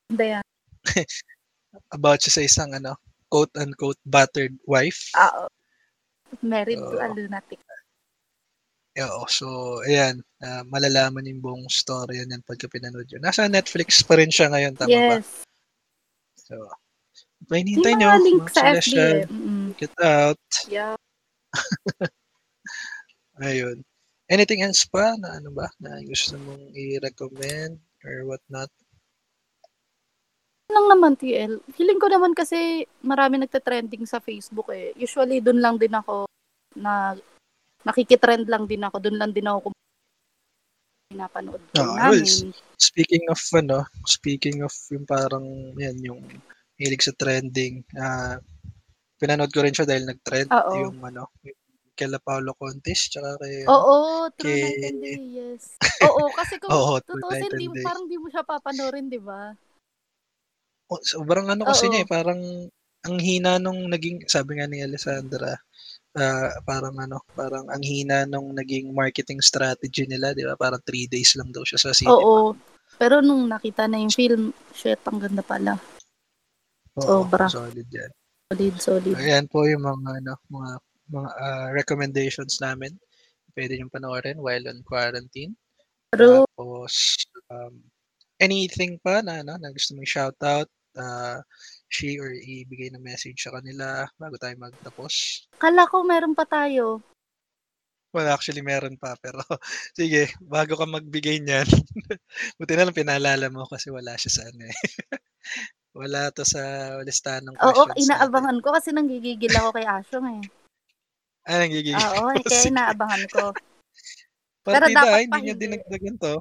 [0.08, 0.44] Ganda yan.
[1.96, 2.96] about siya sa isang ano,
[3.28, 5.12] quote unquote battered wife.
[5.18, 5.50] Ah,
[6.40, 7.16] married to a Oo.
[7.18, 7.60] lunatic.
[8.94, 9.26] Oo.
[9.26, 9.46] So,
[9.84, 10.22] ayan.
[10.40, 13.20] ah, malalaman yung buong story niyan pagka pinanood yun.
[13.20, 15.18] Nasa Netflix pa rin siya ngayon, tama ba?
[15.18, 15.42] Yes.
[16.38, 16.54] So,
[17.46, 19.22] pa Yung hinihintay nyo, link sa FB eh.
[19.74, 20.44] Check it out.
[20.66, 20.96] Yeah.
[23.44, 23.84] Ayun.
[24.30, 28.72] Anything else pa na ano ba na gusto mong i-recommend or what not?
[30.74, 31.62] lang naman, TL.
[31.76, 34.90] Feeling ko naman kasi marami nagte-trending sa Facebook eh.
[34.98, 36.26] Usually, dun lang din ako
[36.74, 37.14] na
[37.86, 38.96] nakikitrend lang din ako.
[38.98, 39.76] Dun lang din ako kung
[41.14, 42.26] pinapanood ko Ah, well.
[42.74, 45.46] Speaking of ano, speaking of yung parang
[45.78, 46.20] yan yung
[46.78, 48.38] hilig sa trending, ah
[49.18, 50.72] pinanood ko rin siya dahil nag-trend Oo.
[50.84, 51.58] yung ano, yung
[51.94, 55.78] kila Paolo Contis tsaka kay Oo, True kay- Night and Day, yes.
[56.10, 57.84] Oo, kasi kung Oo, True tutusin, Night di, and Day.
[57.86, 59.54] parang di mo siya papanoorin, di ba?
[60.90, 61.90] oh, sobrang ano kasi Oo.
[61.90, 62.40] niya eh, parang
[63.04, 65.56] ang hina nung naging sabi nga ni Alessandra
[66.14, 70.54] ah, parang ano, parang ang hina nung naging marketing strategy nila, di ba?
[70.54, 72.14] Parang three days lang daw siya sa cinema.
[72.14, 72.54] Oo.
[72.94, 75.74] Pero nung nakita na yung film, shit, ang ganda pala.
[77.00, 77.50] Oo, sobra.
[77.50, 78.12] Solid yan.
[78.52, 79.14] Solid, solid.
[79.18, 80.70] Ayan po yung mga ano, mga
[81.10, 82.94] mga ah, recommendations namin.
[83.54, 85.54] Pwede yung panoorin while on quarantine.
[86.14, 86.46] True.
[86.46, 87.18] Tapos
[87.50, 87.82] um,
[88.38, 91.38] anything pa na ano, na gusto mong shoutout, uh,
[91.90, 95.46] she or ibigay na message sa kanila bago tayo magtapos.
[95.58, 97.02] Kala ko meron pa tayo.
[98.14, 99.42] Well, actually meron pa pero
[99.98, 101.66] sige, bago ka magbigay niyan.
[102.58, 104.78] buti na lang pinaalala mo kasi wala siya sa ano eh.
[105.94, 106.60] wala to sa
[107.06, 107.88] listahan ng Oo, questions.
[107.88, 108.02] natin.
[108.10, 110.42] inaabangan ko kasi nanggigigil ako kay Asyong eh.
[111.46, 111.94] Ah, nanggigigil.
[111.94, 113.44] Oo, eh, kaya inaabangan ko.
[114.64, 116.34] Pero Partida, dapat hindi niya dinagdagan to.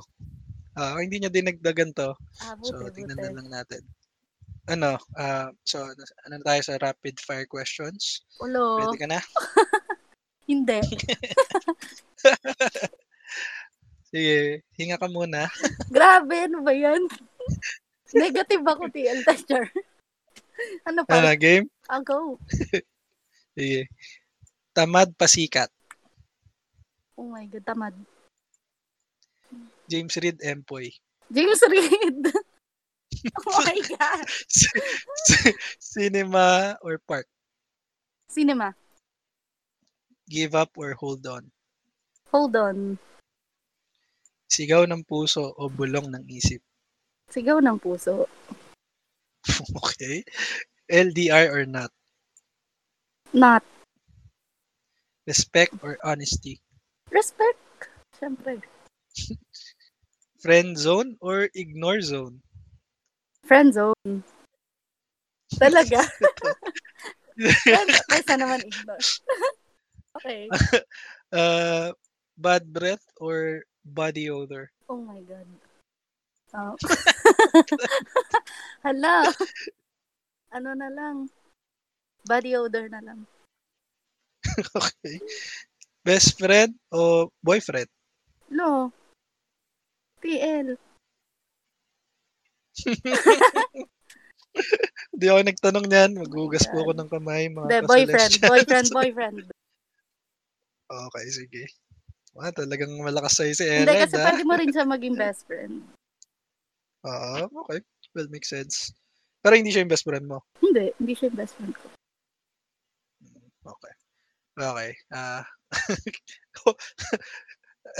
[0.74, 2.10] Ah, hindi niya dinagdagan to.
[2.42, 3.26] Ah, So, buti, tingnan buti.
[3.30, 3.82] na lang natin.
[4.64, 5.84] Ano, ah, so,
[6.24, 8.24] ano tayo sa rapid fire questions?
[8.40, 8.80] Ulo.
[8.80, 9.20] Pwede ka na?
[10.50, 10.80] Hindi.
[14.08, 15.52] Sige, hinga ka muna.
[15.90, 17.06] Grabe, ano ba yan?
[18.24, 19.64] Negative ako, TL Tester.
[20.86, 21.34] ano Ano, pa?
[21.36, 21.66] game?
[21.90, 22.38] I'll go.
[23.58, 23.90] Sige.
[24.74, 25.70] Tamad pasikat.
[27.14, 27.96] Oh my God, tamad.
[29.86, 30.90] James Reed Empoy.
[31.30, 32.34] James Reid.
[33.46, 34.26] oh my God.
[35.78, 37.30] Cinema or park?
[38.26, 38.74] Cinema.
[40.26, 41.46] Give up or hold on?
[42.34, 42.98] Hold on.
[44.50, 46.62] Sigaw ng puso o bulong ng isip?
[47.32, 48.28] Sigaw ng puso.
[49.84, 50.24] okay.
[50.92, 51.92] LDR or not?
[53.32, 53.64] Not.
[55.28, 56.60] Respect or honesty?
[57.10, 57.60] Respect.
[58.20, 58.60] Siyempre.
[60.44, 62.44] Friend zone or ignore zone?
[63.48, 64.24] Friend zone.
[65.56, 66.04] Talaga.
[68.12, 69.02] Kaysa naman ignore.
[70.20, 70.52] okay.
[71.34, 71.96] Uh,
[72.38, 74.70] bad breath or body odor?
[74.90, 75.48] Oh my God.
[76.54, 76.78] Oh.
[78.86, 79.26] Hala.
[80.54, 81.26] Ano na lang.
[82.30, 83.26] Body odor na lang.
[84.78, 85.18] okay.
[86.06, 87.90] Best friend o boyfriend?
[88.54, 88.94] No.
[90.22, 90.78] TL.
[95.12, 96.12] Hindi ako nagtanong niyan.
[96.22, 97.50] Maghugas po ako ng kamay.
[97.50, 98.34] Mga Hindi, boyfriend.
[98.46, 99.38] Boyfriend, boyfriend.
[100.86, 101.66] okay, sige.
[102.34, 104.26] Wow, talagang malakas sa'yo si Hindi, Ellen, kasi ha?
[104.30, 105.82] pwede mo rin siya maging best friend.
[107.04, 107.84] Oo, okay.
[108.16, 108.96] Well, makes sense.
[109.44, 110.40] Pero hindi siya yung best friend mo.
[110.64, 111.88] Hindi, hindi siya yung best friend ko.
[113.64, 113.94] Okay.
[114.54, 114.92] Okay.
[115.12, 115.44] Ah.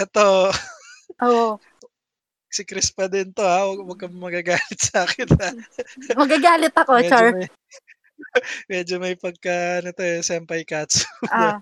[0.04, 0.28] ito,
[1.20, 1.60] Oo.
[2.48, 3.68] si Chris pa din to ha.
[3.68, 5.50] Huwag, huwag kang magagalit sa akin ha.
[6.22, 7.28] Magagalit ako, Medyo Char.
[7.36, 7.48] may,
[8.72, 11.04] medyo may pagka, ano to eh, senpai katsu.
[11.28, 11.60] Ah.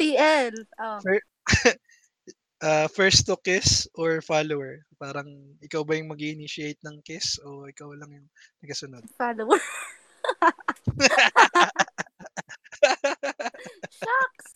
[0.00, 0.54] TL.
[0.80, 0.98] Oh.
[2.58, 4.82] Ah, first to kiss or follower?
[4.98, 5.30] Parang
[5.62, 8.26] ikaw ba yung mag initiate ng kiss o ikaw lang yung
[8.58, 9.06] nagasunod?
[9.14, 9.62] Follower.
[13.94, 14.48] Shucks.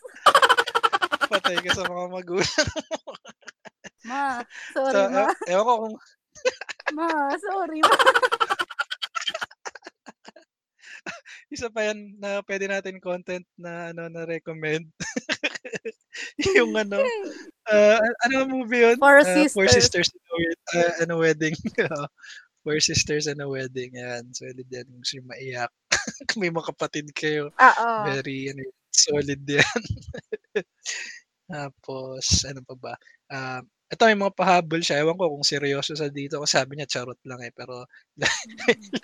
[1.31, 2.67] Patay ka sa mga magulang.
[4.03, 4.43] Ma,
[4.75, 5.31] So, sorry ma.
[5.31, 5.95] e- ewan ko kung
[6.99, 7.07] Ma,
[7.39, 7.95] sorry ma.
[11.53, 14.89] isa pa yan na pwede natin content na ano na recommend.
[16.57, 16.99] yung ano,
[17.73, 18.97] ah, ano movie yun?
[19.01, 20.09] Four Ah, Four Sisters.
[20.09, 21.57] Sisters in a, ah, and a Wedding.
[22.63, 23.97] Four Sisters and a Wedding.
[23.97, 24.31] Yan.
[24.37, 24.87] Solid yan.
[25.01, 25.73] Gusto nyo maiyak.
[26.31, 27.51] Kung may mga kapatid kayo.
[27.51, 27.89] Oo.
[28.07, 28.63] Very ano,
[28.93, 29.83] solid yan.
[31.53, 32.95] Tapos, ano pa ba?
[33.29, 33.61] Ah,
[33.93, 35.05] ito may mga pahabol siya.
[35.05, 36.41] Ewan ko kung seryoso sa dito.
[36.41, 37.53] Kasi sabi niya, charot lang eh.
[37.53, 37.85] Pero,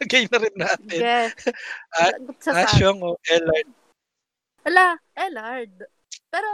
[0.01, 1.01] lagay na rin natin.
[1.01, 1.33] Yes.
[2.41, 2.65] Sa.
[2.65, 3.69] Asyong o Ellard.
[4.65, 5.77] Ala, Ellard.
[6.33, 6.49] Pero,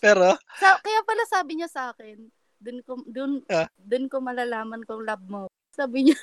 [0.00, 2.18] Pero, sa, kaya pala sabi niya sa akin,
[2.62, 3.68] dun ko, dun, Ah.
[3.78, 5.50] dun ko malalaman kung love mo.
[5.72, 6.18] Sabi niya.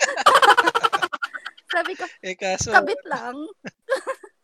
[1.73, 3.37] sabi ko, eh kaso, kabit lang.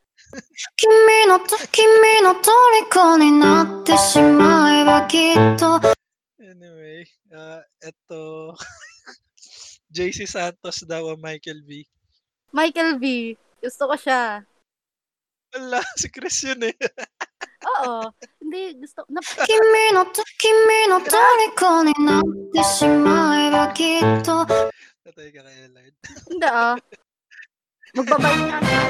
[0.75, 5.79] 君のと君の虜になってしまえばきっと
[6.43, 8.51] anyway, ah, eto,
[9.91, 11.87] JC Santos daw ang Michael V.
[12.51, 13.35] Michael V.
[13.63, 14.43] Gusto ko siya.
[15.55, 16.75] Wala, si Chris yun eh.
[17.60, 18.08] Oo.
[18.40, 19.04] Hindi, gusto.
[19.12, 24.48] Na- Kimi no to, kimi no toriko ni natte shimae wa kitto.
[25.04, 25.94] Natay ka kay Lord.
[26.30, 26.74] Hindi ah.
[27.90, 28.84] Magbabait nga sila.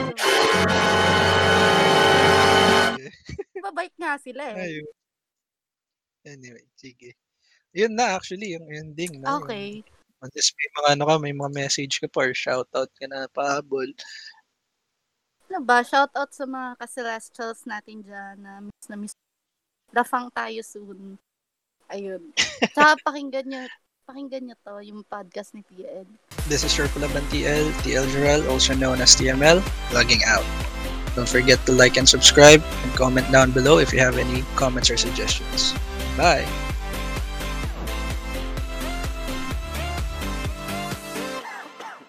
[3.56, 4.64] Magbabait nga sila eh.
[4.68, 4.88] Ayun.
[6.28, 7.16] Anyway, sige.
[7.72, 9.40] Yun na actually, yung ending na.
[9.40, 9.80] Okay.
[9.80, 9.98] Yun.
[10.20, 13.88] Unless may mga ano ka, may mga message ka pa or shoutout ka na pahabol.
[15.50, 15.82] Ano ba?
[15.82, 19.14] Shoutout sa mga ka-celestials natin dyan na miss na miss.
[19.90, 21.18] Lafang tayo soon.
[21.90, 22.30] Ayun.
[22.70, 23.66] Tsaka pakinggan nyo,
[24.06, 26.06] pakinggan nyo to, yung podcast ni PN.
[26.46, 29.58] This is your Pulaban TL, TL Jarrell, also known as TML,
[29.90, 30.46] logging out.
[31.18, 34.86] Don't forget to like and subscribe and comment down below if you have any comments
[34.86, 35.74] or suggestions.
[36.14, 36.46] Bye!